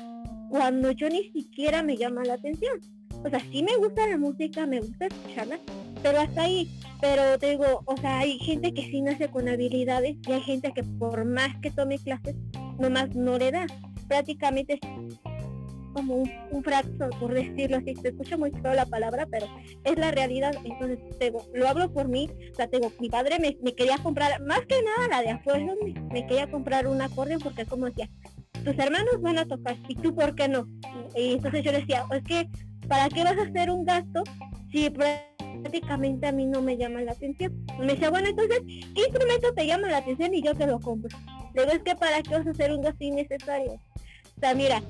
cuando 0.50 0.92
yo 0.92 1.10
ni 1.10 1.32
siquiera 1.32 1.82
me 1.84 1.98
llama 1.98 2.24
la 2.24 2.36
atención. 2.36 2.80
O 3.24 3.30
sea, 3.30 3.40
sí 3.40 3.64
me 3.64 3.76
gusta 3.78 4.08
la 4.08 4.18
música, 4.18 4.66
me 4.66 4.82
gusta 4.82 5.08
escucharla, 5.08 5.60
pero 6.04 6.20
hasta 6.20 6.44
ahí. 6.44 6.70
Pero 7.02 7.38
te 7.40 7.52
digo, 7.52 7.82
o 7.86 7.98
sea, 7.98 8.20
hay 8.20 8.38
gente 8.40 8.74
que 8.74 8.84
sí 8.84 9.02
nace 9.02 9.30
con 9.30 9.50
habilidades 9.50 10.18
y 10.28 10.32
hay 10.32 10.42
gente 10.42 10.72
que 10.74 10.84
por 10.84 11.26
más 11.26 11.56
que 11.62 11.72
tome 11.72 11.98
clases, 11.98 12.36
nomás 12.78 13.16
no 13.16 13.38
le 13.38 13.52
da. 13.52 13.66
Prácticamente 14.08 14.74
es 14.74 14.80
como 15.94 16.16
un, 16.16 16.32
un 16.52 16.64
por 16.64 17.34
decirlo 17.34 17.78
así. 17.78 17.96
Se 17.96 18.10
escucha 18.10 18.38
muy 18.38 18.52
feo 18.52 18.74
la 18.74 18.86
palabra, 18.86 19.28
pero 19.30 19.48
es 19.84 19.98
la 19.98 20.12
realidad. 20.12 20.54
Entonces, 20.64 21.00
te 21.20 21.26
digo, 21.26 21.46
lo 21.54 21.68
hablo 21.68 21.92
por 21.92 22.08
mí. 22.08 22.30
O 22.52 22.56
sea, 22.56 22.68
te 22.68 22.78
digo, 22.78 22.92
mi 23.00 23.10
padre 23.10 23.38
me, 23.40 23.74
quería 23.74 23.98
comprar, 23.98 24.42
más 24.44 24.62
que 24.62 24.82
nada 24.82 25.08
la 25.10 25.22
de 25.22 25.32
afuera, 25.32 25.74
me, 25.84 25.94
me 26.12 26.26
quería 26.26 26.50
comprar 26.50 26.88
un 26.88 27.02
acordeón 27.02 27.42
porque 27.42 27.66
como 27.66 27.88
decía, 27.88 28.10
tus 28.64 28.78
hermanos 28.80 29.22
van 29.22 29.40
a 29.40 29.46
tocar 29.46 29.76
y 29.88 29.96
tú 29.96 30.16
por 30.16 30.36
qué 30.36 30.48
no. 30.48 30.68
Y 31.16 31.34
entonces 31.34 31.64
yo 31.64 31.72
decía, 31.72 32.06
es 32.12 32.24
que, 32.24 32.50
¿para 32.88 33.10
qué 33.10 33.24
vas 33.24 33.38
a 33.38 33.44
hacer 33.44 33.70
un 33.70 33.84
gasto 33.84 34.24
si 34.72 34.90
prácticamente 35.64 36.28
a 36.28 36.32
mí 36.32 36.46
no 36.46 36.62
me 36.62 36.78
llama 36.78 37.02
la 37.02 37.14
atención. 37.14 37.66
Me 37.80 37.88
decía, 37.88 38.10
bueno, 38.10 38.28
entonces, 38.28 38.62
¿qué 38.94 39.02
instrumento 39.08 39.54
te 39.56 39.66
llama 39.66 39.88
la 39.90 39.98
atención 39.98 40.34
y 40.34 40.42
yo 40.44 40.54
te 40.54 40.68
lo 40.68 40.80
compro? 40.80 41.18
Luego 41.56 41.72
es 41.72 41.80
que 41.80 41.96
para 41.96 42.22
qué 42.22 42.36
vas 42.36 42.46
a 42.46 42.52
hacer 42.52 42.72
un 42.72 42.82
gasto 42.82 43.04
innecesario. 43.04 43.74
O 43.74 44.40
sea, 44.40 44.54
mira, 44.54 44.82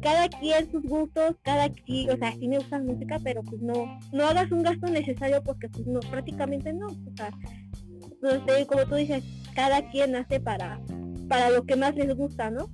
cada 0.00 0.28
quien 0.28 0.70
sus 0.70 0.82
gustos, 0.82 1.36
cada 1.42 1.68
quien, 1.68 2.10
o 2.10 2.16
sea, 2.16 2.32
sí 2.32 2.48
me 2.48 2.58
gusta 2.58 2.78
la 2.78 2.84
música, 2.84 3.18
pero 3.22 3.42
pues 3.42 3.62
no, 3.62 3.98
no 4.12 4.26
hagas 4.26 4.50
un 4.50 4.62
gasto 4.62 4.88
necesario 4.88 5.42
porque 5.42 5.68
pues 5.68 5.86
no, 5.86 6.00
prácticamente 6.00 6.72
no. 6.72 6.88
O 6.88 7.16
sea, 7.16 7.30
entonces, 8.22 8.66
como 8.66 8.84
tú 8.86 8.96
dices, 8.96 9.22
cada 9.54 9.88
quien 9.90 10.16
hace 10.16 10.40
para, 10.40 10.80
para 11.28 11.50
lo 11.50 11.64
que 11.64 11.76
más 11.76 11.94
les 11.94 12.14
gusta, 12.16 12.50
¿no? 12.50 12.68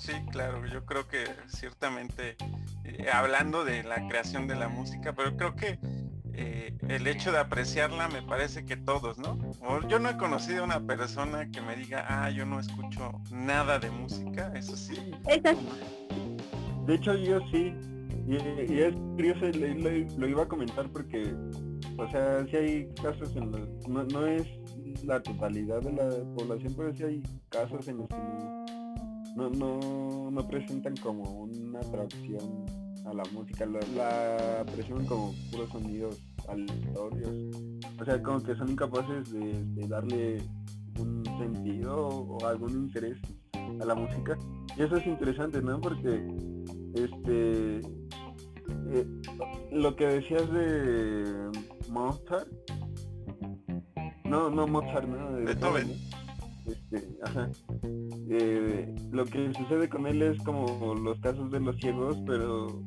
Sí, 0.00 0.12
claro, 0.32 0.64
yo 0.66 0.86
creo 0.86 1.06
que 1.06 1.24
ciertamente 1.46 2.36
eh, 2.84 3.06
hablando 3.12 3.66
de 3.66 3.82
la 3.82 4.08
creación 4.08 4.48
de 4.48 4.54
la 4.54 4.68
música, 4.68 5.12
pero 5.12 5.36
creo 5.36 5.54
que 5.54 5.78
eh, 6.32 6.74
el 6.88 7.06
hecho 7.06 7.32
de 7.32 7.38
apreciarla 7.38 8.08
me 8.08 8.22
parece 8.22 8.64
que 8.64 8.78
todos, 8.78 9.18
¿no? 9.18 9.36
yo 9.88 9.98
no 9.98 10.08
he 10.08 10.16
conocido 10.16 10.62
a 10.62 10.64
una 10.64 10.80
persona 10.80 11.50
que 11.50 11.60
me 11.60 11.76
diga, 11.76 12.06
ah, 12.08 12.30
yo 12.30 12.46
no 12.46 12.58
escucho 12.58 13.20
nada 13.30 13.78
de 13.78 13.90
música, 13.90 14.50
eso 14.56 14.74
sí. 14.74 15.12
De 16.86 16.94
hecho 16.94 17.14
yo 17.14 17.38
sí, 17.52 17.74
y, 18.26 18.80
es 18.80 18.94
curioso, 18.94 19.46
lo, 20.16 20.26
iba 20.26 20.44
a 20.44 20.48
comentar 20.48 20.88
porque, 20.88 21.34
o 21.98 22.10
sea, 22.10 22.46
si 22.46 22.56
hay 22.56 22.88
casos 23.02 23.36
en 23.36 23.52
los, 23.52 23.86
no, 23.86 24.04
no 24.04 24.26
es 24.26 24.46
la 25.04 25.22
totalidad 25.22 25.82
de 25.82 25.92
la 25.92 26.08
población, 26.36 26.72
pero 26.74 26.94
sí 26.94 27.02
hay 27.02 27.22
casos 27.50 27.86
en 27.86 27.98
los 27.98 28.08
que 28.08 28.79
no, 29.36 29.50
no, 29.50 30.30
no 30.30 30.48
presentan 30.48 30.96
como 30.96 31.22
una 31.44 31.80
atracción 31.80 32.66
a 33.06 33.14
la 33.14 33.22
música, 33.32 33.66
la, 33.66 34.64
presentan 34.72 35.06
como 35.06 35.34
puros 35.50 35.70
sonidos 35.70 36.20
aleatorios. 36.48 37.56
O 38.00 38.04
sea, 38.04 38.22
como 38.22 38.42
que 38.42 38.54
son 38.56 38.70
incapaces 38.70 39.32
de, 39.32 39.86
darle 39.88 40.42
un 40.98 41.24
sentido 41.38 42.08
o, 42.08 42.46
algún 42.46 42.72
interés 42.72 43.18
a 43.52 43.84
la 43.84 43.94
música. 43.94 44.38
Y 44.76 44.82
eso 44.82 44.96
es 44.96 45.06
interesante, 45.06 45.60
¿no? 45.62 45.80
Porque 45.80 46.26
este 46.94 47.80
eh, 48.92 49.06
lo 49.72 49.94
que 49.96 50.06
decías 50.06 50.50
de 50.52 51.50
Mozart 51.88 52.48
no, 54.24 54.48
no 54.48 54.66
Mozart, 54.66 55.08
¿no? 55.08 55.32
De 55.32 55.44
Beethoven. 55.44 56.09
Este, 56.70 57.08
ajá. 57.22 57.50
Eh, 58.30 58.94
lo 59.10 59.24
que 59.24 59.52
sucede 59.54 59.88
con 59.88 60.06
él 60.06 60.22
es 60.22 60.40
como 60.42 60.94
los 60.94 61.18
casos 61.20 61.50
de 61.50 61.60
los 61.60 61.76
ciegos, 61.76 62.16
pero 62.26 62.82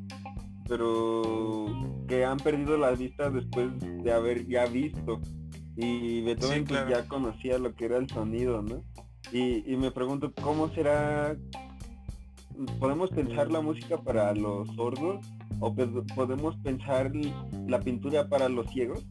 pero 0.68 1.66
que 2.08 2.24
han 2.24 2.38
perdido 2.38 2.78
la 2.78 2.92
vista 2.92 3.30
después 3.30 3.70
de 3.80 4.12
haber 4.12 4.48
ya 4.48 4.66
visto. 4.66 5.20
Y 5.76 6.22
Beethoven 6.22 6.66
pues, 6.66 6.88
ya 6.88 7.08
conocía 7.08 7.58
lo 7.58 7.74
que 7.76 7.86
era 7.86 7.98
el 7.98 8.08
sonido, 8.10 8.62
¿no? 8.62 8.84
Y, 9.32 9.72
y 9.72 9.76
me 9.78 9.92
pregunto, 9.92 10.32
¿cómo 10.42 10.70
será? 10.70 11.36
¿Podemos 12.80 13.10
pensar 13.10 13.52
la 13.52 13.62
música 13.62 13.98
para 13.98 14.34
los 14.36 14.68
sordos? 14.76 15.26
¿O 15.60 15.74
podemos 16.16 16.56
pensar 16.58 17.12
la 17.68 17.80
pintura 17.80 18.28
para 18.28 18.50
los 18.50 18.68
ciegos? 18.72 19.06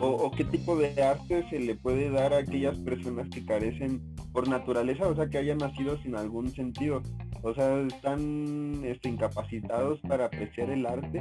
O, 0.00 0.30
qué 0.30 0.44
tipo 0.44 0.76
de 0.76 1.02
arte 1.02 1.44
se 1.50 1.58
le 1.58 1.74
puede 1.74 2.10
dar 2.10 2.32
a 2.32 2.38
aquellas 2.38 2.76
personas 2.78 3.28
que 3.28 3.44
carecen 3.44 4.00
por 4.32 4.48
naturaleza, 4.48 5.06
o 5.06 5.14
sea, 5.14 5.28
que 5.28 5.38
hayan 5.38 5.58
nacido 5.58 6.00
sin 6.02 6.16
algún 6.16 6.50
sentido, 6.50 7.02
o 7.42 7.54
sea, 7.54 7.80
están 7.82 8.82
este, 8.84 9.08
incapacitados 9.08 10.00
para 10.00 10.26
apreciar 10.26 10.70
el 10.70 10.86
arte, 10.86 11.18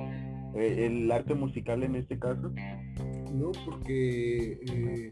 eh, 0.55 0.86
el 0.88 1.11
arte 1.11 1.34
musical 1.34 1.84
en 1.84 1.95
este 1.95 2.17
caso. 2.17 2.51
No, 3.34 3.51
porque 3.65 4.59
eh, 4.61 5.09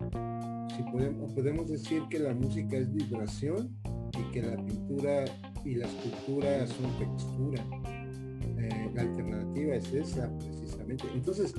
si 0.75 0.83
podemos, 0.91 1.33
podemos 1.33 1.69
decir 1.69 2.03
que 2.09 2.19
la 2.19 2.33
música 2.33 2.77
es 2.77 2.93
vibración 2.93 3.75
y 4.17 4.31
que 4.31 4.41
la 4.43 4.57
pintura 4.57 5.25
y 5.65 5.75
la 5.75 5.85
escultura 5.85 6.67
son 6.67 6.97
textura. 6.97 7.63
Eh, 8.59 8.91
la 8.93 9.01
alternativa 9.01 9.75
es 9.75 9.93
esa, 9.93 10.31
precisamente. 10.37 11.05
Entonces, 11.13 11.53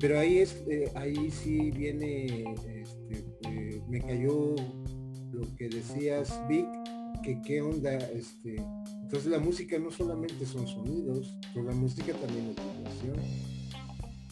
pero 0.00 0.18
ahí 0.18 0.38
es 0.38 0.62
eh, 0.68 0.90
ahí 0.94 1.30
sí 1.30 1.70
viene 1.70 2.44
este, 2.66 3.24
eh, 3.48 3.82
me 3.88 4.00
cayó 4.00 4.54
lo 5.32 5.56
que 5.56 5.68
decías 5.68 6.40
Vic 6.48 6.66
que 7.22 7.40
qué 7.42 7.62
onda 7.62 7.96
este 7.96 8.56
entonces 9.02 9.26
la 9.26 9.38
música 9.38 9.78
no 9.78 9.90
solamente 9.90 10.46
son 10.46 10.66
sonidos 10.66 11.36
pero 11.52 11.66
la 11.66 11.74
música 11.74 12.12
también 12.14 12.48
es 12.50 12.56
vibración. 12.56 13.54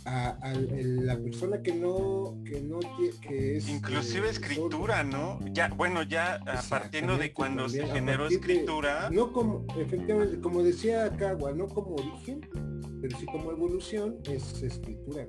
A, 0.05 0.37
la 0.53 1.17
persona 1.17 1.63
que 1.63 1.73
no 1.75 2.37
que 2.45 2.61
no 2.61 2.81
que 3.21 3.59
es 3.59 3.69
inclusive 3.69 4.27
eh, 4.27 4.31
escritura 4.31 5.05
no 5.05 5.39
ya 5.53 5.69
bueno 5.69 6.03
ya 6.03 6.41
partiendo 6.69 7.17
de 7.17 7.33
cuando 7.33 7.69
se 7.69 7.87
generó 7.87 8.27
escritura. 8.27 9.11
no 9.11 9.33
como 9.33 9.65
efectivamente 9.79 10.41
como 10.41 10.65
decía 10.65 11.09
Cagua 11.17 11.53
no 11.53 11.69
como 11.69 11.95
origen 11.95 12.41
pero 13.03 13.19
sí 13.19 13.27
como 13.27 13.51
evolución 13.51 14.17
es 14.31 14.63
escritura 14.63 15.29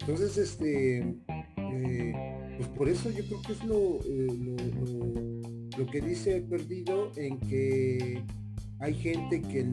entonces 0.00 0.36
este 0.38 0.98
eh, 0.98 2.12
pues 2.56 2.68
por 2.70 2.88
eso 2.88 3.10
yo 3.10 3.24
creo 3.26 3.42
que 3.42 3.52
es 3.52 3.64
lo, 3.64 4.00
eh, 4.04 4.26
lo, 4.40 5.78
lo 5.78 5.90
que 5.90 6.00
dice 6.00 6.40
perdido 6.40 7.12
en 7.16 7.38
que 7.38 8.24
hay 8.80 8.94
gente 8.94 9.42
que 9.42 9.64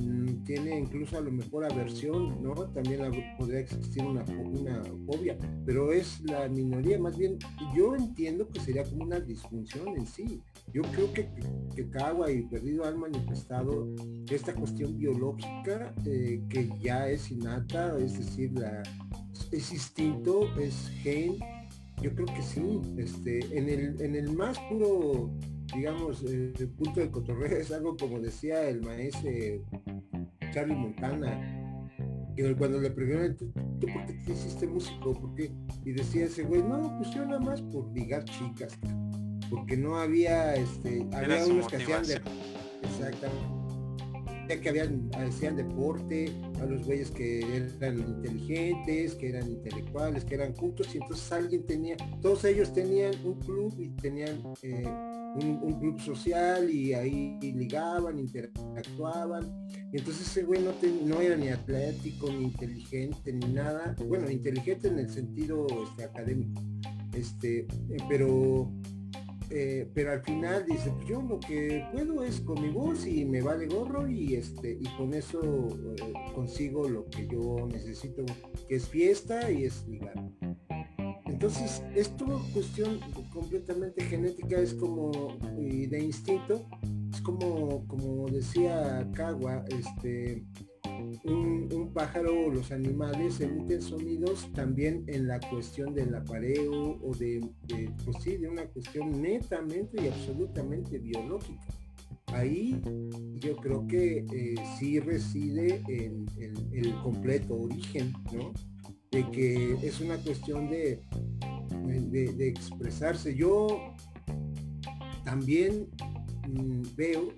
tiene 0.45 0.79
incluso 0.79 1.17
a 1.17 1.21
lo 1.21 1.31
mejor 1.31 1.65
aversión, 1.65 2.41
¿no? 2.41 2.53
También 2.53 3.01
podría 3.37 3.59
existir 3.59 4.03
una, 4.03 4.23
una 4.23 4.83
fobia, 5.05 5.37
pero 5.65 5.91
es 5.91 6.21
la 6.21 6.47
minoría, 6.47 6.97
más 6.99 7.17
bien 7.17 7.37
yo 7.75 7.95
entiendo 7.95 8.49
que 8.49 8.59
sería 8.59 8.83
como 8.83 9.03
una 9.03 9.19
disfunción 9.19 9.89
en 9.89 10.07
sí. 10.07 10.41
Yo 10.73 10.81
creo 10.81 11.13
que, 11.13 11.29
que 11.75 11.89
Cagua 11.89 12.31
y 12.31 12.43
Perdido 12.43 12.85
han 12.85 12.99
manifestado 12.99 13.87
esta 14.29 14.53
cuestión 14.55 14.97
biológica 14.97 15.93
eh, 16.05 16.41
que 16.49 16.69
ya 16.81 17.07
es 17.07 17.29
innata, 17.29 17.97
es 17.99 18.17
decir, 18.17 18.51
la, 18.53 18.81
es 19.51 19.71
instinto, 19.71 20.47
es 20.59 20.89
gen. 21.03 21.37
Yo 22.01 22.13
creo 22.13 22.25
que 22.25 22.41
sí, 22.41 22.81
este, 22.97 23.39
en 23.57 23.69
el, 23.69 24.01
en 24.01 24.15
el 24.15 24.35
más 24.35 24.59
puro 24.69 25.31
digamos, 25.73 26.23
el 26.23 26.69
punto 26.77 26.99
de 26.99 27.09
cotorreo 27.09 27.57
es 27.57 27.71
algo 27.71 27.95
como 27.97 28.19
decía 28.19 28.67
el 28.69 28.81
maestro 28.81 29.31
Charlie 30.53 30.75
Montana, 30.75 31.91
que 32.35 32.55
cuando 32.55 32.79
le 32.79 32.89
preguntaron, 32.91 33.35
¿tú, 33.79 33.87
por 33.87 34.05
qué 34.05 34.13
te 34.25 34.33
hiciste 34.33 34.67
músico? 34.67 35.13
¿Por 35.13 35.35
qué? 35.35 35.51
Y 35.83 35.91
decía 35.91 36.25
ese 36.25 36.43
güey, 36.43 36.61
no, 36.61 36.97
pues 36.97 37.11
yo 37.11 37.25
nada 37.25 37.39
más 37.39 37.61
por 37.61 37.91
ligar 37.93 38.23
chicas, 38.25 38.77
porque 39.49 39.77
no 39.77 39.97
había, 39.97 40.55
este, 40.55 41.05
había 41.13 41.45
unos 41.45 41.67
que 41.67 41.77
hacían 41.77 42.03
de... 42.05 42.21
Exactamente 42.83 43.55
que 44.61 44.69
habían, 44.69 45.09
hacían 45.15 45.55
deporte, 45.55 46.31
a 46.61 46.65
los 46.65 46.85
güeyes 46.85 47.09
que 47.09 47.39
eran 47.79 47.99
inteligentes, 47.99 49.15
que 49.15 49.29
eran 49.29 49.49
intelectuales, 49.49 50.23
que 50.23 50.35
eran 50.35 50.53
cultos, 50.53 50.93
y 50.93 50.99
entonces 50.99 51.31
alguien 51.31 51.65
tenía, 51.65 51.97
todos 52.21 52.45
ellos 52.45 52.71
tenían 52.71 53.13
un 53.23 53.39
club 53.39 53.73
y 53.79 53.89
tenían 53.89 54.43
eh, 54.61 54.83
un, 55.35 55.79
club 55.79 55.99
social 55.99 56.69
y 56.69 56.93
ahí 56.93 57.37
ligaban, 57.41 58.19
interactuaban. 58.19 59.51
Y 59.91 59.97
entonces 59.97 60.27
ese 60.27 60.43
güey 60.43 60.61
no, 61.03 61.21
era 61.21 61.35
ni 61.35 61.49
atlético, 61.49 62.31
ni 62.31 62.45
inteligente, 62.45 63.33
ni 63.33 63.53
nada. 63.53 63.95
Bueno, 64.07 64.29
inteligente 64.29 64.87
en 64.87 64.99
el 64.99 65.09
sentido 65.09 65.67
este, 65.83 66.03
académico. 66.03 66.61
Este, 67.13 67.59
eh, 67.59 67.97
pero 68.09 68.71
eh, 69.49 69.87
pero 69.93 70.11
al 70.11 70.21
final 70.21 70.65
dice, 70.65 70.91
pues 70.91 71.07
yo 71.07 71.21
lo 71.21 71.39
que 71.39 71.85
puedo 71.91 72.23
es 72.23 72.41
con 72.41 72.61
mi 72.61 72.69
voz 72.69 73.05
y 73.05 73.25
me 73.25 73.41
vale 73.41 73.67
gorro 73.67 74.07
y 74.07 74.35
este 74.35 74.77
y 74.79 74.85
con 74.97 75.13
eso 75.13 75.39
eh, 75.97 76.13
consigo 76.33 76.89
lo 76.89 77.05
que 77.05 77.27
yo 77.27 77.67
necesito, 77.71 78.25
que 78.67 78.75
es 78.75 78.87
fiesta 78.87 79.51
y 79.51 79.65
es 79.65 79.87
ligar. 79.87 80.15
Entonces, 81.45 81.83
esto 81.93 82.25
cuestión 82.53 82.99
completamente 83.31 84.03
genética, 84.05 84.57
es 84.57 84.73
como 84.73 85.37
de 85.59 86.03
instinto, 86.03 86.67
es 87.13 87.21
como, 87.21 87.85
como 87.85 88.27
decía 88.29 89.07
Kawa, 89.13 89.63
este, 89.67 90.43
un, 91.23 91.91
pájaro 91.93 92.47
o 92.47 92.49
los 92.49 92.71
animales 92.71 93.39
emiten 93.41 93.79
sonidos 93.79 94.51
también 94.53 95.03
en 95.05 95.27
la 95.27 95.39
cuestión 95.39 95.93
del 95.93 96.15
apareo 96.15 96.97
o 96.99 97.13
de, 97.13 97.47
pues 98.03 98.23
sí, 98.23 98.37
de 98.37 98.49
una 98.49 98.65
cuestión 98.65 99.21
netamente 99.21 100.01
y 100.01 100.07
absolutamente 100.07 100.97
biológica. 100.97 101.61
Ahí 102.33 102.81
yo 103.35 103.55
creo 103.57 103.85
que 103.85 104.25
eh, 104.33 104.55
sí 104.79 104.99
reside 104.99 105.83
el, 105.89 106.25
el 106.73 106.95
completo 107.03 107.53
origen, 107.53 108.13
¿no? 108.33 108.51
De 109.15 109.31
que 109.31 109.77
es 109.81 110.01
una 110.01 110.17
cuestión 110.17 110.69
de, 110.69 111.01
de, 112.11 112.47
expresarse. 112.49 113.33
Yo 113.33 113.95
también 115.23 115.87
mm, 116.47 116.81
veo 116.95 117.33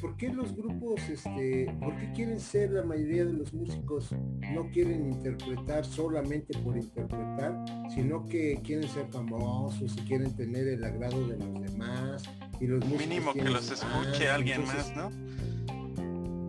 ¿Por, 0.00 0.16
qué 0.16 0.32
los 0.32 0.56
grupos, 0.56 1.00
este, 1.10 1.66
por 1.80 1.96
qué 1.96 2.12
quieren 2.12 2.38
ser 2.38 2.70
la 2.70 2.84
mayoría 2.84 3.24
de 3.24 3.32
los 3.32 3.52
músicos, 3.52 4.10
no 4.54 4.70
quieren 4.70 5.12
interpretar 5.12 5.84
solamente 5.84 6.56
por 6.60 6.76
interpretar, 6.76 7.64
sino 7.92 8.24
que 8.26 8.60
quieren 8.62 8.88
ser 8.88 9.08
famosos 9.08 9.94
y 9.96 10.00
quieren 10.02 10.34
tener 10.36 10.68
el 10.68 10.84
agrado 10.84 11.26
de 11.26 11.36
los 11.36 11.60
demás? 11.60 12.22
Y 12.60 12.68
los 12.68 12.82
Mínimo 12.86 13.32
que 13.32 13.42
los 13.42 13.70
escuche 13.70 14.28
alguien 14.30 14.64
más, 14.64 14.94
¿no? 14.96 15.10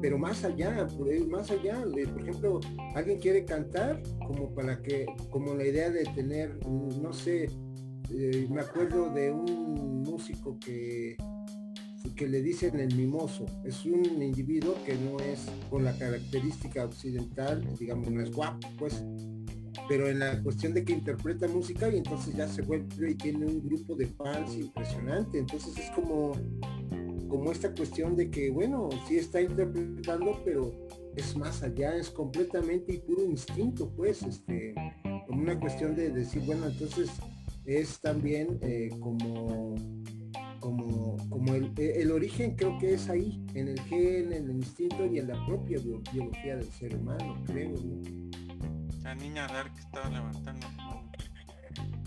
Pero 0.02 0.18
más 0.18 0.44
allá, 0.44 0.88
más 1.28 1.52
allá, 1.52 1.84
por 2.14 2.22
ejemplo, 2.22 2.60
alguien 2.96 3.20
quiere 3.20 3.46
cantar 3.46 4.02
como 4.26 4.54
para 4.54 4.82
que, 4.82 5.06
como 5.30 5.54
la 5.56 5.66
idea 5.66 5.90
de 5.90 6.04
tener, 6.16 6.58
no 6.66 7.14
sé, 7.14 7.50
eh, 8.12 8.48
me 8.50 8.62
acuerdo 8.62 9.10
de 9.14 9.32
un 9.32 10.04
músico 10.04 10.58
que 10.60 11.18
que 12.16 12.28
le 12.28 12.42
dicen 12.42 12.80
el 12.80 12.96
mimoso. 12.96 13.46
Es 13.64 13.86
un 13.86 14.22
individuo 14.22 14.76
que 14.86 14.96
no 14.96 15.20
es 15.20 15.46
con 15.70 15.84
la 15.84 15.98
característica 15.98 16.86
occidental, 16.86 17.64
digamos, 17.78 18.10
no 18.10 18.22
es 18.22 18.32
guapo, 18.32 18.68
pues, 18.78 19.04
pero 19.88 20.10
en 20.10 20.20
la 20.20 20.42
cuestión 20.42 20.74
de 20.74 20.84
que 20.84 20.94
interpreta 20.94 21.48
música 21.48 21.90
y 21.90 21.98
entonces 21.98 22.36
ya 22.36 22.48
se 22.48 22.62
vuelve 22.62 23.12
y 23.12 23.16
tiene 23.16 23.46
un 23.46 23.62
grupo 23.62 23.96
de 23.96 24.08
fans 24.08 24.56
impresionante. 24.56 25.40
Entonces 25.40 25.78
es 25.78 25.90
como 25.92 26.34
como 27.28 27.52
esta 27.52 27.74
cuestión 27.74 28.16
de 28.16 28.30
que, 28.30 28.50
bueno, 28.50 28.90
sí 29.08 29.18
está 29.18 29.42
interpretando, 29.42 30.42
pero 30.44 30.72
es 31.16 31.36
más 31.36 31.64
allá, 31.64 31.96
es 31.96 32.10
completamente 32.10 32.94
y 32.94 32.98
puro 33.00 33.26
instinto, 33.26 33.92
pues, 33.96 34.24
este, 34.24 34.74
como 35.28 35.42
una 35.42 35.60
cuestión 35.60 35.96
de 35.96 36.10
decir, 36.10 36.42
bueno, 36.46 36.68
entonces 36.68 37.10
es 37.66 38.00
también 38.00 38.60
eh, 38.62 38.90
como, 39.00 39.76
como, 40.60 41.18
como 41.30 41.54
el, 41.56 42.12
origen 42.12 42.56
creo 42.56 42.78
que 42.80 42.94
es 42.94 43.10
ahí, 43.10 43.46
en 43.54 43.68
el 43.68 43.80
gen, 43.82 44.32
en 44.32 44.50
el 44.50 44.58
instinto 44.58 45.06
y 45.06 45.20
en 45.20 45.28
la 45.28 45.46
propia 45.46 45.80
biología 45.80 46.56
del 46.56 46.72
ser 46.72 46.96
humano, 46.96 47.44
creo. 47.46 47.74
La 49.04 49.16
niña 49.16 49.48
Dark 49.48 49.74
estaba 49.78 50.10
levantando 50.10 50.68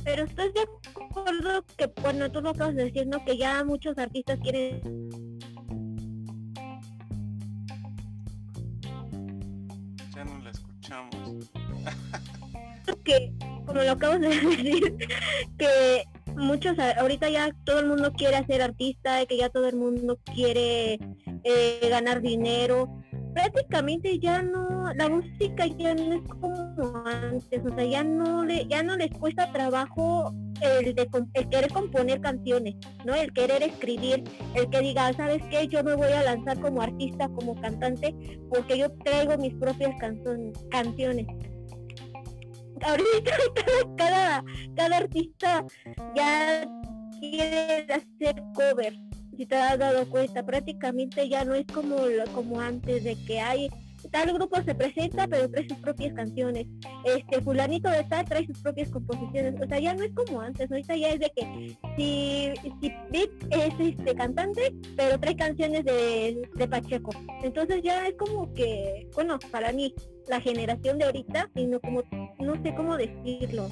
pero 0.04 0.24
estás 0.24 0.52
de 0.54 0.60
acuerdo 0.94 1.64
que, 1.76 1.86
bueno, 2.02 2.30
tú 2.30 2.40
lo 2.40 2.50
acabas 2.50 2.74
de 2.74 2.84
decir, 2.84 3.06
¿no? 3.06 3.24
Que 3.24 3.36
ya 3.36 3.64
muchos 3.64 3.96
artistas 3.98 4.38
quieren... 4.42 4.80
Ya 10.14 10.24
no 10.24 10.38
la 10.38 10.50
escuchamos. 10.50 11.50
que, 13.04 13.32
como 13.66 13.82
lo 13.82 13.92
acabas 13.92 14.20
de 14.20 14.28
decir, 14.28 14.96
que 15.58 16.04
muchos, 16.36 16.78
ahorita 16.78 17.28
ya 17.30 17.54
todo 17.64 17.80
el 17.80 17.86
mundo 17.86 18.12
quiere 18.12 18.44
ser 18.46 18.62
artista, 18.62 19.24
que 19.26 19.36
ya 19.36 19.48
todo 19.48 19.68
el 19.68 19.76
mundo 19.76 20.18
quiere 20.34 20.98
eh, 21.44 21.88
ganar 21.88 22.20
dinero 22.20 23.02
prácticamente 23.48 24.18
ya 24.18 24.42
no, 24.42 24.92
la 24.94 25.08
música 25.08 25.66
ya 25.66 25.94
no 25.94 26.14
es 26.14 26.22
como 26.40 27.04
antes, 27.06 27.64
o 27.64 27.74
sea, 27.74 27.84
ya 27.84 28.04
no 28.04 28.44
le, 28.44 28.66
ya 28.66 28.82
no 28.82 28.96
les 28.96 29.10
cuesta 29.10 29.50
trabajo 29.52 30.34
el 30.60 30.94
de 30.94 31.08
el 31.34 31.48
querer 31.48 31.72
componer 31.72 32.20
canciones, 32.20 32.76
¿no? 33.04 33.14
El 33.14 33.32
querer 33.32 33.62
escribir, 33.62 34.24
el 34.54 34.68
que 34.68 34.80
diga, 34.80 35.12
¿sabes 35.14 35.42
qué? 35.50 35.68
Yo 35.68 35.82
me 35.82 35.94
voy 35.94 36.12
a 36.12 36.22
lanzar 36.22 36.60
como 36.60 36.82
artista, 36.82 37.28
como 37.28 37.54
cantante, 37.60 38.14
porque 38.50 38.78
yo 38.78 38.90
traigo 39.04 39.36
mis 39.38 39.54
propias 39.54 39.94
canciones. 40.70 41.26
Ahorita 42.82 43.32
cada, 43.96 44.44
cada 44.74 44.96
artista 44.96 45.64
ya 46.14 46.66
quiere 47.20 47.86
hacer 47.92 48.42
covers 48.54 49.09
si 49.40 49.46
te 49.46 49.56
has 49.56 49.78
dado 49.78 50.06
cuenta, 50.10 50.44
prácticamente 50.44 51.26
ya 51.26 51.46
no 51.46 51.54
es 51.54 51.64
como, 51.64 51.96
como 52.34 52.60
antes 52.60 53.02
de 53.04 53.16
que 53.24 53.40
hay 53.40 53.70
tal 54.10 54.34
grupo 54.34 54.60
se 54.62 54.74
presenta 54.74 55.26
pero 55.28 55.50
trae 55.50 55.66
sus 55.66 55.78
propias 55.78 56.12
canciones. 56.12 56.66
Este 57.06 57.40
fulanito 57.40 57.88
de 57.88 58.04
tal 58.04 58.26
trae 58.26 58.46
sus 58.46 58.58
propias 58.58 58.90
composiciones. 58.90 59.54
O 59.58 59.66
sea 59.66 59.78
ya 59.78 59.94
no 59.94 60.02
es 60.02 60.12
como 60.12 60.42
antes 60.42 60.70
ahorita 60.70 60.94
ya 60.94 61.08
es 61.08 61.20
de 61.20 61.32
que 61.34 61.76
si 61.96 62.52
si 62.82 62.92
es 63.50 63.72
este 63.78 64.14
cantante 64.14 64.74
pero 64.94 65.18
trae 65.18 65.34
canciones 65.34 65.86
de, 65.86 66.46
de 66.54 66.68
Pacheco. 66.68 67.10
Entonces 67.42 67.80
ya 67.82 68.08
es 68.08 68.16
como 68.16 68.52
que 68.52 69.08
bueno 69.14 69.38
para 69.50 69.72
mí 69.72 69.94
la 70.28 70.42
generación 70.42 70.98
de 70.98 71.06
ahorita 71.06 71.48
sino 71.54 71.80
como 71.80 72.02
no 72.40 72.62
sé 72.62 72.74
cómo 72.74 72.98
decirlo. 72.98 73.70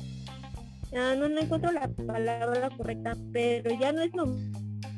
Ya 0.93 1.15
no, 1.15 1.29
no 1.29 1.41
encuentro 1.41 1.71
la 1.73 1.89
palabra 1.89 2.71
correcta 2.75 3.15
pero 3.35 3.79
ya 3.79 3.93
no 3.93 4.01
es 4.01 4.15
lo 4.15 4.25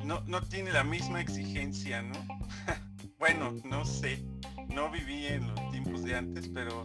no, 0.05 0.23
no 0.27 0.43
tiene 0.43 0.73
la 0.73 0.85
misma 0.85 1.21
exigencia, 1.21 2.03
¿no? 2.03 2.15
bueno, 3.19 3.55
no 3.65 3.85
sé, 3.85 4.25
no 4.69 4.91
viví 4.91 5.27
en 5.27 5.49
los 5.49 5.71
tiempos 5.71 6.03
de 6.05 6.17
antes, 6.17 6.49
pero 6.49 6.85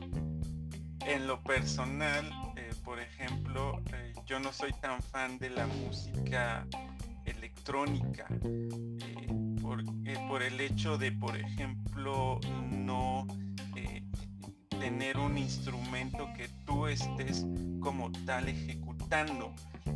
en 1.05 1.27
lo 1.27 1.41
personal, 1.43 2.29
eh, 2.55 2.71
por 2.83 2.99
ejemplo, 2.99 3.81
eh, 3.93 4.13
yo 4.25 4.39
no 4.39 4.51
soy 4.51 4.73
tan 4.81 5.01
fan 5.01 5.37
de 5.37 5.49
la 5.49 5.67
música 5.67 6.67
electrónica 7.25 8.27
por, 9.61 9.83
por, 10.27 10.43
el 10.43 10.59
hecho 10.59 10.97
de, 10.97 11.11
por 11.11 11.35
ejemplo, 11.35 12.39
no 12.71 13.27
tener 14.79 15.17
un 15.17 15.37
instrumento 15.37 16.27
que 16.37 16.47
tú 16.65 16.85
estés 16.87 17.45
como 17.79 18.11
tal 18.25 18.47
ejecutando. 18.49 19.53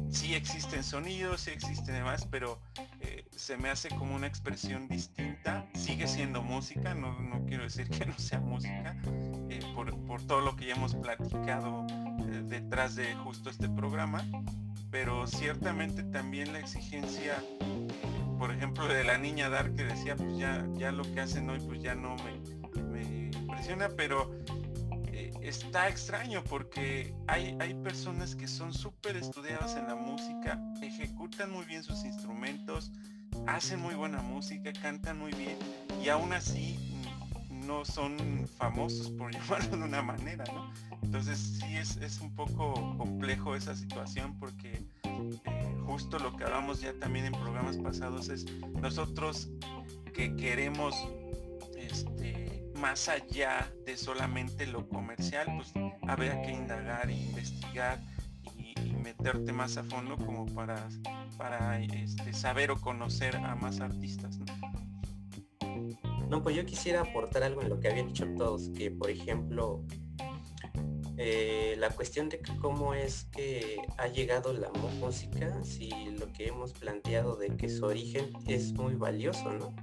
Sí 0.09 0.33
existen 0.33 0.83
sonidos, 0.83 1.41
sí 1.41 1.51
existen 1.51 1.95
demás, 1.95 2.27
pero 2.29 2.59
se 3.39 3.57
me 3.57 3.69
hace 3.69 3.89
como 3.89 4.15
una 4.15 4.27
expresión 4.27 4.87
distinta. 4.89 5.65
Sigue 5.73 6.07
siendo 6.07 6.43
música, 6.43 6.93
no, 6.93 7.15
quiero 7.47 7.63
decir 7.63 7.89
que 7.89 8.05
no 8.05 8.17
sea 8.19 8.39
música, 8.41 8.95
eh, 9.49 9.61
por, 9.73 10.21
todo 10.27 10.41
lo 10.41 10.55
que 10.55 10.67
ya 10.67 10.75
hemos 10.75 10.93
platicado 10.93 11.87
eh, 11.89 12.43
detrás 12.43 12.95
de 12.95 13.15
justo 13.15 13.49
este 13.49 13.69
programa, 13.69 14.25
pero 14.91 15.25
ciertamente 15.25 16.03
también 16.03 16.51
la 16.51 16.59
exigencia, 16.59 17.41
por 18.37 18.51
ejemplo, 18.51 18.87
de 18.87 19.05
la 19.05 19.17
niña 19.17 19.49
Dark 19.49 19.73
que 19.73 19.85
decía, 19.85 20.17
pues 20.17 20.37
ya, 20.37 20.67
ya 20.75 20.91
lo 20.91 21.03
que 21.03 21.21
hacen 21.21 21.49
hoy 21.49 21.59
pues 21.61 21.81
ya 21.81 21.95
no 21.95 22.17
me, 22.17 22.83
me 22.83 23.31
impresiona, 23.37 23.89
pero 23.95 24.35
eh, 24.45 24.58
está 25.41 25.87
extraño 25.87 26.43
porque 26.43 27.13
hay, 27.27 27.55
hay 27.59 27.73
personas 27.75 28.35
que 28.35 28.47
son 28.47 28.73
súper 28.73 29.17
estudiadas 29.17 29.75
en 29.75 29.87
la 29.87 29.95
música, 29.95 30.61
ejecutan 30.81 31.51
muy 31.51 31.65
bien 31.65 31.83
sus 31.83 32.03
instrumentos, 32.03 32.91
hacen 33.47 33.79
muy 33.79 33.95
buena 33.95 34.21
música, 34.21 34.71
cantan 34.73 35.17
muy 35.19 35.31
bien 35.33 35.57
y 36.03 36.09
aún 36.09 36.33
así 36.33 36.77
no 37.49 37.85
son 37.85 38.47
famosos 38.57 39.09
por 39.11 39.31
llamarlo 39.33 39.77
de 39.77 39.83
una 39.83 40.01
manera, 40.01 40.43
¿no? 40.53 40.71
Entonces 41.03 41.59
sí 41.59 41.77
es, 41.77 42.19
un 42.19 42.35
poco 42.35 42.73
complejo 42.97 43.55
esa 43.55 43.75
situación 43.75 44.37
porque 44.39 44.83
eh, 45.03 45.77
justo 45.85 46.19
lo 46.19 46.35
que 46.35 46.43
hablamos 46.43 46.81
ya 46.81 46.93
también 46.99 47.25
en 47.25 47.33
programas 47.33 47.77
pasados 47.77 48.29
es 48.29 48.45
nosotros 48.81 49.49
que 50.13 50.35
queremos 50.35 50.95
este, 51.77 52.48
más 52.79 53.09
allá 53.09 53.71
de 53.85 53.97
solamente 53.97 54.65
lo 54.65 54.87
comercial, 54.87 55.47
pues 55.55 55.73
habría 56.07 56.41
que 56.41 56.51
indagar 56.51 57.09
e 57.09 57.13
investigar 57.13 57.99
meterte 59.03 59.51
más 59.51 59.77
a 59.77 59.83
fondo 59.83 60.17
como 60.17 60.45
para, 60.47 60.87
para 61.37 61.81
este, 61.81 62.33
saber 62.33 62.71
o 62.71 62.79
conocer 62.79 63.35
a 63.35 63.55
más 63.55 63.79
artistas. 63.79 64.39
¿no? 66.29 66.43
pues 66.43 66.55
yo 66.55 66.65
quisiera 66.65 67.01
aportar 67.01 67.43
algo 67.43 67.61
en 67.61 67.69
lo 67.69 67.79
que 67.79 67.89
habían 67.89 68.07
dicho 68.07 68.27
todos, 68.37 68.69
que 68.69 68.91
por 68.91 69.09
ejemplo, 69.09 69.83
eh, 71.17 71.75
la 71.79 71.89
cuestión 71.89 72.29
de 72.29 72.39
cómo 72.61 72.93
es 72.93 73.25
que 73.31 73.77
ha 73.97 74.07
llegado 74.07 74.53
la 74.53 74.69
música, 74.99 75.63
si 75.63 75.89
lo 76.19 76.31
que 76.31 76.47
hemos 76.47 76.73
planteado 76.73 77.35
de 77.35 77.55
que 77.57 77.67
su 77.67 77.85
origen 77.85 78.31
es 78.47 78.73
muy 78.73 78.93
valioso, 78.93 79.51
¿no? 79.53 79.73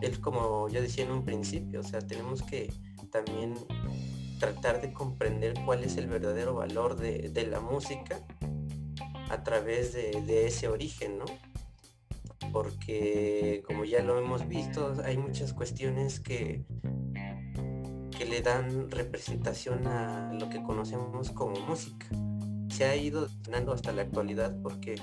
Es 0.00 0.18
como 0.18 0.68
yo 0.68 0.82
decía 0.82 1.04
en 1.04 1.12
un 1.12 1.24
principio, 1.24 1.80
o 1.80 1.82
sea, 1.82 2.00
tenemos 2.00 2.42
que 2.42 2.72
también 3.10 3.54
tratar 4.38 4.80
de 4.80 4.92
comprender 4.92 5.54
cuál 5.64 5.84
es 5.84 5.96
el 5.96 6.06
verdadero 6.06 6.54
valor 6.54 6.96
de, 6.96 7.46
la 7.50 7.60
música 7.60 8.20
a 9.30 9.42
través 9.42 9.92
de, 9.92 10.46
ese 10.46 10.68
origen, 10.68 11.18
¿no? 11.18 11.24
Porque 12.52 13.62
como 13.66 13.84
ya 13.84 14.02
lo 14.02 14.18
hemos 14.18 14.46
visto, 14.48 14.94
hay 15.04 15.16
muchas 15.16 15.52
cuestiones 15.52 16.20
que, 16.20 16.64
que 18.16 18.24
le 18.24 18.40
dan 18.42 18.90
representación 18.90 19.86
a 19.86 20.32
lo 20.32 20.48
que 20.48 20.62
conocemos 20.62 21.30
como 21.30 21.58
música. 21.60 22.06
Se 22.68 22.84
ha 22.84 22.96
ido 22.96 23.28
dando 23.48 23.72
hasta 23.72 23.92
la 23.92 24.02
actualidad 24.02 24.54
porque, 24.62 24.96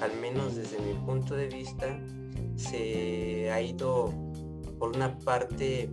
al 0.00 0.16
menos 0.20 0.56
desde 0.56 0.78
mi 0.80 0.94
punto 0.94 1.34
de 1.34 1.48
vista, 1.48 1.98
se 2.60 3.50
ha 3.50 3.60
ido 3.60 4.12
por 4.78 4.94
una 4.94 5.18
parte 5.18 5.88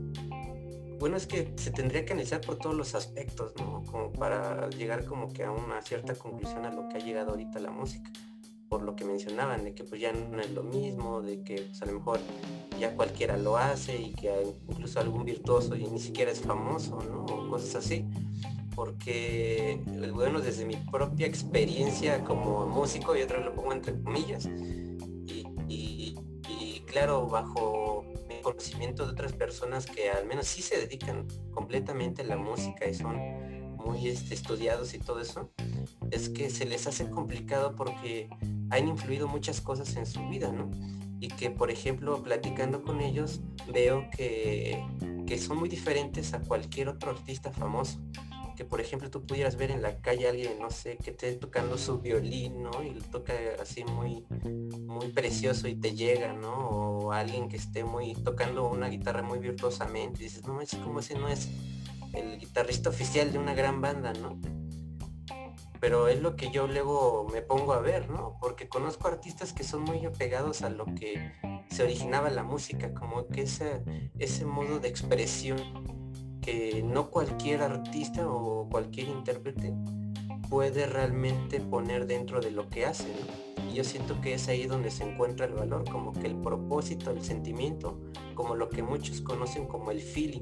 bueno, 0.99 1.17
es 1.17 1.27
que 1.27 1.53
se 1.57 1.71
tendría 1.71 2.05
que 2.05 2.13
analizar 2.13 2.41
por 2.41 2.57
todos 2.57 2.75
los 2.75 2.95
aspectos, 2.95 3.53
¿no? 3.57 3.83
Como 3.83 4.11
para 4.11 4.69
llegar 4.69 5.05
como 5.05 5.31
que 5.31 5.43
a 5.43 5.51
una 5.51 5.81
cierta 5.81 6.15
conclusión 6.15 6.65
a 6.65 6.71
lo 6.71 6.89
que 6.89 6.97
ha 6.97 6.99
llegado 6.99 7.31
ahorita 7.31 7.59
la 7.59 7.69
música. 7.69 8.11
Por 8.67 8.81
lo 8.81 8.95
que 8.95 9.05
mencionaban, 9.05 9.63
de 9.63 9.73
que 9.73 9.83
pues 9.83 10.01
ya 10.01 10.11
no 10.11 10.41
es 10.41 10.51
lo 10.51 10.63
mismo, 10.63 11.21
de 11.21 11.41
que 11.43 11.61
pues, 11.61 11.81
a 11.81 11.85
lo 11.85 11.93
mejor 11.93 12.19
ya 12.79 12.95
cualquiera 12.95 13.37
lo 13.37 13.57
hace 13.57 14.01
y 14.01 14.13
que 14.13 14.31
incluso 14.67 14.99
algún 14.99 15.23
virtuoso 15.23 15.75
y 15.75 15.85
ni 15.85 15.99
siquiera 15.99 16.31
es 16.31 16.41
famoso, 16.41 16.99
¿no? 17.01 17.47
Cosas 17.49 17.75
así. 17.75 18.05
Porque, 18.75 19.81
bueno, 20.13 20.39
desde 20.39 20.65
mi 20.65 20.75
propia 20.75 21.25
experiencia 21.25 22.23
como 22.23 22.67
músico, 22.67 23.15
y 23.15 23.21
otra 23.21 23.39
lo 23.39 23.55
pongo 23.55 23.73
entre 23.73 23.99
comillas, 24.01 24.47
claro, 26.97 27.27
bajo 27.27 28.05
conocimiento 28.41 29.05
de 29.05 29.11
otras 29.11 29.33
personas 29.33 29.85
que 29.85 30.09
al 30.09 30.25
menos 30.25 30.47
sí 30.47 30.63
se 30.63 30.79
dedican 30.79 31.27
completamente 31.51 32.23
a 32.23 32.25
la 32.25 32.37
música 32.37 32.87
y 32.87 32.93
son 32.95 33.75
muy 33.75 34.07
este, 34.07 34.33
estudiados 34.33 34.95
y 34.95 34.99
todo 34.99 35.19
eso, 35.19 35.51
es 36.09 36.29
que 36.29 36.49
se 36.49 36.65
les 36.65 36.87
hace 36.87 37.07
complicado 37.09 37.75
porque 37.75 38.29
han 38.71 38.87
influido 38.87 39.27
muchas 39.27 39.61
cosas 39.61 39.95
en 39.95 40.07
su 40.07 40.27
vida, 40.27 40.51
¿no? 40.51 40.71
Y 41.19 41.27
que, 41.27 41.51
por 41.51 41.69
ejemplo, 41.69 42.23
platicando 42.23 42.81
con 42.81 42.99
ellos, 42.99 43.41
veo 43.71 44.09
que, 44.11 44.83
que 45.27 45.37
son 45.37 45.59
muy 45.59 45.69
diferentes 45.69 46.33
a 46.33 46.41
cualquier 46.41 46.89
otro 46.89 47.11
artista 47.11 47.51
famoso 47.51 47.99
que 48.57 48.65
por 48.65 48.81
ejemplo 48.81 49.11
tú 49.11 49.25
pudieras 49.25 49.55
ver 49.55 49.69
en 49.69 49.83
la 49.83 50.01
calle 50.01 50.27
alguien, 50.27 50.59
no 50.59 50.71
sé, 50.71 50.97
que 50.97 51.11
esté 51.11 51.33
tocando 51.33 51.77
su 51.77 51.99
violín, 51.99 52.63
¿no? 52.63 52.83
Y 52.83 52.89
lo 52.89 53.01
toca 53.03 53.33
así 53.61 53.85
muy, 53.85 54.25
muy 54.81 55.09
precioso 55.09 55.67
y 55.67 55.75
te 55.75 55.93
llega, 55.93 56.33
¿no? 56.33 56.53
O 56.53 57.11
alguien 57.11 57.49
que 57.49 57.57
esté 57.57 57.83
muy 57.83 58.15
tocando 58.15 58.67
una 58.67 58.89
guitarra 58.89 59.21
muy 59.21 59.37
virtuosamente. 59.37 60.23
Dices, 60.23 60.47
no, 60.47 60.59
es 60.59 60.75
como 60.75 60.99
ese 61.01 61.13
no 61.19 61.29
es 61.29 61.49
el 62.13 62.39
guitarrista 62.39 62.89
oficial 62.89 63.31
de 63.31 63.37
una 63.37 63.53
gran 63.53 63.79
banda, 63.79 64.11
¿no? 64.13 64.41
Pero 65.79 66.07
es 66.07 66.19
lo 66.19 66.35
que 66.35 66.49
yo 66.49 66.67
luego 66.67 67.27
me 67.31 67.43
pongo 67.43 67.73
a 67.73 67.79
ver, 67.79 68.09
¿no? 68.09 68.39
Porque 68.41 68.67
conozco 68.67 69.07
artistas 69.07 69.53
que 69.53 69.63
son 69.63 69.83
muy 69.83 70.03
apegados 70.03 70.63
a 70.63 70.71
lo 70.71 70.85
que 70.95 71.31
se 71.69 71.83
originaba 71.83 72.31
la 72.31 72.41
música, 72.41 72.91
como 72.95 73.27
que 73.27 73.43
ese, 73.43 73.83
ese 74.17 74.45
modo 74.45 74.79
de 74.79 74.87
expresión 74.87 75.96
que 76.47 76.81
no 76.81 77.11
cualquier 77.11 77.61
artista 77.61 78.25
o 78.25 78.69
cualquier 78.69 79.09
intérprete 79.09 79.73
puede 80.49 80.85
realmente 80.85 81.59
poner 81.59 82.07
dentro 82.07 82.39
de 82.39 82.51
lo 82.51 82.69
que 82.69 82.85
hace. 82.85 83.09
Y 83.69 83.73
yo 83.75 83.83
siento 83.83 84.21
que 84.21 84.35
es 84.35 84.47
ahí 84.47 84.65
donde 84.65 84.89
se 84.89 85.03
encuentra 85.03 85.45
el 85.45 85.51
valor, 85.51 85.83
como 85.91 86.13
que 86.13 86.25
el 86.25 86.37
propósito, 86.37 87.11
el 87.11 87.21
sentimiento, 87.21 87.99
como 88.33 88.55
lo 88.55 88.69
que 88.69 88.81
muchos 88.81 89.19
conocen 89.19 89.65
como 89.67 89.91
el 89.91 89.99
feeling, 89.99 90.39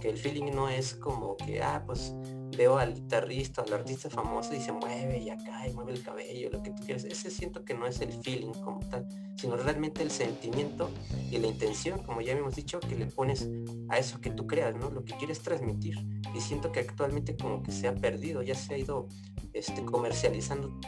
que 0.00 0.10
el 0.10 0.18
feeling 0.18 0.50
no 0.52 0.68
es 0.68 0.94
como 0.94 1.36
que, 1.36 1.62
ah, 1.62 1.84
pues 1.86 2.12
veo 2.56 2.78
al 2.78 2.94
guitarrista, 2.94 3.62
al 3.62 3.72
artista 3.72 4.10
famoso 4.10 4.54
y 4.54 4.60
se 4.60 4.72
mueve 4.72 5.18
y 5.18 5.30
acá 5.30 5.68
y 5.68 5.72
mueve 5.72 5.92
el 5.92 6.02
cabello, 6.02 6.50
lo 6.50 6.62
que 6.62 6.70
tú 6.70 6.82
quieras. 6.84 7.04
Ese 7.04 7.30
siento 7.30 7.64
que 7.64 7.74
no 7.74 7.86
es 7.86 8.00
el 8.00 8.12
feeling 8.12 8.52
como 8.52 8.80
tal, 8.88 9.06
sino 9.36 9.56
realmente 9.56 10.02
el 10.02 10.10
sentimiento 10.10 10.90
y 11.30 11.38
la 11.38 11.48
intención, 11.48 12.02
como 12.02 12.20
ya 12.20 12.32
hemos 12.32 12.54
dicho, 12.54 12.80
que 12.80 12.96
le 12.96 13.06
pones 13.06 13.48
a 13.88 13.98
eso 13.98 14.20
que 14.20 14.30
tú 14.30 14.46
creas, 14.46 14.74
¿no? 14.76 14.90
Lo 14.90 15.04
que 15.04 15.14
quieres 15.16 15.40
transmitir. 15.40 15.96
Y 16.34 16.40
siento 16.40 16.72
que 16.72 16.80
actualmente 16.80 17.36
como 17.36 17.62
que 17.62 17.72
se 17.72 17.88
ha 17.88 17.94
perdido, 17.94 18.42
ya 18.42 18.54
se 18.54 18.74
ha 18.74 18.78
ido 18.78 19.08
este, 19.52 19.84
comercializando 19.84 20.78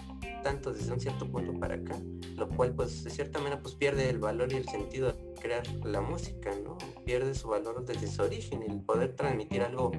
tanto 0.46 0.72
desde 0.72 0.92
un 0.92 1.00
cierto 1.00 1.28
punto 1.28 1.58
para 1.58 1.74
acá, 1.74 1.98
lo 2.36 2.48
cual 2.48 2.72
pues 2.72 3.02
de 3.02 3.10
cierta 3.10 3.40
manera 3.40 3.60
pues 3.60 3.74
pierde 3.74 4.08
el 4.08 4.18
valor 4.18 4.52
y 4.52 4.54
el 4.54 4.68
sentido 4.68 5.12
de 5.12 5.40
crear 5.40 5.66
la 5.84 6.00
música, 6.00 6.54
¿no? 6.62 6.78
Pierde 7.04 7.34
su 7.34 7.48
valor 7.48 7.84
desde 7.84 8.06
su 8.06 8.22
origen, 8.22 8.62
el 8.62 8.80
poder 8.80 9.16
transmitir 9.16 9.62
algo 9.62 9.90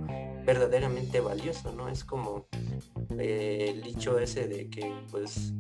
verdaderamente 0.46 1.20
valioso, 1.20 1.74
¿no? 1.74 1.90
Es 1.90 2.06
como 2.06 2.48
eh, 3.20 3.74
el 3.76 3.84
dicho 3.84 4.18
ese 4.20 4.48
de 4.48 4.70
que 4.70 4.90
pues 5.12 5.54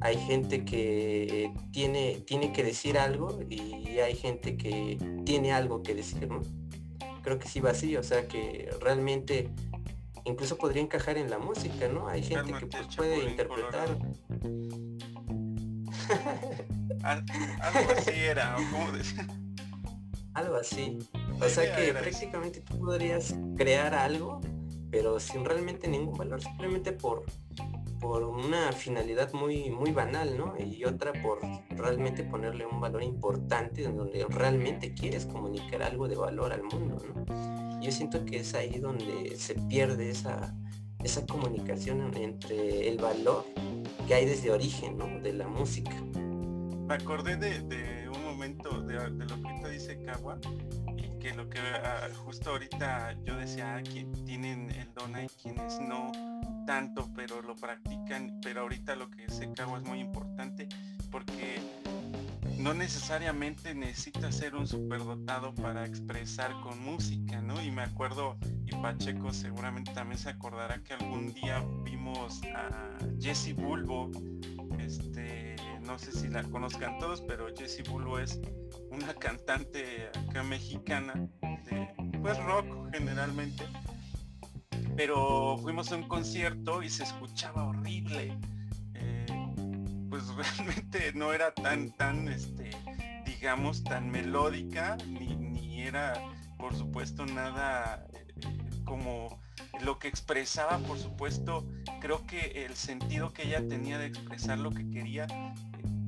hay 0.00 0.16
gente 0.16 0.64
que 0.64 1.52
tiene, 1.72 2.22
tiene 2.26 2.54
que 2.54 2.64
decir 2.64 2.96
algo 2.96 3.38
y 3.50 3.98
hay 3.98 4.14
gente 4.14 4.56
que 4.56 4.96
tiene 5.26 5.52
algo 5.52 5.82
que 5.82 5.94
decir, 5.94 6.26
¿no? 6.26 6.40
Creo 7.20 7.38
que 7.38 7.48
sí 7.48 7.60
va 7.60 7.72
así, 7.72 7.98
o 7.98 8.02
sea 8.02 8.26
que 8.26 8.70
realmente 8.80 9.50
incluso 10.24 10.56
podría 10.56 10.82
encajar 10.82 11.18
en 11.18 11.30
la 11.30 11.38
música, 11.38 11.88
¿no? 11.88 12.08
Hay 12.08 12.22
gente 12.22 12.52
que 12.52 12.66
pues, 12.66 12.96
puede 12.96 13.30
interpretar. 13.30 13.88
Algo 17.02 17.90
así 17.96 18.12
era, 18.14 18.56
¿cómo 18.70 18.92
decir? 18.92 19.26
Algo 20.34 20.56
así. 20.56 20.98
O 21.40 21.48
sea 21.48 21.76
que 21.76 21.92
prácticamente 21.92 22.60
tú 22.60 22.78
podrías 22.78 23.34
crear 23.56 23.94
algo, 23.94 24.40
pero 24.90 25.20
sin 25.20 25.44
realmente 25.44 25.88
ningún 25.88 26.16
valor, 26.16 26.40
simplemente 26.40 26.92
por, 26.92 27.24
por 28.02 28.24
una 28.24 28.72
finalidad 28.72 29.32
muy, 29.32 29.70
muy 29.70 29.92
banal, 29.92 30.36
¿no? 30.36 30.54
Y 30.58 30.84
otra 30.84 31.12
por 31.22 31.38
realmente 31.70 32.24
ponerle 32.24 32.66
un 32.66 32.80
valor 32.80 33.04
importante 33.04 33.84
donde 33.84 34.26
realmente 34.28 34.92
quieres 34.92 35.24
comunicar 35.24 35.84
algo 35.84 36.08
de 36.08 36.16
valor 36.16 36.52
al 36.52 36.64
mundo, 36.64 36.98
¿no? 37.06 37.80
Yo 37.80 37.92
siento 37.92 38.24
que 38.24 38.40
es 38.40 38.54
ahí 38.54 38.80
donde 38.80 39.36
se 39.36 39.54
pierde 39.54 40.10
esa, 40.10 40.52
esa 41.04 41.24
comunicación 41.26 42.12
entre 42.16 42.88
el 42.88 42.98
valor 42.98 43.44
que 44.08 44.14
hay 44.14 44.26
desde 44.26 44.50
origen, 44.50 44.98
¿no? 44.98 45.20
De 45.20 45.32
la 45.32 45.46
música. 45.46 45.94
Me 46.88 46.94
acordé 46.94 47.36
de, 47.36 48.08
un 48.08 48.24
momento 48.24 48.82
de, 48.82 48.94
lo 48.94 49.42
que 49.42 49.60
te 49.62 49.70
dice 49.70 50.02
Kawa 50.04 50.40
que 51.22 51.32
lo 51.34 51.48
que 51.48 51.60
ah, 51.60 52.08
justo 52.24 52.50
ahorita 52.50 53.16
yo 53.24 53.36
decía, 53.36 53.76
ah, 53.76 53.82
que 53.82 54.04
tienen 54.26 54.68
el 54.70 54.92
don 54.92 55.12
y 55.22 55.28
quienes 55.40 55.80
no 55.80 56.10
tanto, 56.66 57.08
pero 57.14 57.40
lo 57.42 57.54
practican, 57.54 58.40
pero 58.42 58.62
ahorita 58.62 58.96
lo 58.96 59.08
que 59.08 59.26
dice 59.26 59.48
Kawa 59.52 59.78
es 59.78 59.84
muy 59.84 60.00
importante 60.00 60.68
porque 61.12 61.60
no 62.58 62.74
necesariamente 62.74 63.72
necesita 63.72 64.32
ser 64.32 64.56
un 64.56 64.66
superdotado 64.66 65.54
para 65.54 65.86
expresar 65.86 66.60
con 66.60 66.82
música, 66.82 67.40
¿no? 67.40 67.62
Y 67.62 67.70
me 67.70 67.82
acuerdo, 67.82 68.36
y 68.66 68.72
Pacheco 68.72 69.32
seguramente 69.32 69.92
también 69.92 70.18
se 70.18 70.30
acordará 70.30 70.82
que 70.82 70.94
algún 70.94 71.32
día 71.34 71.64
vimos 71.84 72.40
a 72.56 72.98
Jessie 73.20 73.52
Bulbo, 73.52 74.10
este, 74.80 75.51
no 75.84 75.98
sé 75.98 76.12
si 76.12 76.28
la 76.28 76.42
conozcan 76.44 76.98
todos, 76.98 77.20
pero 77.22 77.46
Jessie 77.56 77.84
Bulbo 77.88 78.18
es 78.18 78.40
una 78.90 79.14
cantante 79.14 80.08
acá 80.08 80.42
mexicana 80.42 81.14
de 81.64 81.88
pues 82.20 82.38
rock 82.44 82.66
generalmente. 82.92 83.64
Pero 84.96 85.56
fuimos 85.58 85.90
a 85.92 85.96
un 85.96 86.08
concierto 86.08 86.82
y 86.82 86.90
se 86.90 87.04
escuchaba 87.04 87.64
horrible 87.64 88.36
pues 90.12 90.24
realmente 90.36 91.12
no 91.14 91.32
era 91.32 91.54
tan, 91.54 91.90
tan, 91.92 92.28
este, 92.28 92.70
digamos, 93.24 93.82
tan 93.82 94.10
melódica, 94.10 94.98
ni, 95.06 95.80
era, 95.80 96.12
por 96.58 96.76
supuesto, 96.76 97.24
nada 97.24 98.06
eh, 98.12 98.26
como 98.84 99.40
lo 99.82 99.98
que 99.98 100.08
expresaba, 100.08 100.76
por 100.80 100.98
supuesto, 100.98 101.66
creo 101.98 102.26
que 102.26 102.66
el 102.66 102.76
sentido 102.76 103.32
que 103.32 103.44
ella 103.48 103.66
tenía 103.66 103.96
de 103.96 104.04
expresar 104.04 104.58
lo 104.58 104.70
que 104.70 104.88
quería, 104.90 105.26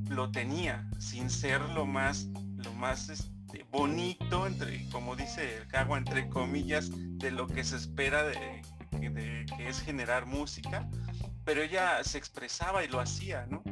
lo 0.09 0.31
tenía, 0.31 0.89
sin 0.99 1.31
ser 1.31 1.61
lo 1.71 1.87
más, 1.87 2.29
lo 2.57 2.73
más 2.75 3.09
este, 3.09 3.67
bonito, 3.71 4.47
entre, 4.47 4.89
como 4.91 5.17
dice 5.17 5.59
el 5.59 5.67
Cagua, 5.69 5.99
entre 5.99 6.29
comillas, 6.29 6.91
de 6.93 7.31
lo 7.31 7.47
que 7.47 7.65
se 7.65 7.77
espera 7.77 8.23
de, 8.23 8.63
de, 8.91 9.47
que 9.57 9.69
es 9.69 9.81
generar 9.81 10.27
música, 10.27 10.89
pero 11.45 11.63
ella 11.63 12.03
se 12.03 12.19
expresaba 12.19 12.85
y 12.85 12.89
lo 12.89 13.01
hacía, 13.01 13.47
¿no? 13.47 13.63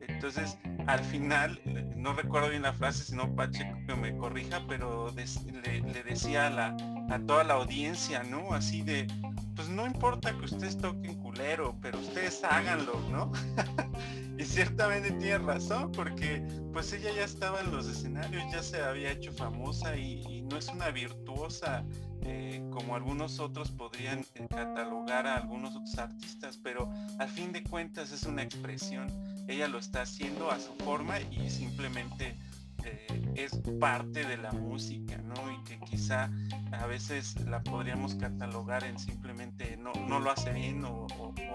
Entonces, 0.00 0.58
al 0.86 1.00
final, 1.00 1.60
no 1.96 2.12
recuerdo 2.12 2.50
bien 2.50 2.62
la 2.62 2.72
frase, 2.72 3.04
sino 3.04 3.34
Pacheco 3.34 3.96
me 3.96 4.16
corrija, 4.16 4.62
pero 4.68 5.12
le, 5.12 6.02
decía 6.02 6.48
a, 6.48 6.50
la, 6.50 6.76
a 7.10 7.18
toda 7.20 7.44
la 7.44 7.54
audiencia, 7.54 8.22
¿no? 8.22 8.52
Así 8.52 8.82
de, 8.82 9.06
pues 9.54 9.68
no 9.68 9.86
importa 9.86 10.36
que 10.36 10.44
ustedes 10.44 10.76
toquen 10.78 11.20
culero, 11.20 11.76
pero 11.80 11.98
ustedes 11.98 12.42
háganlo, 12.44 13.00
¿no? 13.10 13.32
y 14.38 14.44
ciertamente 14.44 15.12
tiene 15.12 15.38
razón, 15.38 15.92
porque 15.92 16.46
pues 16.72 16.92
ella 16.92 17.12
ya 17.14 17.24
estaba 17.24 17.60
en 17.60 17.70
los 17.70 17.86
escenarios, 17.86 18.42
ya 18.52 18.62
se 18.62 18.82
había 18.82 19.12
hecho 19.12 19.32
famosa 19.32 19.96
y 19.96 20.42
no 20.42 20.56
es 20.58 20.68
una 20.68 20.90
virtuosa 20.90 21.84
eh, 22.24 22.62
como 22.70 22.94
algunos 22.94 23.40
otros 23.40 23.70
podrían 23.70 24.20
eh, 24.34 24.46
catalogar 24.48 25.26
a 25.26 25.36
algunos 25.36 25.74
otros 25.74 25.98
artistas, 25.98 26.56
pero 26.56 26.88
al 27.18 27.28
fin 27.28 27.52
de 27.52 27.62
cuentas 27.64 28.12
es 28.12 28.24
una 28.24 28.42
expresión. 28.42 29.08
Ella 29.48 29.68
lo 29.68 29.78
está 29.78 30.02
haciendo 30.02 30.50
a 30.50 30.60
su 30.60 30.72
forma 30.84 31.20
y 31.20 31.50
simplemente 31.50 32.36
eh, 32.84 33.32
es 33.34 33.52
parte 33.80 34.24
de 34.24 34.36
la 34.36 34.52
música, 34.52 35.18
¿no? 35.18 35.34
Y 35.52 35.64
que 35.64 35.78
quizá 35.80 36.30
a 36.72 36.86
veces 36.86 37.40
la 37.46 37.62
podríamos 37.62 38.14
catalogar 38.14 38.84
en 38.84 38.98
simplemente 38.98 39.76
no, 39.76 39.92
no 40.08 40.20
lo 40.20 40.30
hace 40.30 40.52
bien 40.52 40.84
o, 40.84 41.06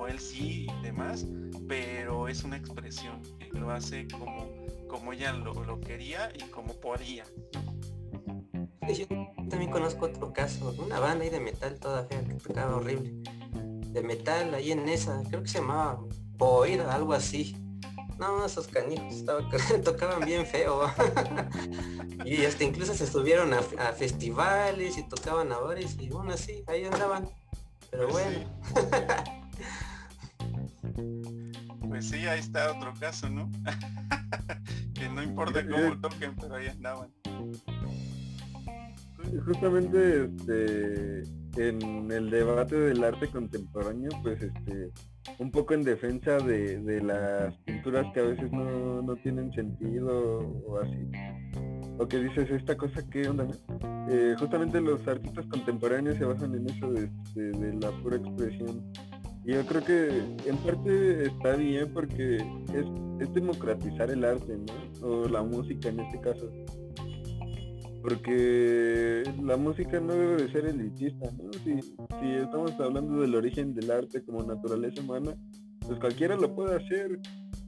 él 0.07 0.19
sí 0.19 0.67
y 0.69 0.83
demás, 0.83 1.25
pero 1.67 2.27
es 2.27 2.43
una 2.43 2.57
expresión 2.57 3.21
que 3.39 3.59
lo 3.59 3.71
hace 3.71 4.07
como, 4.07 4.47
como 4.87 5.13
ella 5.13 5.33
lo, 5.33 5.53
lo 5.65 5.79
quería 5.81 6.31
y 6.35 6.43
como 6.49 6.73
podía 6.75 7.25
también 9.49 9.71
conozco 9.71 10.05
otro 10.05 10.31
caso, 10.33 10.73
una 10.79 10.99
banda 10.99 11.23
ahí 11.23 11.29
de 11.29 11.39
metal 11.39 11.79
toda 11.79 12.05
fea 12.05 12.23
que 12.23 12.35
tocaba 12.35 12.77
horrible. 12.77 13.13
De 13.91 14.01
metal 14.01 14.53
ahí 14.53 14.71
en 14.71 14.87
esa, 14.87 15.21
creo 15.27 15.41
que 15.41 15.49
se 15.49 15.59
llamaba 15.59 15.99
Boira, 16.37 16.93
algo 16.93 17.13
así. 17.13 17.55
No, 18.17 18.45
esos 18.45 18.67
canijos 18.67 19.23
tocaban 19.83 20.25
bien 20.25 20.45
feo. 20.45 20.91
y 22.25 22.45
hasta 22.45 22.63
incluso 22.63 22.93
se 22.93 23.07
subieron 23.07 23.53
a, 23.53 23.61
festivales 23.93 24.97
y 24.97 25.07
tocaban 25.07 25.51
a 25.51 25.57
bares 25.57 25.97
y 25.99 26.09
bueno, 26.09 26.33
así, 26.33 26.63
ahí 26.67 26.85
andaban. 26.85 27.29
Pero 27.91 28.07
pues 28.09 28.25
bueno. 28.25 28.49
pues 31.89 32.09
sí, 32.09 32.25
ahí 32.27 32.39
está 32.39 32.71
otro 32.71 32.93
caso, 32.99 33.29
¿no? 33.29 33.49
que 34.93 35.09
no 35.09 35.21
importa 35.23 35.65
cómo 35.65 35.99
toquen, 35.99 36.35
pero 36.35 36.55
ahí 36.55 36.67
andaban 36.67 37.11
justamente 39.45 40.25
este, 40.25 41.23
en 41.57 42.11
el 42.11 42.29
debate 42.29 42.75
del 42.75 43.03
arte 43.03 43.27
contemporáneo, 43.27 44.09
pues 44.23 44.41
este, 44.41 44.91
un 45.39 45.51
poco 45.51 45.73
en 45.73 45.83
defensa 45.83 46.37
de, 46.37 47.01
las 47.01 47.55
pinturas 47.59 48.05
que 48.13 48.19
a 48.19 48.23
veces 48.23 48.51
no, 48.51 49.15
tienen 49.23 49.51
sentido 49.53 50.39
o 50.67 50.79
así. 50.79 51.09
O 51.99 52.07
que 52.07 52.19
dices, 52.19 52.49
esta 52.51 52.77
cosa 52.77 53.07
que 53.09 53.27
onda, 53.27 53.47
eh, 54.09 54.35
justamente 54.37 54.79
los 54.79 55.05
artistas 55.07 55.45
contemporáneos 55.47 56.17
se 56.17 56.25
basan 56.25 56.53
en 56.53 56.69
eso 56.69 56.91
de, 56.91 57.09
de, 57.35 57.73
la 57.81 57.91
pura 58.03 58.17
expresión. 58.17 58.83
Y 59.43 59.53
yo 59.53 59.65
creo 59.65 59.83
que 59.83 60.07
en 60.45 60.57
parte 60.57 61.25
está 61.25 61.55
bien 61.55 61.91
porque 61.93 62.35
es, 62.35 62.85
es 63.19 63.33
democratizar 63.33 64.11
el 64.11 64.25
arte, 64.25 64.57
¿no? 64.57 65.07
O 65.07 65.27
la 65.27 65.41
música 65.41 65.89
en 65.89 66.01
este 66.01 66.19
caso 66.19 66.51
porque 68.07 69.21
la 69.43 69.57
música 69.57 69.99
no 69.99 70.13
debe 70.13 70.43
de 70.43 70.51
ser 70.53 70.65
elitista, 70.65 71.29
¿no? 71.31 71.51
Si, 71.65 71.77
estamos 72.41 72.71
hablando 72.79 73.19
del 73.19 73.35
origen 73.35 73.73
del 73.73 73.91
arte 73.91 74.23
como 74.23 74.43
naturaleza 74.43 75.01
humana, 75.01 75.35
pues 75.85 75.99
cualquiera 75.99 76.37
lo 76.37 76.55
puede 76.55 76.77
hacer 76.77 77.19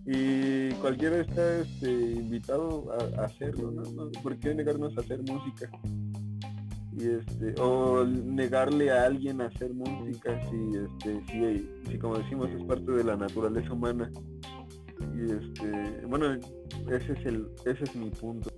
y 0.05 0.71
cualquiera 0.75 1.19
está 1.19 1.59
este, 1.59 1.91
invitado 1.91 2.89
a, 3.17 3.25
hacerlo, 3.25 3.71
¿no? 3.71 4.11
¿Por 4.23 4.39
qué 4.39 4.55
negarnos 4.55 4.97
a 4.97 5.01
hacer 5.01 5.19
música? 5.23 5.69
Y 6.93 7.09
este, 7.09 7.61
o 7.61 8.05
negarle 8.05 8.91
a 8.91 9.03
alguien 9.07 9.41
a 9.41 9.47
hacer 9.47 9.73
música 9.73 10.39
si 10.49 10.77
este, 10.77 11.21
si, 11.33 11.91
si 11.91 11.99
como 11.99 12.17
decimos 12.17 12.47
es 12.57 12.63
parte 12.63 12.89
de 12.93 13.03
la 13.03 13.17
naturaleza 13.17 13.73
humana. 13.73 14.09
Y 15.17 15.31
este, 15.31 16.05
bueno, 16.07 16.33
ese 16.89 17.11
es 17.11 17.25
el, 17.25 17.45
ese 17.65 17.83
es 17.83 17.95
mi 17.97 18.09
punto. 18.09 18.49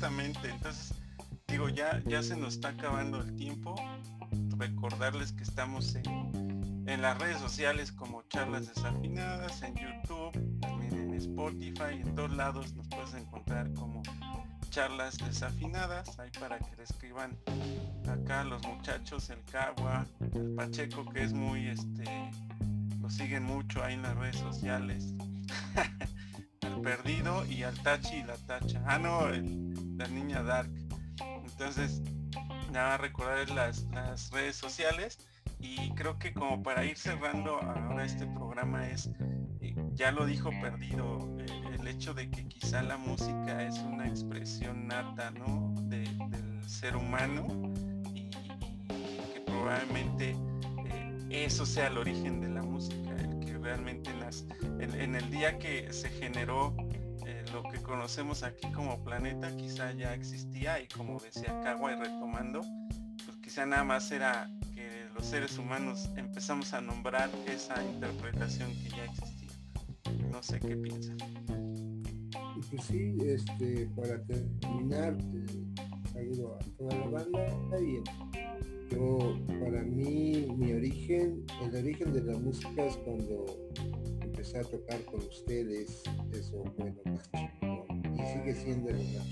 Exactamente, 0.00 0.48
entonces 0.48 0.94
digo, 1.46 1.68
ya, 1.68 2.02
ya 2.06 2.22
se 2.22 2.34
nos 2.34 2.54
está 2.54 2.68
acabando 2.68 3.20
el 3.20 3.36
tiempo. 3.36 3.74
Recordarles 4.56 5.30
que 5.32 5.42
estamos 5.42 5.94
en, 5.94 6.88
en 6.88 7.02
las 7.02 7.18
redes 7.18 7.36
sociales 7.38 7.92
como 7.92 8.22
Charlas 8.22 8.66
Desafinadas, 8.66 9.60
en 9.60 9.74
YouTube, 9.74 10.58
también 10.60 10.94
en 10.94 11.12
Spotify, 11.12 12.00
en 12.00 12.14
todos 12.14 12.32
lados 12.32 12.72
nos 12.72 12.88
puedes 12.88 13.12
encontrar 13.12 13.70
como 13.74 14.02
Charlas 14.70 15.18
Desafinadas, 15.18 16.18
ahí 16.18 16.30
para 16.40 16.58
que 16.58 16.76
le 16.76 16.84
escriban 16.84 17.36
acá 18.08 18.42
los 18.44 18.66
muchachos, 18.66 19.28
el 19.28 19.44
Cagua, 19.44 20.06
el 20.34 20.54
Pacheco 20.54 21.04
que 21.12 21.24
es 21.24 21.34
muy 21.34 21.66
este, 21.66 22.04
lo 23.02 23.10
siguen 23.10 23.42
mucho 23.42 23.84
ahí 23.84 23.92
en 23.92 24.02
las 24.02 24.16
redes 24.16 24.36
sociales. 24.36 25.12
perdido 26.82 27.44
y 27.46 27.62
al 27.62 27.78
tachi 27.82 28.16
y 28.16 28.22
la 28.24 28.36
tacha. 28.36 28.82
Ah 28.86 28.98
no, 28.98 29.28
la 29.28 30.08
niña 30.08 30.42
Dark. 30.42 30.70
Entonces, 31.44 32.02
nada, 32.72 32.96
recordar 32.98 33.50
las, 33.50 33.84
las 33.92 34.30
redes 34.30 34.56
sociales 34.56 35.18
y 35.58 35.90
creo 35.90 36.18
que 36.18 36.32
como 36.32 36.62
para 36.62 36.84
ir 36.84 36.96
cerrando 36.96 37.60
ahora 37.60 38.04
este 38.04 38.26
programa 38.26 38.88
es, 38.88 39.10
eh, 39.60 39.74
ya 39.94 40.10
lo 40.10 40.24
dijo 40.24 40.50
Perdido, 40.60 41.36
el 41.72 41.86
hecho 41.86 42.14
de 42.14 42.30
que 42.30 42.48
quizá 42.48 42.82
la 42.82 42.96
música 42.96 43.62
es 43.62 43.78
una 43.78 44.08
expresión 44.08 44.86
nata, 44.86 45.30
¿no? 45.32 45.74
del 45.88 46.62
ser 46.66 46.96
humano 46.96 47.46
y, 48.14 48.30
que 49.34 49.40
probablemente 49.44 50.34
eh, 50.86 51.26
eso 51.30 51.66
sea 51.66 51.88
el 51.88 51.98
origen 51.98 52.40
de 52.40 52.48
la 52.48 52.62
música, 52.62 53.09
realmente 53.70 54.10
en, 54.80 55.14
el 55.14 55.30
día 55.30 55.56
que 55.60 55.92
se 55.92 56.08
generó 56.08 56.74
lo 57.52 57.62
que 57.62 57.78
conocemos 57.78 58.42
aquí 58.42 58.70
como 58.72 59.02
planeta 59.04 59.56
quizá 59.56 59.92
ya 59.92 60.12
existía 60.12 60.80
y 60.80 60.88
como 60.88 61.20
decía 61.20 61.60
Kawai 61.62 61.96
retomando, 61.96 62.62
pues 63.24 63.36
quizá 63.40 63.66
nada 63.66 63.84
más 63.84 64.10
era 64.10 64.50
que 64.74 65.06
los 65.14 65.24
seres 65.24 65.56
humanos 65.56 66.10
empezamos 66.16 66.72
a 66.74 66.80
nombrar 66.80 67.30
esa 67.46 67.80
interpretación 67.84 68.72
que 68.82 68.88
ya 68.90 69.04
existía. 69.04 69.50
No 70.30 70.42
sé 70.42 70.58
qué 70.58 70.76
piensan. 70.76 71.18
Pues 72.70 72.84
sí, 72.84 73.16
este, 73.24 73.88
para 73.96 74.20
terminar, 74.24 75.16
eh, 75.32 75.89
saludo 76.20 76.54
a 76.54 76.58
toda 76.76 76.96
la 76.96 77.06
banda 77.06 77.80
y 77.80 78.02
yo, 78.90 79.18
para 79.60 79.82
mí, 79.84 80.46
mi 80.56 80.72
origen, 80.72 81.44
el 81.62 81.74
origen 81.76 82.12
de 82.12 82.22
la 82.22 82.38
música 82.38 82.84
es 82.84 82.96
cuando 82.98 83.46
empecé 84.20 84.58
a 84.58 84.64
tocar 84.64 85.02
con 85.06 85.20
ustedes, 85.20 86.02
eso 86.32 86.64
fue 86.76 86.92
lo 86.92 87.12
más 87.12 87.30
y 87.32 88.38
sigue 88.38 88.54
siendo 88.54 88.90
lo 88.90 88.98
más. 88.98 89.28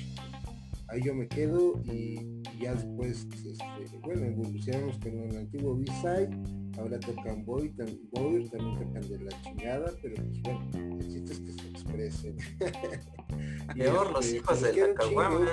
Ahí 0.89 1.03
yo 1.05 1.15
me 1.15 1.29
quedo 1.29 1.83
y, 1.85 2.41
ya 2.59 2.75
después, 2.75 3.27
este, 3.35 3.99
bueno, 3.99 4.25
evolucionamos 4.25 4.99
con 4.99 5.19
el 5.19 5.37
antiguo 5.37 5.77
B-Side 5.77 6.31
ahora 6.79 6.99
tocan 7.01 7.45
Boy, 7.45 7.75
Boy, 8.13 8.49
también 8.49 8.79
tocan 8.79 9.09
de 9.09 9.19
la 9.19 9.43
chingada, 9.43 9.93
pero 10.01 10.15
pues 10.15 11.07
que 11.07 11.78
expresen. 11.89 12.37
Peor 13.75 14.13
los 14.13 14.25
este, 14.25 14.39
hijos 14.39 14.63
de 14.63 14.73
la 14.73 14.95
caguama. 14.95 15.47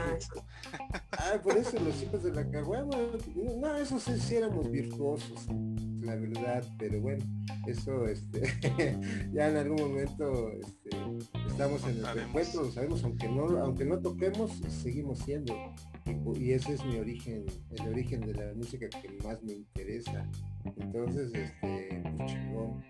Ah, 1.11 1.39
por 1.43 1.57
eso 1.57 1.79
los 1.79 2.01
hijos 2.01 2.23
de 2.23 2.31
la 2.31 2.49
caguama. 2.49 2.95
No, 3.35 3.75
eso 3.75 3.99
sí, 3.99 4.35
éramos 4.35 4.71
virtuosos, 4.71 5.47
la 6.01 6.15
verdad, 6.15 6.63
pero 6.77 7.01
bueno, 7.01 7.23
eso 7.67 8.07
este 8.07 8.41
ya 9.33 9.49
en 9.49 9.57
algún 9.57 9.89
momento 9.89 10.51
este, 10.51 10.89
estamos 11.47 11.83
en 11.83 12.05
el 12.05 12.19
encuentro, 12.19 12.63
lo 12.63 12.71
sabemos, 12.71 13.03
aunque 13.03 13.27
no, 13.27 13.47
aunque 13.59 13.85
no 13.85 13.99
toquemos, 13.99 14.51
seguimos 14.69 15.19
siendo. 15.19 15.53
Y, 16.35 16.51
ese 16.51 16.73
es 16.73 16.85
mi 16.85 16.97
origen, 16.97 17.45
el 17.71 17.87
origen 17.87 18.21
de 18.21 18.33
la 18.33 18.53
música 18.53 18.87
que 18.89 19.09
más 19.23 19.41
me 19.43 19.53
interesa. 19.53 20.29
Entonces, 20.77 21.33
este, 21.33 22.03
pues 22.17 22.31
chingón. 22.31 22.83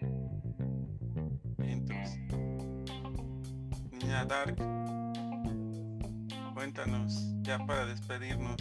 Niña 4.06 4.24
Dark, 4.26 4.56
cuéntanos, 6.54 7.26
ya 7.42 7.58
para 7.66 7.88
despedirnos. 7.88 8.56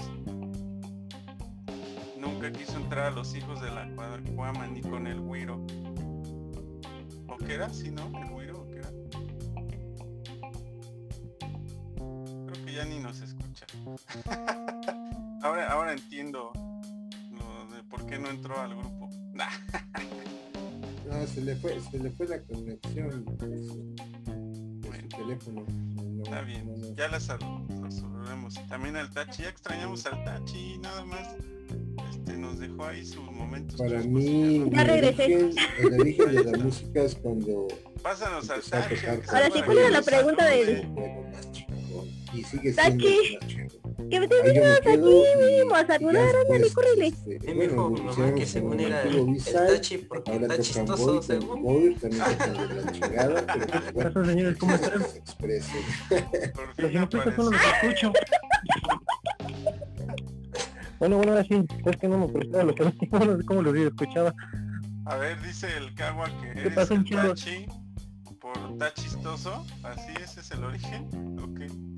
Nunca 2.19 2.51
quiso 2.51 2.79
entrar 2.79 3.09
a 3.09 3.11
los 3.11 3.35
hijos 3.35 3.61
de 3.61 3.71
la 3.71 3.87
Cuadra 3.95 4.67
ni 4.69 4.81
con 4.81 5.07
el 5.07 5.21
Wiro. 5.21 5.57
¿O 7.29 7.37
qué 7.37 7.57
era? 7.57 7.69
¿Sí, 7.69 7.91
no? 7.91 8.07
¿El 8.23 8.33
Wiro 8.33 8.63
o 8.63 8.69
qué 8.69 8.79
era? 8.79 8.89
Creo 12.47 12.65
que 12.65 12.73
ya 12.73 12.87
ni 12.87 13.01
nos 13.01 13.21
escucha. 13.21 13.67
ahora, 15.43 15.71
ahora 15.71 15.93
entiendo 15.93 16.53
de 17.71 17.83
por 17.91 18.07
qué 18.07 18.19
no 18.19 18.31
entró 18.31 18.59
al 18.59 18.75
grupo. 18.75 19.11
no, 21.05 21.27
se 21.27 21.43
le 21.43 21.55
fue, 21.57 21.79
se 21.83 21.99
le 21.99 22.11
fue 22.13 22.29
la 22.29 22.41
conexión 22.45 23.27
teléfono. 25.17 25.65
Está 26.23 26.41
bien, 26.43 26.95
ya 26.97 27.09
la 27.09 27.21
saludamos. 27.21 28.55
También 28.69 28.97
al 28.97 29.11
Tachi, 29.11 29.43
ya 29.43 29.49
extrañamos 29.51 30.07
al 30.07 30.25
Tachi, 30.25 30.79
nada 30.79 31.05
más. 31.05 31.37
Este, 32.11 32.37
nos 32.37 32.59
dejó 32.59 32.87
ahí 32.87 33.05
sus 33.05 33.25
momentos. 33.31 33.77
Para 33.79 34.01
mí, 34.01 34.71
el 34.73 36.01
origen 36.01 36.35
de 36.35 36.45
la 36.45 36.59
música 36.65 37.03
es 37.03 37.15
cuando. 37.15 37.69
Pásanos 38.03 38.51
al 38.51 38.63
Tachi. 38.63 39.07
Ahora 39.29 39.51
sí, 39.53 39.63
¿cuál 39.63 39.79
era 39.79 39.91
la 39.91 40.03
pregunta 40.03 40.47
de 40.47 40.87
y 42.35 42.45
sigue 42.45 42.73
siendo 42.73 43.05
que 44.11 44.21
me 44.21 44.27
aquí 44.27 44.99
mismo 44.99 45.75
a 45.75 45.87
saludar, 45.87 46.35
dijo 46.49 47.91
mi 47.91 48.01
mamá 48.03 48.35
que 48.35 48.47
según 48.47 48.81
era 48.81 49.03
el 49.03 49.43
tachi, 49.43 49.99
porque 49.99 50.37
está 50.37 50.59
chistoso, 50.59 51.23
según. 51.23 51.97
Eso, 53.95 54.25
señores, 54.25 54.59
¿cómo 54.59 54.75
están? 54.75 55.05
Los 56.77 56.93
impuestos 56.93 57.37
no 57.37 57.51
los 57.51 57.61
escucho. 57.83 58.13
Bueno, 60.99 61.17
bueno, 61.17 61.33
ahora 61.33 61.45
sí, 61.45 61.65
es 61.85 61.97
que 61.97 62.09
no 62.09 62.19
me 62.19 62.29
prestaba 62.29 62.65
lo 62.65 62.75
que 62.75 62.85
no 62.85 62.91
sé 62.91 63.09
cómo 63.47 63.63
lo 63.63 63.75
escuchaba. 63.75 64.35
A 65.07 65.17
ver, 65.17 65.41
dice 65.43 65.69
el 65.77 65.95
Cagua 65.95 66.31
que 66.41 66.63
¿Qué 66.63 66.71
pasa, 66.71 66.95
el 66.95 67.05
tachi 67.05 67.67
por 68.41 68.79
tachistoso, 68.79 69.67
así 69.83 70.13
ese 70.23 70.41
es 70.41 70.51
el 70.51 70.65
origen, 70.65 71.09
ok 71.43 71.94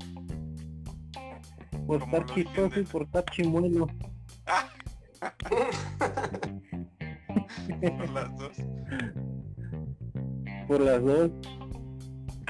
por 1.87 2.03
estar 2.03 2.25
chistoso 2.25 2.79
y 2.79 2.83
por 2.83 3.03
estar 3.03 3.25
chimuelo. 3.31 3.87
por 7.81 8.09
las 8.09 8.37
dos. 8.37 8.51
Por 10.67 10.81
las 10.81 11.01
dos. 11.01 11.31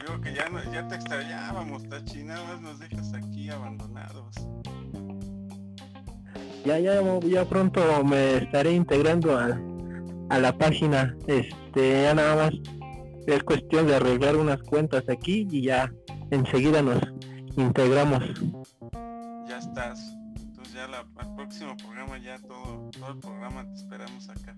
Digo 0.01 0.21
que 0.21 0.33
ya, 0.33 0.49
no, 0.49 0.73
ya 0.73 0.87
te 0.87 0.95
extrañábamos, 0.95 1.87
Tachi, 1.87 2.23
nada 2.23 2.43
más 2.45 2.61
nos 2.61 2.79
dejas 2.79 3.13
aquí 3.13 3.49
abandonados. 3.49 4.35
Ya, 6.65 6.79
ya, 6.79 7.01
ya 7.21 7.45
pronto 7.45 8.03
me 8.03 8.37
estaré 8.37 8.71
integrando 8.73 9.37
a, 9.37 9.59
a 10.29 10.39
la 10.39 10.57
página. 10.57 11.15
Este, 11.27 12.03
ya 12.03 12.15
nada 12.15 12.35
más 12.35 12.53
es 13.27 13.43
cuestión 13.43 13.85
de 13.87 13.95
arreglar 13.95 14.35
unas 14.35 14.61
cuentas 14.63 15.03
aquí 15.09 15.47
y 15.51 15.61
ya 15.61 15.91
enseguida 16.31 16.81
nos 16.81 17.01
integramos 17.55 18.23
ya 19.57 19.69
estás. 19.69 20.15
Entonces 20.39 20.73
ya 20.73 20.87
la, 20.87 20.99
el 20.99 21.35
próximo 21.35 21.75
programa 21.77 22.17
ya 22.17 22.39
todo, 22.39 22.89
todo 22.91 23.11
el 23.11 23.19
programa 23.19 23.65
te 23.67 23.73
esperamos 23.73 24.29
acá. 24.29 24.55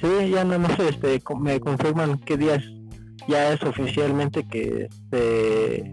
Sí, 0.00 0.30
ya 0.30 0.44
nada 0.44 0.58
más 0.58 0.78
este, 0.78 1.22
me 1.38 1.60
confirman 1.60 2.18
qué 2.18 2.36
días 2.36 2.62
ya 3.26 3.52
es 3.52 3.62
oficialmente 3.62 4.46
que 4.46 4.88
se 5.10 5.92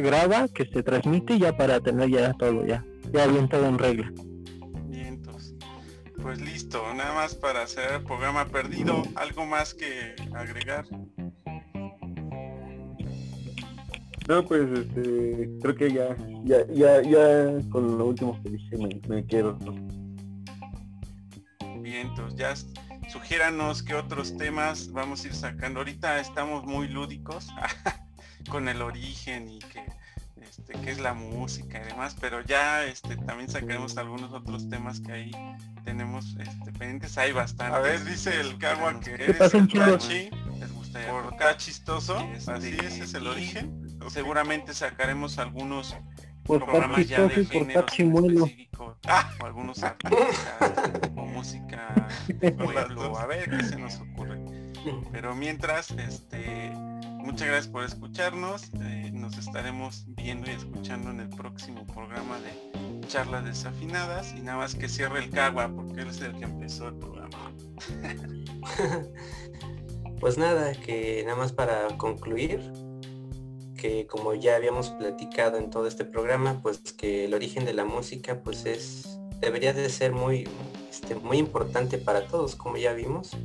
graba, 0.00 0.48
que 0.48 0.66
se 0.66 0.82
transmite 0.82 1.38
ya 1.38 1.56
para 1.56 1.80
tener 1.80 2.10
ya 2.10 2.32
todo 2.34 2.64
ya, 2.66 2.84
ya 3.12 3.26
bien 3.26 3.48
todo 3.48 3.66
en 3.66 3.78
regla. 3.78 4.12
Vientos. 4.88 5.54
Pues 6.22 6.40
listo, 6.40 6.82
nada 6.94 7.14
más 7.14 7.34
para 7.34 7.62
hacer 7.62 7.92
el 7.92 8.02
programa 8.02 8.46
perdido, 8.46 9.02
algo 9.16 9.46
más 9.46 9.74
que 9.74 10.14
agregar. 10.34 10.86
No, 14.28 14.42
pues 14.44 14.62
este, 14.70 15.50
creo 15.60 15.74
que 15.74 15.92
ya, 15.92 16.16
ya, 16.44 16.66
ya, 16.72 17.02
ya 17.02 17.70
con 17.70 17.98
lo 17.98 18.06
último 18.06 18.40
que 18.42 18.50
dije 18.50 18.78
me, 18.78 19.00
me 19.06 19.26
quedo. 19.26 19.58
Bien, 21.80 22.08
entonces 22.08 22.38
ya 22.38 22.54
sugiéranos 23.10 23.82
qué 23.82 23.94
otros 23.94 24.36
temas 24.36 24.90
vamos 24.92 25.24
a 25.24 25.26
ir 25.28 25.34
sacando. 25.34 25.80
Ahorita 25.80 26.20
estamos 26.20 26.64
muy 26.64 26.88
lúdicos 26.88 27.48
con 28.50 28.68
el 28.68 28.80
origen 28.80 29.48
y 29.48 29.58
que 29.58 29.84
este, 30.40 30.72
qué 30.80 30.90
es 30.90 31.00
la 31.00 31.14
música 31.14 31.82
y 31.82 31.86
demás, 31.86 32.16
pero 32.20 32.40
ya 32.42 32.84
este, 32.84 33.16
también 33.16 33.50
sacaremos 33.50 33.96
algunos 33.96 34.32
otros 34.32 34.68
temas 34.68 35.00
que 35.00 35.12
ahí 35.12 35.30
tenemos 35.84 36.36
este, 36.38 36.72
pendientes. 36.72 37.18
Hay 37.18 37.32
bastante. 37.32 37.76
A 37.76 37.80
ver, 37.80 38.04
dice 38.04 38.40
el 38.40 38.56
Cagua 38.58 39.00
que 39.00 39.14
eres 39.14 39.52
el 39.52 39.68
Gustaría 40.94 41.22
por 41.22 41.36
cachistoso, 41.36 42.16
así 42.46 42.76
ese 42.82 43.04
es 43.04 43.14
el 43.14 43.26
origen 43.26 43.84
seguramente 44.10 44.74
sacaremos 44.74 45.38
algunos 45.38 45.96
programas 46.44 47.06
ya 47.06 47.26
de 47.26 47.44
género 47.46 47.86
específico 47.86 48.96
ah, 49.06 49.30
o 49.40 49.46
algunos 49.46 49.82
artistas 49.82 50.70
o 51.16 51.24
música 51.26 52.08
pueblo, 52.58 53.18
a 53.18 53.26
ver 53.26 53.50
qué 53.50 53.64
se 53.64 53.76
nos 53.76 53.96
ocurre. 53.96 54.40
Pero 55.12 55.34
mientras, 55.34 55.92
este, 55.92 56.70
muchas 57.18 57.48
gracias 57.48 57.68
por 57.68 57.84
escucharnos. 57.84 58.70
Eh, 58.82 59.10
nos 59.14 59.38
estaremos 59.38 60.04
viendo 60.08 60.50
y 60.50 60.54
escuchando 60.54 61.10
en 61.10 61.20
el 61.20 61.30
próximo 61.30 61.86
programa 61.86 62.38
de 62.40 63.06
charlas 63.08 63.44
desafinadas 63.46 64.34
y 64.36 64.42
nada 64.42 64.58
más 64.58 64.74
que 64.74 64.88
cierre 64.88 65.20
el 65.20 65.30
cagua 65.30 65.68
porque 65.74 66.02
él 66.02 66.08
es 66.08 66.20
el 66.20 66.36
que 66.36 66.44
empezó 66.44 66.88
el 66.88 66.96
programa. 66.96 67.52
pues 70.24 70.38
nada, 70.38 70.72
que 70.72 71.22
nada 71.26 71.36
más 71.36 71.52
para 71.52 71.86
concluir, 71.98 72.72
que 73.76 74.06
como 74.06 74.32
ya 74.32 74.56
habíamos 74.56 74.88
platicado 74.88 75.58
en 75.58 75.68
todo 75.68 75.86
este 75.86 76.06
programa, 76.06 76.62
pues 76.62 76.78
que 76.94 77.26
el 77.26 77.34
origen 77.34 77.66
de 77.66 77.74
la 77.74 77.84
música 77.84 78.40
pues 78.42 78.64
es 78.64 79.18
debería 79.42 79.74
de 79.74 79.86
ser 79.90 80.12
muy 80.12 80.48
este, 80.90 81.14
muy 81.14 81.36
importante 81.36 81.98
para 81.98 82.26
todos, 82.26 82.56
como 82.56 82.78
ya 82.78 82.94
vimos. 82.94 83.36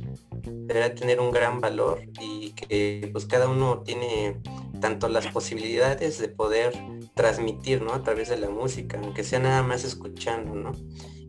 Debería 0.42 0.94
tener 0.94 1.20
un 1.20 1.32
gran 1.32 1.60
valor 1.60 2.00
y 2.18 2.52
que 2.52 3.10
pues 3.12 3.26
cada 3.26 3.46
uno 3.46 3.82
tiene 3.82 4.40
tanto 4.80 5.10
las 5.10 5.26
posibilidades 5.26 6.18
de 6.18 6.28
poder 6.28 6.72
transmitir, 7.12 7.82
¿no? 7.82 7.92
A 7.92 8.02
través 8.02 8.30
de 8.30 8.38
la 8.38 8.48
música, 8.48 8.98
aunque 9.04 9.22
sea 9.22 9.40
nada 9.40 9.62
más 9.62 9.84
escuchando, 9.84 10.54
¿no? 10.54 10.72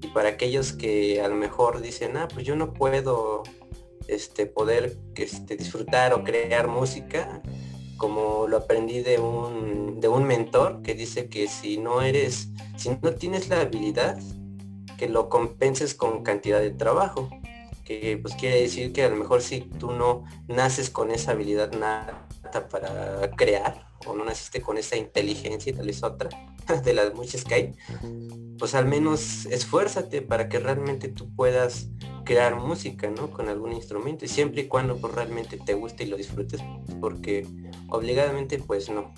Y 0.01 0.07
para 0.13 0.29
aquellos 0.29 0.71
que 0.71 1.21
a 1.21 1.27
lo 1.27 1.35
mejor 1.35 1.81
dicen, 1.81 2.15
ah, 2.15 2.29
pues 2.33 2.45
yo 2.45 2.55
no 2.55 2.71
puedo 2.71 3.43
este, 4.11 4.45
poder 4.45 4.97
este, 5.15 5.55
disfrutar 5.55 6.13
o 6.13 6.23
crear 6.23 6.67
música, 6.67 7.41
como 7.97 8.47
lo 8.47 8.57
aprendí 8.57 9.01
de 9.01 9.19
un, 9.19 9.99
de 9.99 10.07
un 10.07 10.23
mentor 10.23 10.81
que 10.81 10.95
dice 10.95 11.29
que 11.29 11.47
si 11.47 11.77
no 11.77 12.01
eres, 12.01 12.49
si 12.77 12.89
no 13.01 13.13
tienes 13.13 13.49
la 13.49 13.61
habilidad, 13.61 14.19
que 14.97 15.09
lo 15.09 15.29
compenses 15.29 15.95
con 15.95 16.23
cantidad 16.23 16.59
de 16.59 16.71
trabajo. 16.71 17.29
Que 17.83 18.17
pues 18.21 18.35
quiere 18.35 18.61
decir 18.61 18.93
que 18.93 19.03
a 19.03 19.09
lo 19.09 19.15
mejor 19.15 19.41
si 19.41 19.61
tú 19.61 19.91
no 19.91 20.23
naces 20.47 20.89
con 20.89 21.11
esa 21.11 21.31
habilidad 21.31 21.71
nata 21.73 22.69
para 22.69 23.31
crear, 23.31 23.90
o 24.05 24.15
no 24.15 24.25
naciste 24.25 24.61
con 24.61 24.77
esa 24.77 24.95
inteligencia 24.97 25.71
y 25.71 25.75
tal 25.75 25.87
vez 25.87 26.03
otra, 26.03 26.29
de 26.83 26.93
las 26.93 27.13
muchas 27.13 27.43
que 27.43 27.53
hay, 27.53 27.75
pues 28.57 28.75
al 28.75 28.85
menos 28.85 29.45
esfuérzate 29.45 30.21
para 30.21 30.49
que 30.49 30.59
realmente 30.59 31.07
tú 31.07 31.33
puedas 31.35 31.89
crear 32.23 32.55
música, 32.55 33.09
¿no? 33.09 33.31
Con 33.31 33.49
algún 33.49 33.73
instrumento, 33.73 34.25
y 34.25 34.27
siempre 34.27 34.61
y 34.61 34.67
cuando 34.67 34.97
pues 34.97 35.13
realmente 35.13 35.57
te 35.57 35.73
guste 35.73 36.03
y 36.03 36.07
lo 36.07 36.17
disfrutes, 36.17 36.61
porque 36.99 37.47
obligadamente 37.89 38.59
pues 38.59 38.89
no. 38.89 39.13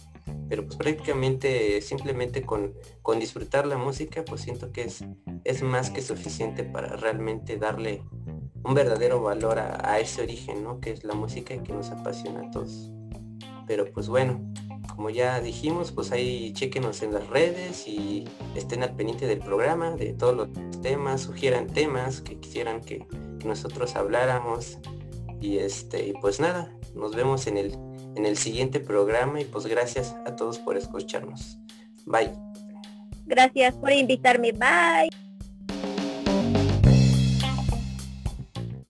Pero 0.47 0.65
pues 0.65 0.77
prácticamente 0.77 1.81
simplemente 1.81 2.43
con, 2.43 2.73
con 3.01 3.19
disfrutar 3.19 3.67
la 3.67 3.77
música, 3.77 4.23
pues 4.23 4.41
siento 4.41 4.71
que 4.71 4.83
es, 4.83 5.03
es 5.43 5.61
más 5.61 5.89
que 5.89 6.01
suficiente 6.01 6.63
para 6.63 6.95
realmente 6.95 7.57
darle 7.57 8.03
un 8.63 8.73
verdadero 8.73 9.21
valor 9.21 9.59
a, 9.59 9.99
ese 9.99 10.21
origen, 10.21 10.63
¿no? 10.63 10.79
Que 10.79 10.91
es 10.91 11.03
la 11.03 11.13
música 11.13 11.53
y 11.53 11.59
que 11.59 11.73
nos 11.73 11.89
apasiona 11.91 12.47
a 12.47 12.51
todos. 12.51 12.91
Pero 13.67 13.91
pues 13.91 14.07
bueno, 14.07 14.41
como 14.87 15.09
ya 15.09 15.41
dijimos, 15.41 15.91
pues 15.91 16.11
ahí 16.11 16.53
chequenos 16.53 17.01
en 17.01 17.13
las 17.13 17.27
redes 17.27 17.87
y 17.87 18.25
estén 18.55 18.83
al 18.83 18.95
pendiente 18.95 19.27
del 19.27 19.39
programa, 19.39 19.91
de 19.91 20.13
todos 20.13 20.35
los 20.35 20.49
temas, 20.81 21.21
sugieran 21.21 21.67
temas 21.67 22.21
que 22.21 22.39
quisieran 22.39 22.81
que, 22.81 23.05
nosotros 23.43 23.97
habláramos. 23.97 24.77
Y 25.41 25.57
este, 25.57 26.13
pues 26.21 26.39
nada, 26.39 26.73
nos 26.95 27.13
vemos 27.13 27.45
en 27.47 27.57
el, 27.57 27.73
en 28.15 28.25
el 28.25 28.37
siguiente 28.37 28.79
programa 28.79 29.41
y 29.41 29.43
pues 29.43 29.65
gracias 29.65 30.15
a 30.25 30.37
todos 30.37 30.59
por 30.59 30.77
escucharnos. 30.77 31.59
Bye. 32.05 32.31
Gracias 33.25 33.75
por 33.75 33.91
invitarme. 33.91 34.53
Bye. 34.53 35.22